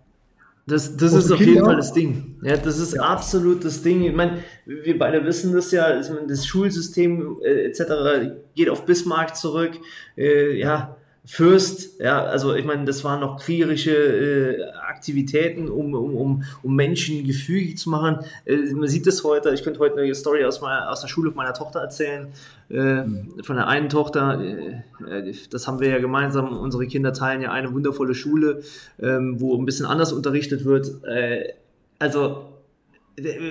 das, 0.66 0.96
das 0.96 1.12
ist 1.12 1.30
auf 1.30 1.38
Kinder. 1.38 1.52
jeden 1.52 1.64
Fall 1.64 1.76
das 1.76 1.92
Ding. 1.92 2.36
Ja, 2.42 2.56
das 2.56 2.78
ist 2.78 2.94
ja. 2.94 3.02
absolut 3.02 3.64
das 3.64 3.82
Ding. 3.82 4.02
Ich 4.04 4.14
meine, 4.14 4.38
wir 4.64 4.96
beide 4.96 5.24
wissen 5.24 5.52
das 5.52 5.72
ja, 5.72 6.00
das 6.28 6.46
Schulsystem 6.46 7.38
äh, 7.42 7.66
etc. 7.66 8.34
geht 8.54 8.68
auf 8.68 8.86
Bismarck 8.86 9.36
zurück. 9.36 9.72
Äh, 10.16 10.58
ja, 10.58 10.96
Fürst, 11.24 12.00
ja, 12.00 12.24
also 12.24 12.52
ich 12.54 12.64
meine, 12.64 12.84
das 12.84 13.04
waren 13.04 13.20
noch 13.20 13.38
kriegerische 13.38 13.92
äh, 13.94 14.64
Aktivitäten, 14.72 15.68
um, 15.68 15.94
um, 15.94 16.16
um, 16.16 16.42
um 16.64 16.74
Menschen 16.74 17.24
gefügig 17.24 17.78
zu 17.78 17.90
machen. 17.90 18.18
Äh, 18.44 18.56
man 18.74 18.88
sieht 18.88 19.06
das 19.06 19.22
heute, 19.22 19.54
ich 19.54 19.62
könnte 19.62 19.78
heute 19.78 20.00
eine 20.00 20.12
Story 20.16 20.44
aus, 20.44 20.60
meiner, 20.60 20.90
aus 20.90 21.00
der 21.00 21.06
Schule 21.06 21.30
meiner 21.30 21.54
Tochter 21.54 21.78
erzählen. 21.78 22.26
Äh, 22.68 23.04
von 23.44 23.54
der 23.54 23.68
einen 23.68 23.88
Tochter, 23.88 24.42
äh, 24.42 25.32
das 25.48 25.68
haben 25.68 25.78
wir 25.78 25.90
ja 25.90 26.00
gemeinsam, 26.00 26.58
unsere 26.58 26.88
Kinder 26.88 27.12
teilen 27.12 27.40
ja 27.40 27.52
eine 27.52 27.72
wundervolle 27.72 28.16
Schule, 28.16 28.62
ähm, 29.00 29.40
wo 29.40 29.56
ein 29.56 29.64
bisschen 29.64 29.86
anders 29.86 30.12
unterrichtet 30.12 30.64
wird. 30.64 31.04
Äh, 31.04 31.52
also 32.00 32.51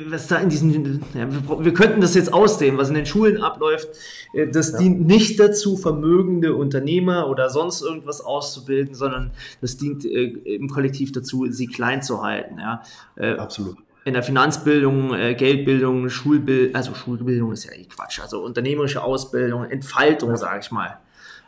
was 0.07 0.27
da 0.27 0.37
in 0.37 0.49
diesen, 0.49 1.03
ja, 1.13 1.27
wir, 1.59 1.73
könnten 1.73 2.01
das 2.01 2.15
jetzt 2.15 2.33
ausdehnen, 2.33 2.77
was 2.77 2.89
in 2.89 2.95
den 2.95 3.05
Schulen 3.05 3.41
abläuft, 3.41 3.89
äh, 4.33 4.47
das 4.47 4.71
ja. 4.71 4.79
dient 4.79 5.05
nicht 5.05 5.39
dazu, 5.39 5.77
vermögende 5.77 6.55
Unternehmer 6.55 7.29
oder 7.29 7.49
sonst 7.49 7.81
irgendwas 7.81 8.21
auszubilden, 8.21 8.95
sondern 8.95 9.31
das 9.61 9.77
dient 9.77 10.03
äh, 10.05 10.23
im 10.23 10.69
Kollektiv 10.69 11.11
dazu, 11.11 11.45
sie 11.51 11.67
klein 11.67 12.01
zu 12.01 12.23
halten. 12.23 12.57
Ja. 12.59 12.81
Äh, 13.15 13.33
Absolut. 13.33 13.77
In 14.03 14.13
der 14.13 14.23
Finanzbildung, 14.23 15.13
äh, 15.13 15.35
Geldbildung, 15.35 16.09
Schulbildung, 16.09 16.73
also 16.73 16.95
Schulbildung 16.95 17.51
ist 17.51 17.65
ja 17.65 17.73
eh 17.73 17.85
Quatsch, 17.85 18.19
also 18.19 18.43
unternehmerische 18.43 19.03
Ausbildung, 19.03 19.65
Entfaltung, 19.65 20.35
sage 20.37 20.61
ich 20.63 20.71
mal. 20.71 20.97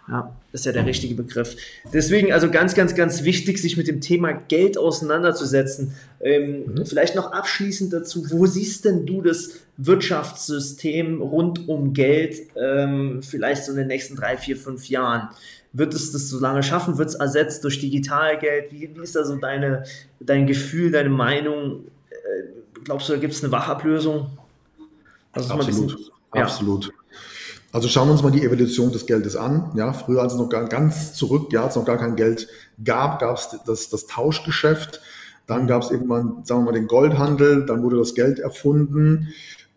Ja, 0.08 0.36
ist 0.52 0.66
ja 0.66 0.74
der 0.74 0.86
richtige 0.86 1.16
Begriff. 1.16 1.56
Deswegen 1.94 2.34
also 2.34 2.52
ganz, 2.52 2.76
ganz, 2.76 2.94
ganz 2.94 3.24
wichtig, 3.24 3.62
sich 3.62 3.78
mit 3.78 3.88
dem 3.88 4.02
Thema 4.02 4.34
Geld 4.34 4.78
auseinanderzusetzen. 4.78 5.94
Ähm, 6.20 6.66
mhm. 6.66 6.86
Vielleicht 6.86 7.16
noch 7.16 7.32
abschließend 7.32 7.93
dazu, 7.93 8.30
wo 8.30 8.45
siehst 8.45 8.84
denn 8.84 9.06
du 9.06 9.22
das 9.22 9.62
Wirtschaftssystem 9.78 11.22
rund 11.22 11.70
um 11.70 11.93
Geld 11.93 12.36
ähm, 12.58 13.22
vielleicht 13.24 13.64
so 13.64 13.72
in 13.72 13.78
den 13.78 13.88
nächsten 13.88 14.18
drei, 14.18 14.36
vier, 14.36 14.58
fünf 14.58 14.89
Jahren? 14.89 15.30
Wird 15.72 15.93
es 15.93 16.12
das 16.12 16.30
so 16.30 16.38
lange 16.39 16.64
schaffen? 16.64 16.97
Wird 16.97 17.10
es 17.10 17.16
ersetzt 17.16 17.64
durch 17.64 17.80
Digitalgeld? 17.80 18.74
Wie, 18.74 18.89
wie 18.93 19.04
ist 19.04 19.16
da 19.16 19.24
so 19.24 19.38
deine, 19.38 19.84
dein 20.20 20.47
Gefühl, 20.47 20.91
deine 20.91 21.10
Meinung? 21.10 21.86
Äh, 22.10 22.84
glaubst 22.84 23.08
du, 23.08 23.14
da 23.14 23.20
gibt 23.20 23.34
es 23.34 23.41
eine 23.41 23.54
Wachablösung? 23.54 24.38
Absolut. 25.32 25.66
Bisschen, 25.66 25.89
ja. 26.36 26.41
Also 27.74 27.88
schauen 27.88 28.07
wir 28.07 28.11
uns 28.11 28.21
mal 28.21 28.32
die 28.32 28.43
Evolution 28.43 28.91
des 28.91 29.07
Geldes 29.07 29.36
an. 29.36 29.71
Ja, 29.74 29.93
früher, 29.93 30.21
als 30.21 30.34
es 30.34 30.39
noch 30.39 30.47
gar 30.47 30.69
ganz 30.69 31.15
zurück, 31.15 31.51
ja, 31.51 31.63
als 31.63 31.71
es 31.71 31.78
noch 31.78 31.86
gar 31.86 31.97
kein 31.97 32.15
Geld 32.15 32.47
gab, 32.84 33.19
gab 33.19 33.36
es 33.36 33.57
das, 33.65 33.89
das 33.89 34.05
Tauschgeschäft. 34.05 35.01
Dann 35.47 35.65
gab 35.65 35.82
es 35.82 35.89
irgendwann, 35.89 36.45
sagen 36.45 36.61
wir 36.61 36.65
mal, 36.65 36.74
den 36.74 36.88
Goldhandel, 36.88 37.65
dann 37.65 37.82
wurde 37.82 37.97
das 37.97 38.13
Geld 38.13 38.38
erfunden. 38.38 39.30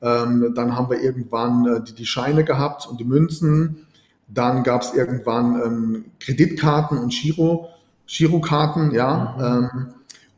Ähm, 0.03 0.53
dann 0.55 0.76
haben 0.76 0.90
wir 0.90 1.01
irgendwann 1.01 1.66
äh, 1.66 1.82
die, 1.82 1.94
die, 1.94 2.05
Scheine 2.05 2.44
gehabt 2.44 2.86
und 2.86 3.01
die 3.01 3.05
Münzen. 3.05 3.86
Dann 4.28 4.62
gab 4.62 4.82
es 4.82 4.92
irgendwann 4.92 5.62
ähm, 5.64 6.05
Kreditkarten 6.20 6.99
und 6.99 7.14
Giro, 7.14 7.70
Girokarten, 8.07 8.92
ja. 8.92 9.34
Mhm. 9.38 9.70
Ähm, 9.74 9.86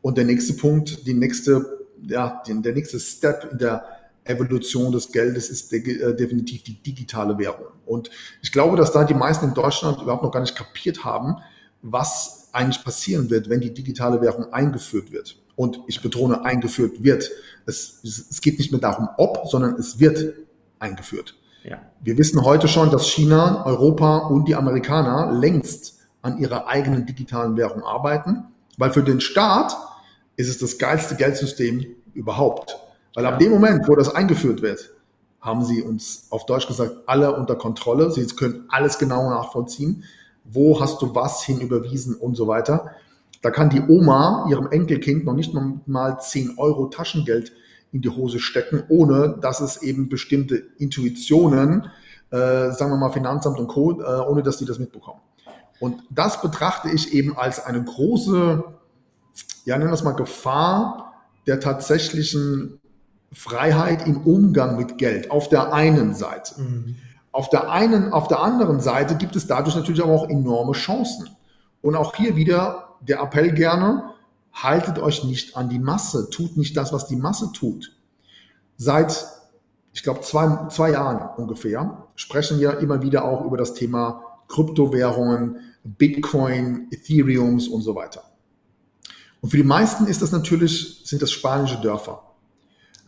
und 0.00 0.16
der 0.16 0.26
nächste 0.26 0.52
Punkt, 0.52 1.08
die 1.08 1.14
nächste, 1.14 1.86
ja, 2.06 2.40
den, 2.46 2.62
der 2.62 2.72
nächste 2.72 3.00
Step 3.00 3.48
in 3.50 3.58
der 3.58 3.97
Evolution 4.28 4.92
des 4.92 5.12
Geldes 5.12 5.50
ist 5.50 5.72
de 5.72 6.00
äh, 6.00 6.14
definitiv 6.14 6.62
die 6.62 6.82
digitale 6.82 7.38
Währung. 7.38 7.66
Und 7.86 8.10
ich 8.42 8.52
glaube, 8.52 8.76
dass 8.76 8.92
da 8.92 9.04
die 9.04 9.14
meisten 9.14 9.46
in 9.46 9.54
Deutschland 9.54 10.00
überhaupt 10.02 10.22
noch 10.22 10.32
gar 10.32 10.40
nicht 10.40 10.56
kapiert 10.56 11.04
haben, 11.04 11.36
was 11.82 12.48
eigentlich 12.52 12.84
passieren 12.84 13.30
wird, 13.30 13.48
wenn 13.48 13.60
die 13.60 13.72
digitale 13.72 14.20
Währung 14.20 14.52
eingeführt 14.52 15.12
wird. 15.12 15.36
Und 15.56 15.80
ich 15.86 16.02
betone, 16.02 16.44
eingeführt 16.44 17.02
wird. 17.02 17.30
Es, 17.66 18.00
es 18.02 18.40
geht 18.40 18.58
nicht 18.58 18.70
mehr 18.70 18.80
darum, 18.80 19.08
ob, 19.16 19.48
sondern 19.48 19.74
es 19.74 19.98
wird 19.98 20.34
eingeführt. 20.78 21.34
Ja. 21.64 21.82
Wir 22.00 22.16
wissen 22.16 22.44
heute 22.44 22.68
schon, 22.68 22.90
dass 22.90 23.08
China, 23.08 23.66
Europa 23.66 24.18
und 24.18 24.46
die 24.46 24.54
Amerikaner 24.54 25.32
längst 25.32 25.98
an 26.22 26.38
ihrer 26.38 26.68
eigenen 26.68 27.06
digitalen 27.06 27.56
Währung 27.56 27.82
arbeiten, 27.82 28.44
weil 28.76 28.90
für 28.90 29.02
den 29.02 29.20
Staat 29.20 29.76
ist 30.36 30.48
es 30.48 30.58
das 30.58 30.78
geilste 30.78 31.16
Geldsystem 31.16 31.86
überhaupt. 32.14 32.76
Weil 33.14 33.26
ab 33.26 33.38
dem 33.38 33.50
Moment, 33.50 33.88
wo 33.88 33.96
das 33.96 34.14
eingeführt 34.14 34.62
wird, 34.62 34.90
haben 35.40 35.64
sie 35.64 35.82
uns 35.82 36.26
auf 36.30 36.46
Deutsch 36.46 36.66
gesagt, 36.66 36.92
alle 37.06 37.34
unter 37.34 37.56
Kontrolle. 37.56 38.10
Sie 38.10 38.26
können 38.26 38.64
alles 38.68 38.98
genau 38.98 39.30
nachvollziehen 39.30 40.04
wo 40.50 40.80
hast 40.80 41.02
du 41.02 41.14
was 41.14 41.42
hin 41.42 41.60
überwiesen 41.60 42.14
und 42.14 42.34
so 42.34 42.46
weiter. 42.46 42.92
Da 43.42 43.50
kann 43.50 43.70
die 43.70 43.82
Oma 43.82 44.46
ihrem 44.48 44.68
Enkelkind 44.68 45.24
noch 45.24 45.34
nicht 45.34 45.52
mal 45.86 46.18
10 46.18 46.54
Euro 46.58 46.86
Taschengeld 46.86 47.52
in 47.92 48.02
die 48.02 48.08
Hose 48.08 48.40
stecken, 48.40 48.82
ohne 48.88 49.38
dass 49.40 49.60
es 49.60 49.82
eben 49.82 50.08
bestimmte 50.08 50.56
Intuitionen, 50.78 51.90
äh, 52.30 52.72
sagen 52.72 52.90
wir 52.90 52.96
mal 52.96 53.12
Finanzamt 53.12 53.58
und 53.58 53.68
Co., 53.68 54.00
äh, 54.00 54.20
ohne 54.28 54.42
dass 54.42 54.58
die 54.58 54.64
das 54.64 54.78
mitbekommen. 54.78 55.20
Und 55.80 56.02
das 56.10 56.42
betrachte 56.42 56.90
ich 56.90 57.14
eben 57.14 57.36
als 57.36 57.64
eine 57.64 57.82
große, 57.82 58.64
ja, 59.64 59.78
nennen 59.78 59.90
wir 59.90 59.94
es 59.94 60.02
mal 60.02 60.12
Gefahr 60.12 61.12
der 61.46 61.60
tatsächlichen 61.60 62.80
Freiheit 63.32 64.06
im 64.06 64.18
Umgang 64.18 64.76
mit 64.76 64.98
Geld 64.98 65.30
auf 65.30 65.48
der 65.48 65.72
einen 65.72 66.14
Seite. 66.14 66.60
Mhm. 66.60 66.96
Auf 67.30 67.50
der 67.50 67.70
einen, 67.70 68.12
auf 68.12 68.28
der 68.28 68.40
anderen 68.40 68.80
Seite 68.80 69.16
gibt 69.16 69.36
es 69.36 69.46
dadurch 69.46 69.76
natürlich 69.76 70.02
aber 70.02 70.12
auch 70.12 70.28
enorme 70.28 70.72
Chancen. 70.72 71.28
Und 71.82 71.94
auch 71.94 72.16
hier 72.16 72.36
wieder 72.36 72.96
der 73.00 73.20
Appell 73.20 73.52
gerne, 73.52 74.14
haltet 74.52 74.98
euch 74.98 75.24
nicht 75.24 75.56
an 75.56 75.68
die 75.68 75.78
Masse, 75.78 76.30
tut 76.30 76.56
nicht 76.56 76.76
das, 76.76 76.92
was 76.92 77.06
die 77.06 77.16
Masse 77.16 77.52
tut. 77.52 77.94
Seit, 78.76 79.26
ich 79.92 80.02
glaube, 80.02 80.22
zwei, 80.22 80.68
zwei 80.68 80.92
Jahren 80.92 81.28
ungefähr 81.36 82.08
sprechen 82.16 82.58
wir 82.58 82.78
immer 82.78 83.02
wieder 83.02 83.24
auch 83.24 83.44
über 83.44 83.56
das 83.56 83.74
Thema 83.74 84.22
Kryptowährungen, 84.48 85.56
Bitcoin, 85.84 86.88
Ethereums 86.90 87.68
und 87.68 87.82
so 87.82 87.94
weiter. 87.94 88.24
Und 89.40 89.50
für 89.50 89.58
die 89.58 89.62
meisten 89.62 90.06
ist 90.06 90.22
das 90.22 90.32
natürlich, 90.32 91.02
sind 91.04 91.22
das 91.22 91.30
spanische 91.30 91.80
Dörfer. 91.80 92.27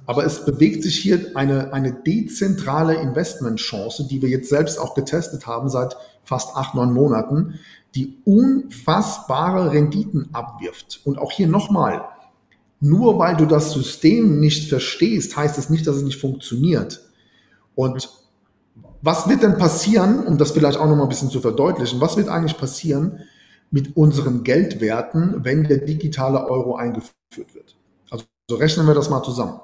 Aber 0.07 0.25
es 0.25 0.45
bewegt 0.45 0.83
sich 0.83 0.97
hier 0.97 1.33
eine, 1.35 1.73
eine 1.73 1.93
dezentrale 1.93 2.95
Investmentchance, 2.95 4.07
die 4.09 4.23
wir 4.23 4.29
jetzt 4.29 4.49
selbst 4.49 4.79
auch 4.79 4.95
getestet 4.95 5.47
haben 5.47 5.69
seit 5.69 5.97
fast 6.25 6.57
acht, 6.57 6.75
neun 6.75 6.93
Monaten, 6.93 7.61
die 7.95 8.19
unfassbare 8.25 9.73
Renditen 9.73 10.29
abwirft. 10.33 11.01
Und 11.05 11.19
auch 11.19 11.33
hier 11.33 11.49
nochmal, 11.49 12.05
nur 12.81 13.19
weil 13.19 13.37
du 13.37 13.47
das 13.47 13.73
System 13.73 14.41
nicht 14.41 14.69
verstehst, 14.69 15.37
heißt 15.37 15.59
es 15.59 15.71
nicht, 15.71 15.87
dass 15.87 15.97
es 15.97 16.03
nicht 16.03 16.21
funktioniert. 16.21 17.01
Und 17.75 18.09
was 19.03 19.29
wird 19.29 19.43
denn 19.43 19.59
passieren, 19.59 20.27
um 20.27 20.39
das 20.39 20.53
vielleicht 20.53 20.79
auch 20.79 20.87
nochmal 20.87 21.07
ein 21.07 21.09
bisschen 21.09 21.31
zu 21.31 21.41
verdeutlichen, 21.41 22.01
was 22.01 22.17
wird 22.17 22.29
eigentlich 22.29 22.59
passieren 22.59 23.21
mit 23.71 23.97
unseren 23.97 24.45
Geldwerten, 24.45 25.45
wenn 25.45 25.65
der 25.65 25.79
digitale 25.79 26.49
Euro 26.49 26.77
eingeführt 26.77 27.55
wird? 27.55 27.77
Also 28.11 28.25
so 28.49 28.57
rechnen 28.57 28.87
wir 28.87 28.95
das 28.95 29.11
mal 29.11 29.23
zusammen. 29.23 29.61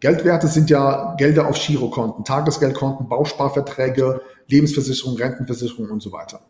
Geldwerte 0.00 0.48
sind 0.48 0.68
ja 0.70 1.14
Gelder 1.16 1.48
auf 1.48 1.58
Girokonten, 1.58 2.24
Tagesgeldkonten, 2.24 3.08
Bausparverträge, 3.08 4.20
Lebensversicherung, 4.48 5.16
Rentenversicherung 5.16 5.90
und 5.90 6.02
so 6.02 6.12
weiter. 6.12 6.40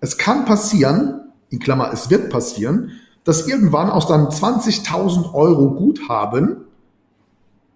Es 0.00 0.18
kann 0.18 0.44
passieren, 0.44 1.32
in 1.48 1.58
Klammer, 1.58 1.90
es 1.92 2.10
wird 2.10 2.30
passieren, 2.30 2.92
dass 3.24 3.46
irgendwann 3.46 3.88
aus 3.88 4.08
deinem 4.08 4.26
20.000 4.26 5.32
Euro 5.32 5.70
Guthaben 5.70 6.64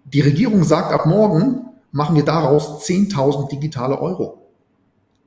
die 0.05 0.21
Regierung 0.21 0.63
sagt, 0.63 0.91
ab 0.91 1.05
morgen 1.05 1.65
machen 1.91 2.15
wir 2.15 2.23
daraus 2.23 2.85
10.000 2.85 3.49
digitale 3.49 3.99
Euro. 3.99 4.47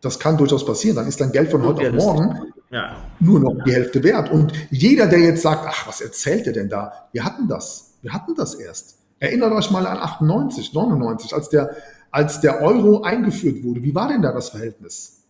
Das 0.00 0.18
kann 0.18 0.36
durchaus 0.36 0.64
passieren. 0.64 0.96
Dann 0.96 1.06
ist 1.06 1.20
dein 1.20 1.32
Geld 1.32 1.50
von 1.50 1.62
heute 1.62 1.88
auf 1.88 1.96
morgen 1.96 2.52
ja. 2.70 2.96
nur 3.18 3.40
noch 3.40 3.64
die 3.64 3.72
Hälfte 3.72 4.02
wert. 4.02 4.30
Und 4.30 4.52
jeder, 4.70 5.06
der 5.06 5.18
jetzt 5.18 5.42
sagt, 5.42 5.66
ach, 5.68 5.86
was 5.86 6.00
erzählt 6.00 6.46
er 6.46 6.52
denn 6.52 6.68
da? 6.68 6.92
Wir 7.12 7.24
hatten 7.24 7.48
das. 7.48 7.94
Wir 8.00 8.12
hatten 8.12 8.34
das 8.34 8.54
erst. 8.54 8.99
Erinnert 9.20 9.52
euch 9.52 9.70
mal 9.70 9.86
an 9.86 9.98
98, 9.98 10.72
99, 10.72 11.34
als 11.34 11.50
der, 11.50 11.76
als 12.10 12.40
der 12.40 12.62
Euro 12.62 13.02
eingeführt 13.02 13.62
wurde. 13.62 13.82
Wie 13.82 13.94
war 13.94 14.08
denn 14.08 14.22
da 14.22 14.32
das 14.32 14.48
Verhältnis? 14.48 15.24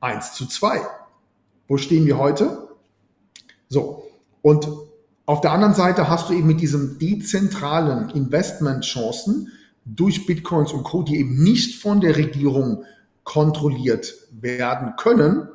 1 0.00 0.34
zu 0.34 0.46
2. 0.46 0.80
Wo 1.68 1.76
stehen 1.78 2.06
wir 2.06 2.18
heute? 2.18 2.68
So. 3.68 4.02
Und 4.42 4.68
auf 5.26 5.40
der 5.40 5.52
anderen 5.52 5.74
Seite 5.74 6.08
hast 6.08 6.28
du 6.28 6.34
eben 6.34 6.46
mit 6.46 6.60
diesen 6.60 6.98
dezentralen 6.98 8.10
Investmentchancen 8.10 9.52
durch 9.84 10.26
Bitcoins 10.26 10.72
und 10.72 10.82
Co., 10.82 11.04
die 11.04 11.18
eben 11.18 11.42
nicht 11.42 11.80
von 11.80 12.00
der 12.00 12.16
Regierung 12.16 12.84
kontrolliert 13.22 14.12
werden 14.32 14.94
können, 14.96 15.48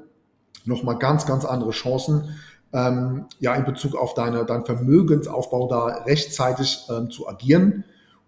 nochmal 0.66 0.98
ganz, 0.98 1.26
ganz 1.26 1.44
andere 1.44 1.72
Chancen, 1.72 2.36
ähm, 2.74 3.26
ja, 3.40 3.56
in 3.56 3.66
Bezug 3.66 3.96
auf 3.96 4.14
deine, 4.14 4.46
deinen 4.46 4.66
Vermögensaufbau 4.66 5.68
da 5.68 6.04
rechtzeitig 6.04 6.88
ähm, 6.90 7.10
zu 7.10 7.28
agieren 7.28 7.84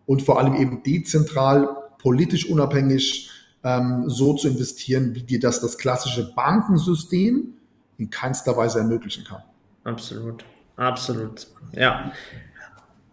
und 0.06 0.22
vor 0.22 0.40
allem 0.40 0.56
eben 0.56 0.84
dezentral, 0.84 1.70
politisch 1.98 2.50
unabhängig 2.50 3.30
ähm, 3.64 4.10
so 4.10 4.34
zu 4.34 4.50
investieren, 4.50 5.16
wie 5.16 5.24
dir 5.24 5.40
das 5.40 5.62
das 5.62 5.78
klassische 5.78 6.34
Bankensystem 6.34 7.54
in 7.98 8.10
keinster 8.10 8.58
Weise 8.58 8.80
ermöglichen 8.80 9.24
kann. 9.24 9.42
Absolut, 9.84 10.44
absolut, 10.76 11.48
ja. 11.72 12.12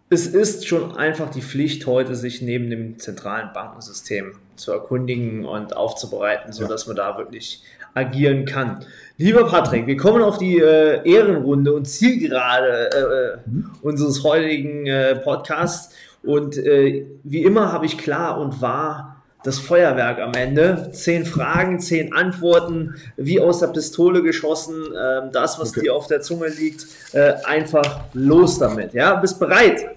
Es 0.09 0.27
ist 0.27 0.67
schon 0.67 0.97
einfach 0.97 1.29
die 1.29 1.41
Pflicht 1.41 1.85
heute, 1.87 2.15
sich 2.15 2.41
neben 2.41 2.69
dem 2.69 2.99
zentralen 2.99 3.53
Bankensystem 3.53 4.33
zu 4.61 4.71
erkundigen 4.71 5.45
und 5.45 5.75
aufzubereiten, 5.75 6.53
sodass 6.53 6.83
ja. 6.83 6.89
man 6.89 6.95
da 6.95 7.17
wirklich 7.17 7.63
agieren 7.93 8.45
kann. 8.45 8.85
Lieber 9.17 9.45
Patrick, 9.45 9.85
wir 9.87 9.97
kommen 9.97 10.21
auf 10.21 10.37
die 10.37 10.59
äh, 10.59 11.01
Ehrenrunde 11.03 11.73
und 11.73 11.85
Zielgerade 11.85 12.89
äh, 12.93 12.97
äh, 12.97 13.37
mhm. 13.45 13.71
unseres 13.81 14.23
heutigen 14.23 14.87
äh, 14.87 15.15
Podcasts. 15.15 15.93
Und 16.23 16.57
äh, 16.57 17.05
wie 17.23 17.43
immer 17.43 17.71
habe 17.71 17.85
ich 17.85 17.97
klar 17.97 18.39
und 18.39 18.61
wahr 18.61 19.21
das 19.43 19.57
Feuerwerk 19.57 20.19
am 20.19 20.33
Ende. 20.33 20.91
Zehn 20.93 21.25
Fragen, 21.25 21.79
zehn 21.79 22.13
Antworten, 22.13 22.95
wie 23.17 23.39
aus 23.39 23.59
der 23.59 23.67
Pistole 23.67 24.21
geschossen. 24.21 24.85
Ähm, 24.85 25.31
das, 25.31 25.59
was 25.59 25.71
okay. 25.71 25.81
dir 25.81 25.95
auf 25.95 26.07
der 26.07 26.21
Zunge 26.21 26.47
liegt, 26.47 26.85
äh, 27.13 27.33
einfach 27.43 28.01
los 28.13 28.59
damit. 28.59 28.93
Ja, 28.93 29.15
bist 29.15 29.39
bereit? 29.39 29.89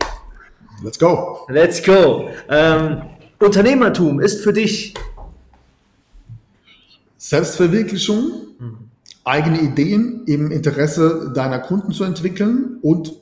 Let's 0.82 0.98
go. 0.98 1.46
Let's 1.48 1.82
go. 1.82 2.30
Ähm, 2.48 3.02
Unternehmertum 3.44 4.20
ist 4.20 4.42
für 4.42 4.52
dich 4.52 4.94
Selbstverwirklichung, 7.16 8.32
mhm 8.58 8.90
eigene 9.24 9.60
Ideen 9.60 10.24
im 10.26 10.50
Interesse 10.50 11.32
deiner 11.34 11.58
Kunden 11.58 11.92
zu 11.92 12.04
entwickeln 12.04 12.78
und 12.82 13.14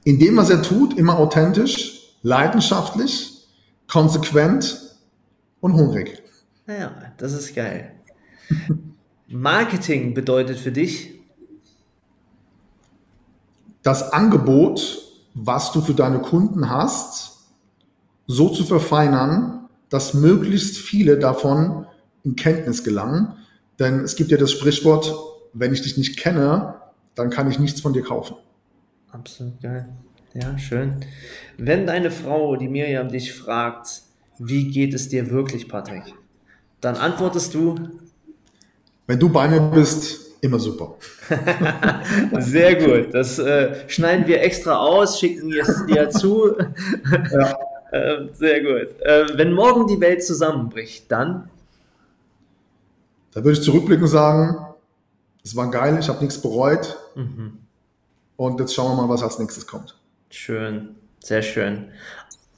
in 0.05 0.21
dem, 0.21 0.37
was 0.37 0.51
er 0.51 0.62
tut, 0.62 0.97
immer 0.97 1.19
authentisch, 1.19 2.14
leidenschaftlich, 2.23 3.49
konsequent 3.89 4.97
und 5.59 5.73
hungrig. 5.73 6.23
Ja, 6.69 6.95
das 7.17 7.33
ist 7.33 7.57
geil. 7.57 7.91
Marketing 9.27 10.14
bedeutet 10.14 10.61
für 10.61 10.71
dich? 10.71 11.19
Das 13.83 14.12
Angebot, 14.12 15.05
was 15.37 15.70
du 15.72 15.82
für 15.82 15.95
deine 15.95 16.18
Kunden 16.18 16.70
hast, 16.70 17.37
so 18.26 18.49
zu 18.49 18.64
verfeinern, 18.64 19.68
dass 19.91 20.14
möglichst 20.14 20.78
viele 20.78 21.18
davon 21.18 21.87
in 22.24 22.37
Kenntnis 22.37 22.82
gelangen. 22.82 23.34
Denn 23.78 24.01
es 24.01 24.16
gibt 24.16 24.30
ja 24.30 24.39
das 24.39 24.51
Sprichwort, 24.51 25.14
wenn 25.53 25.72
ich 25.72 25.82
dich 25.82 25.99
nicht 25.99 26.18
kenne, 26.18 26.76
dann 27.14 27.30
kann 27.30 27.51
ich 27.51 27.59
nichts 27.59 27.82
von 27.82 27.93
dir 27.93 28.03
kaufen. 28.03 28.37
Absolut 29.12 29.61
geil. 29.61 29.89
Ja, 30.32 30.59
schön. 30.59 30.97
Wenn 31.59 31.87
deine 31.87 32.11
Frau, 32.11 32.57
die 32.57 32.68
Miriam, 32.68 33.09
dich 33.09 33.32
fragt, 33.34 34.03
wie 34.39 34.70
geht 34.70 34.95
es 34.95 35.09
dir 35.09 35.30
wirklich, 35.30 35.68
Patrick? 35.68 36.14
Dann 36.80 36.97
antwortest 36.97 37.55
du. 37.55 37.74
Wenn 39.07 39.18
du 39.18 39.28
bei 39.28 39.49
mir 39.49 39.61
bist, 39.61 40.26
immer 40.41 40.59
super. 40.59 40.97
Sehr 42.39 42.76
gut. 42.76 43.14
Das 43.14 43.39
äh, 43.39 43.89
schneiden 43.89 44.26
wir 44.26 44.43
extra 44.43 44.78
aus, 44.78 45.18
schicken 45.18 45.53
es 45.53 45.87
dir 45.87 46.11
zu. 46.11 46.57
ja. 47.32 47.59
äh, 47.93 48.28
sehr 48.32 48.61
gut. 48.62 49.01
Äh, 49.01 49.26
wenn 49.37 49.53
morgen 49.53 49.87
die 49.87 50.01
Welt 50.01 50.24
zusammenbricht, 50.24 51.11
dann? 51.11 51.51
Da 53.32 53.45
würde 53.45 53.59
ich 53.59 53.62
zurückblicken 53.62 54.05
und 54.05 54.11
sagen, 54.11 54.66
es 55.45 55.55
war 55.55 55.70
geil, 55.70 55.97
ich 56.01 56.09
habe 56.09 56.20
nichts 56.20 56.41
bereut. 56.41 56.97
Mhm. 57.14 57.59
Und 58.37 58.61
jetzt 58.61 58.74
schauen 58.74 58.97
wir 58.97 59.03
mal, 59.03 59.09
was 59.09 59.22
als 59.22 59.39
nächstes 59.39 59.66
kommt. 59.66 59.97
Schön, 60.30 60.97
sehr 61.20 61.43
schön. 61.43 61.89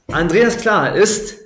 Andreas 0.07 0.57
Klar 0.57 0.95
ist 0.95 1.37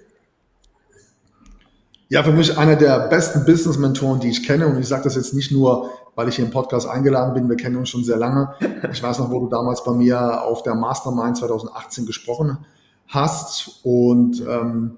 ja, 2.13 2.21
für 2.21 2.31
mich 2.31 2.59
einer 2.59 2.75
der 2.75 3.07
besten 3.07 3.43
Business-Mentoren, 3.43 4.19
die 4.19 4.29
ich 4.29 4.45
kenne. 4.45 4.67
Und 4.67 4.79
ich 4.79 4.87
sage 4.87 5.05
das 5.05 5.15
jetzt 5.15 5.33
nicht 5.33 5.51
nur, 5.51 5.89
weil 6.13 6.29
ich 6.29 6.35
hier 6.35 6.45
im 6.45 6.51
Podcast 6.51 6.87
eingeladen 6.87 7.33
bin. 7.33 7.49
Wir 7.49 7.55
kennen 7.55 7.75
uns 7.75 7.89
schon 7.89 8.03
sehr 8.03 8.17
lange. 8.17 8.53
Ich 8.91 9.01
weiß 9.01 9.17
noch, 9.17 9.31
wo 9.31 9.39
du 9.39 9.47
damals 9.47 9.83
bei 9.83 9.93
mir 9.93 10.43
auf 10.43 10.61
der 10.61 10.75
Mastermind 10.75 11.37
2018 11.37 12.05
gesprochen 12.05 12.59
hast. 13.07 13.79
Und 13.81 14.43
ähm, 14.47 14.97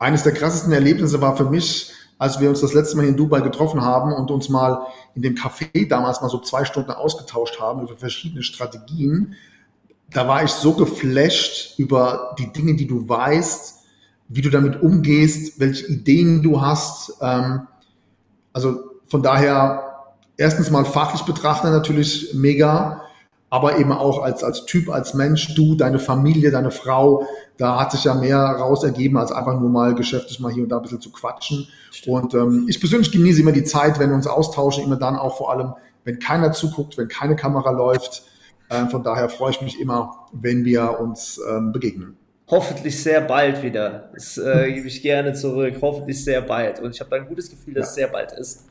eines 0.00 0.24
der 0.24 0.32
krassesten 0.32 0.72
Erlebnisse 0.72 1.20
war 1.20 1.36
für 1.36 1.44
mich, 1.44 1.92
als 2.18 2.40
wir 2.40 2.48
uns 2.48 2.62
das 2.62 2.74
letzte 2.74 2.96
Mal 2.96 3.06
in 3.06 3.16
Dubai 3.16 3.42
getroffen 3.42 3.82
haben 3.82 4.12
und 4.12 4.32
uns 4.32 4.48
mal 4.48 4.88
in 5.14 5.22
dem 5.22 5.36
Café 5.36 5.88
damals 5.88 6.20
mal 6.20 6.30
so 6.30 6.40
zwei 6.40 6.64
Stunden 6.64 6.90
ausgetauscht 6.90 7.60
haben 7.60 7.82
über 7.82 7.94
verschiedene 7.94 8.42
Strategien. 8.42 9.36
Da 10.10 10.26
war 10.26 10.42
ich 10.42 10.50
so 10.50 10.72
geflasht 10.72 11.78
über 11.78 12.34
die 12.40 12.52
Dinge, 12.52 12.74
die 12.74 12.88
du 12.88 13.08
weißt, 13.08 13.75
wie 14.28 14.42
du 14.42 14.50
damit 14.50 14.82
umgehst, 14.82 15.60
welche 15.60 15.86
Ideen 15.86 16.42
du 16.42 16.60
hast. 16.60 17.14
Ähm, 17.20 17.66
also 18.52 18.80
von 19.06 19.22
daher 19.22 19.82
erstens 20.36 20.70
mal 20.70 20.84
fachlich 20.84 21.22
betrachtet 21.22 21.70
natürlich 21.70 22.34
mega, 22.34 23.02
aber 23.48 23.78
eben 23.78 23.92
auch 23.92 24.22
als, 24.22 24.42
als 24.42 24.66
Typ, 24.66 24.90
als 24.90 25.14
Mensch, 25.14 25.54
du, 25.54 25.76
deine 25.76 25.98
Familie, 25.98 26.50
deine 26.50 26.72
Frau, 26.72 27.26
da 27.58 27.78
hat 27.80 27.92
sich 27.92 28.04
ja 28.04 28.14
mehr 28.14 28.38
raus 28.38 28.82
ergeben, 28.82 29.16
als 29.16 29.30
einfach 29.30 29.58
nur 29.58 29.70
mal 29.70 29.94
geschäftlich 29.94 30.40
mal 30.40 30.52
hier 30.52 30.64
und 30.64 30.68
da 30.70 30.76
ein 30.76 30.82
bisschen 30.82 31.00
zu 31.00 31.12
quatschen. 31.12 31.68
Und 32.06 32.34
ähm, 32.34 32.66
ich 32.68 32.80
persönlich 32.80 33.12
genieße 33.12 33.40
immer 33.40 33.52
die 33.52 33.64
Zeit, 33.64 33.98
wenn 33.98 34.10
wir 34.10 34.16
uns 34.16 34.26
austauschen, 34.26 34.84
immer 34.84 34.96
dann 34.96 35.16
auch 35.16 35.36
vor 35.36 35.52
allem, 35.52 35.74
wenn 36.04 36.18
keiner 36.18 36.52
zuguckt, 36.52 36.98
wenn 36.98 37.08
keine 37.08 37.36
Kamera 37.36 37.70
läuft. 37.70 38.24
Ähm, 38.68 38.90
von 38.90 39.04
daher 39.04 39.28
freue 39.28 39.52
ich 39.52 39.62
mich 39.62 39.80
immer, 39.80 40.26
wenn 40.32 40.64
wir 40.64 40.98
uns 40.98 41.40
ähm, 41.48 41.72
begegnen 41.72 42.16
hoffentlich 42.48 43.02
sehr 43.02 43.20
bald 43.20 43.62
wieder. 43.62 44.10
Das 44.14 44.38
äh, 44.38 44.72
gebe 44.74 44.88
ich 44.88 45.02
gerne 45.02 45.34
zurück. 45.34 45.76
Hoffentlich 45.80 46.22
sehr 46.24 46.42
bald. 46.42 46.80
Und 46.80 46.94
ich 46.94 47.00
habe 47.00 47.16
ein 47.16 47.26
gutes 47.26 47.50
Gefühl, 47.50 47.74
dass 47.74 47.86
ja. 47.86 47.88
es 47.88 47.94
sehr 47.94 48.08
bald 48.08 48.32
ist. 48.32 48.66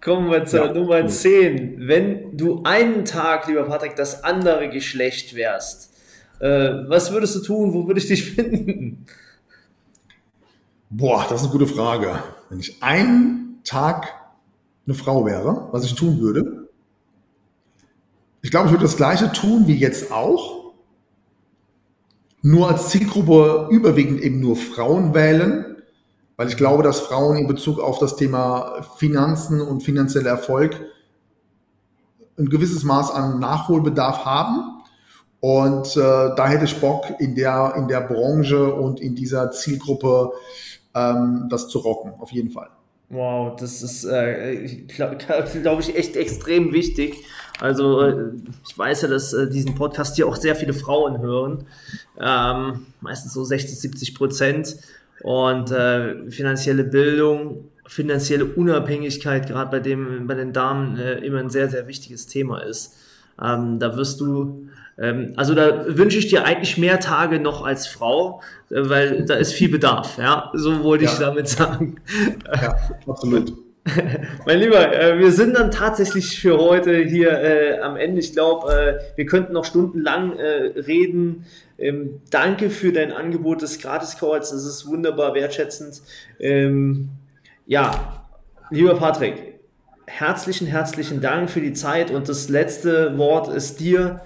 Kommen 0.00 0.30
wir 0.30 0.44
zur 0.44 0.66
ja, 0.66 0.72
Nummer 0.72 1.00
cool. 1.00 1.08
10. 1.08 1.88
Wenn 1.88 2.36
du 2.36 2.62
einen 2.62 3.04
Tag, 3.04 3.48
lieber 3.48 3.64
Patrick, 3.64 3.96
das 3.96 4.22
andere 4.22 4.68
Geschlecht 4.70 5.34
wärst, 5.34 5.92
äh, 6.38 6.46
was 6.86 7.12
würdest 7.12 7.34
du 7.36 7.40
tun? 7.40 7.74
Wo 7.74 7.86
würde 7.86 8.00
ich 8.00 8.06
dich 8.06 8.24
finden? 8.34 9.06
Boah, 10.90 11.26
das 11.28 11.40
ist 11.40 11.48
eine 11.48 11.58
gute 11.58 11.66
Frage. 11.66 12.22
Wenn 12.48 12.60
ich 12.60 12.82
einen 12.82 13.60
Tag 13.64 14.08
eine 14.86 14.94
Frau 14.94 15.26
wäre, 15.26 15.68
was 15.72 15.84
ich 15.84 15.94
tun 15.94 16.20
würde, 16.20 16.68
ich 18.40 18.50
glaube, 18.50 18.66
ich 18.66 18.72
würde 18.72 18.84
das 18.84 18.96
Gleiche 18.96 19.32
tun 19.32 19.66
wie 19.66 19.74
jetzt 19.74 20.12
auch 20.12 20.57
nur 22.42 22.68
als 22.68 22.88
Zielgruppe 22.90 23.68
überwiegend 23.70 24.20
eben 24.20 24.40
nur 24.40 24.56
Frauen 24.56 25.14
wählen, 25.14 25.76
weil 26.36 26.48
ich 26.48 26.56
glaube, 26.56 26.82
dass 26.82 27.00
Frauen 27.00 27.36
in 27.36 27.48
Bezug 27.48 27.80
auf 27.80 27.98
das 27.98 28.16
Thema 28.16 28.82
Finanzen 28.96 29.60
und 29.60 29.82
finanzieller 29.82 30.30
Erfolg 30.30 30.80
ein 32.38 32.48
gewisses 32.48 32.84
Maß 32.84 33.10
an 33.10 33.40
Nachholbedarf 33.40 34.24
haben. 34.24 34.82
Und 35.40 35.96
äh, 35.96 36.00
da 36.00 36.48
hätte 36.48 36.64
ich 36.64 36.80
Bock, 36.80 37.06
in 37.18 37.34
der, 37.34 37.74
in 37.76 37.88
der 37.88 38.00
Branche 38.00 38.72
und 38.72 39.00
in 39.00 39.14
dieser 39.14 39.50
Zielgruppe 39.50 40.32
ähm, 40.94 41.48
das 41.50 41.68
zu 41.68 41.78
rocken, 41.78 42.14
auf 42.18 42.32
jeden 42.32 42.50
Fall. 42.50 42.70
Wow, 43.10 43.56
das 43.56 43.82
ist, 43.82 44.04
äh, 44.04 44.66
glaube 44.86 45.16
glaub 45.62 45.80
ich, 45.80 45.96
echt 45.96 46.14
extrem 46.16 46.72
wichtig. 46.72 47.24
Also 47.58 48.02
äh, 48.02 48.32
ich 48.66 48.76
weiß 48.76 49.02
ja, 49.02 49.08
dass 49.08 49.32
äh, 49.32 49.48
diesen 49.48 49.74
Podcast 49.74 50.16
hier 50.16 50.28
auch 50.28 50.36
sehr 50.36 50.54
viele 50.54 50.74
Frauen 50.74 51.20
hören, 51.20 51.64
ähm, 52.20 52.86
meistens 53.00 53.32
so 53.32 53.44
60, 53.44 53.80
70 53.80 54.14
Prozent. 54.14 54.76
Und 55.22 55.72
äh, 55.72 56.30
finanzielle 56.30 56.84
Bildung, 56.84 57.64
finanzielle 57.86 58.44
Unabhängigkeit, 58.44 59.48
gerade 59.48 59.70
bei 59.70 59.80
bei 60.26 60.34
den 60.34 60.52
Damen, 60.52 60.96
äh, 60.96 61.14
immer 61.14 61.40
ein 61.40 61.50
sehr, 61.50 61.68
sehr 61.68 61.88
wichtiges 61.88 62.26
Thema 62.26 62.60
ist. 62.60 62.94
Ähm, 63.42 63.78
da 63.80 63.96
wirst 63.96 64.20
du 64.20 64.68
also 65.36 65.54
da 65.54 65.96
wünsche 65.96 66.18
ich 66.18 66.28
dir 66.28 66.44
eigentlich 66.44 66.76
mehr 66.76 66.98
Tage 66.98 67.38
noch 67.38 67.64
als 67.64 67.86
Frau, 67.86 68.42
äh, 68.70 68.88
weil 68.88 69.24
da 69.24 69.34
ist 69.34 69.52
viel 69.52 69.68
Bedarf, 69.68 70.18
ja. 70.18 70.50
So 70.54 70.82
wollte 70.82 71.04
ja. 71.04 71.12
ich 71.12 71.18
damit 71.18 71.48
sagen. 71.48 72.00
Ja, 72.60 72.76
absolut. 73.06 73.52
mein 74.46 74.58
Lieber, 74.58 74.92
äh, 74.92 75.18
wir 75.18 75.32
sind 75.32 75.56
dann 75.56 75.70
tatsächlich 75.70 76.40
für 76.40 76.58
heute 76.58 76.96
hier 76.96 77.30
äh, 77.30 77.78
am 77.80 77.96
Ende. 77.96 78.20
Ich 78.20 78.32
glaube, 78.32 78.72
äh, 78.72 79.16
wir 79.16 79.26
könnten 79.26 79.52
noch 79.52 79.64
stundenlang 79.64 80.36
äh, 80.36 80.80
reden. 80.80 81.46
Ähm, 81.78 82.20
danke 82.30 82.70
für 82.70 82.92
dein 82.92 83.12
Angebot 83.12 83.62
des 83.62 83.78
Gratis-Calls. 83.78 84.50
Das 84.50 84.64
ist 84.64 84.86
wunderbar 84.86 85.34
wertschätzend. 85.34 86.02
Ähm, 86.40 87.10
ja, 87.66 88.24
lieber 88.70 88.94
Patrick, 88.96 89.60
herzlichen, 90.06 90.66
herzlichen 90.66 91.20
Dank 91.20 91.50
für 91.50 91.60
die 91.60 91.72
Zeit 91.72 92.10
und 92.10 92.28
das 92.28 92.48
letzte 92.48 93.16
Wort 93.16 93.54
ist 93.54 93.80
dir 93.80 94.22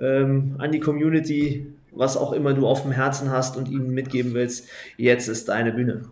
ähm, 0.00 0.56
an 0.58 0.72
die 0.72 0.80
Community, 0.80 1.66
was 1.92 2.16
auch 2.16 2.32
immer 2.32 2.54
du 2.54 2.66
auf 2.66 2.82
dem 2.82 2.92
Herzen 2.92 3.30
hast 3.30 3.56
und 3.56 3.68
ihnen 3.68 3.90
mitgeben 3.90 4.34
willst. 4.34 4.68
Jetzt 4.96 5.28
ist 5.28 5.48
deine 5.48 5.72
Bühne. 5.72 6.02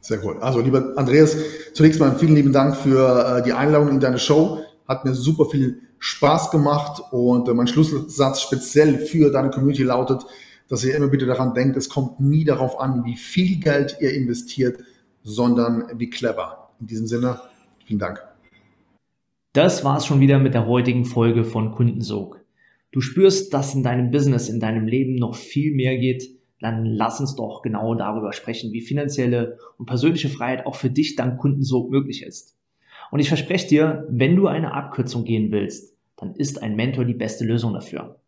Sehr 0.00 0.24
cool. 0.24 0.38
Also, 0.40 0.60
lieber 0.60 0.94
Andreas, 0.96 1.36
zunächst 1.74 2.00
mal 2.00 2.16
vielen 2.16 2.34
lieben 2.34 2.52
Dank 2.52 2.76
für 2.76 3.38
äh, 3.38 3.42
die 3.42 3.52
Einladung 3.52 3.88
in 3.88 4.00
deine 4.00 4.18
Show. 4.18 4.64
Hat 4.88 5.04
mir 5.04 5.14
super 5.14 5.44
viel 5.46 5.80
Spaß 6.00 6.50
gemacht 6.50 7.00
und 7.12 7.48
äh, 7.48 7.54
mein 7.54 7.68
Schlusssatz 7.68 8.40
speziell 8.40 8.98
für 8.98 9.30
deine 9.30 9.50
Community 9.50 9.84
lautet, 9.84 10.22
dass 10.68 10.84
ihr 10.84 10.96
immer 10.96 11.06
bitte 11.06 11.26
daran 11.26 11.54
denkt, 11.54 11.76
es 11.76 11.88
kommt 11.88 12.18
nie 12.18 12.44
darauf 12.44 12.80
an, 12.80 13.04
wie 13.04 13.16
viel 13.16 13.60
Geld 13.60 13.96
ihr 14.00 14.12
investiert, 14.12 14.80
sondern 15.22 15.84
wie 15.96 16.10
clever. 16.10 16.70
In 16.80 16.88
diesem 16.88 17.06
Sinne, 17.06 17.40
vielen 17.86 18.00
Dank. 18.00 18.20
Das 19.52 19.84
war's 19.84 20.06
schon 20.06 20.18
wieder 20.18 20.40
mit 20.40 20.54
der 20.54 20.66
heutigen 20.66 21.04
Folge 21.04 21.44
von 21.44 21.70
Kundensog. 21.70 22.41
Du 22.92 23.00
spürst, 23.00 23.52
dass 23.52 23.74
in 23.74 23.82
deinem 23.82 24.10
Business, 24.10 24.48
in 24.48 24.60
deinem 24.60 24.86
Leben 24.86 25.16
noch 25.16 25.34
viel 25.34 25.74
mehr 25.74 25.98
geht, 25.98 26.38
dann 26.60 26.84
lass 26.84 27.18
uns 27.18 27.34
doch 27.34 27.62
genau 27.62 27.94
darüber 27.94 28.32
sprechen, 28.32 28.72
wie 28.72 28.82
finanzielle 28.82 29.58
und 29.78 29.86
persönliche 29.86 30.28
Freiheit 30.28 30.66
auch 30.66 30.76
für 30.76 30.90
dich 30.90 31.16
dank 31.16 31.40
Kundensog 31.40 31.90
möglich 31.90 32.22
ist. 32.22 32.56
Und 33.10 33.18
ich 33.18 33.28
verspreche 33.28 33.66
dir, 33.66 34.06
wenn 34.10 34.36
du 34.36 34.46
eine 34.46 34.74
Abkürzung 34.74 35.24
gehen 35.24 35.50
willst, 35.50 35.96
dann 36.16 36.36
ist 36.36 36.62
ein 36.62 36.76
Mentor 36.76 37.04
die 37.04 37.14
beste 37.14 37.44
Lösung 37.44 37.74
dafür. 37.74 38.20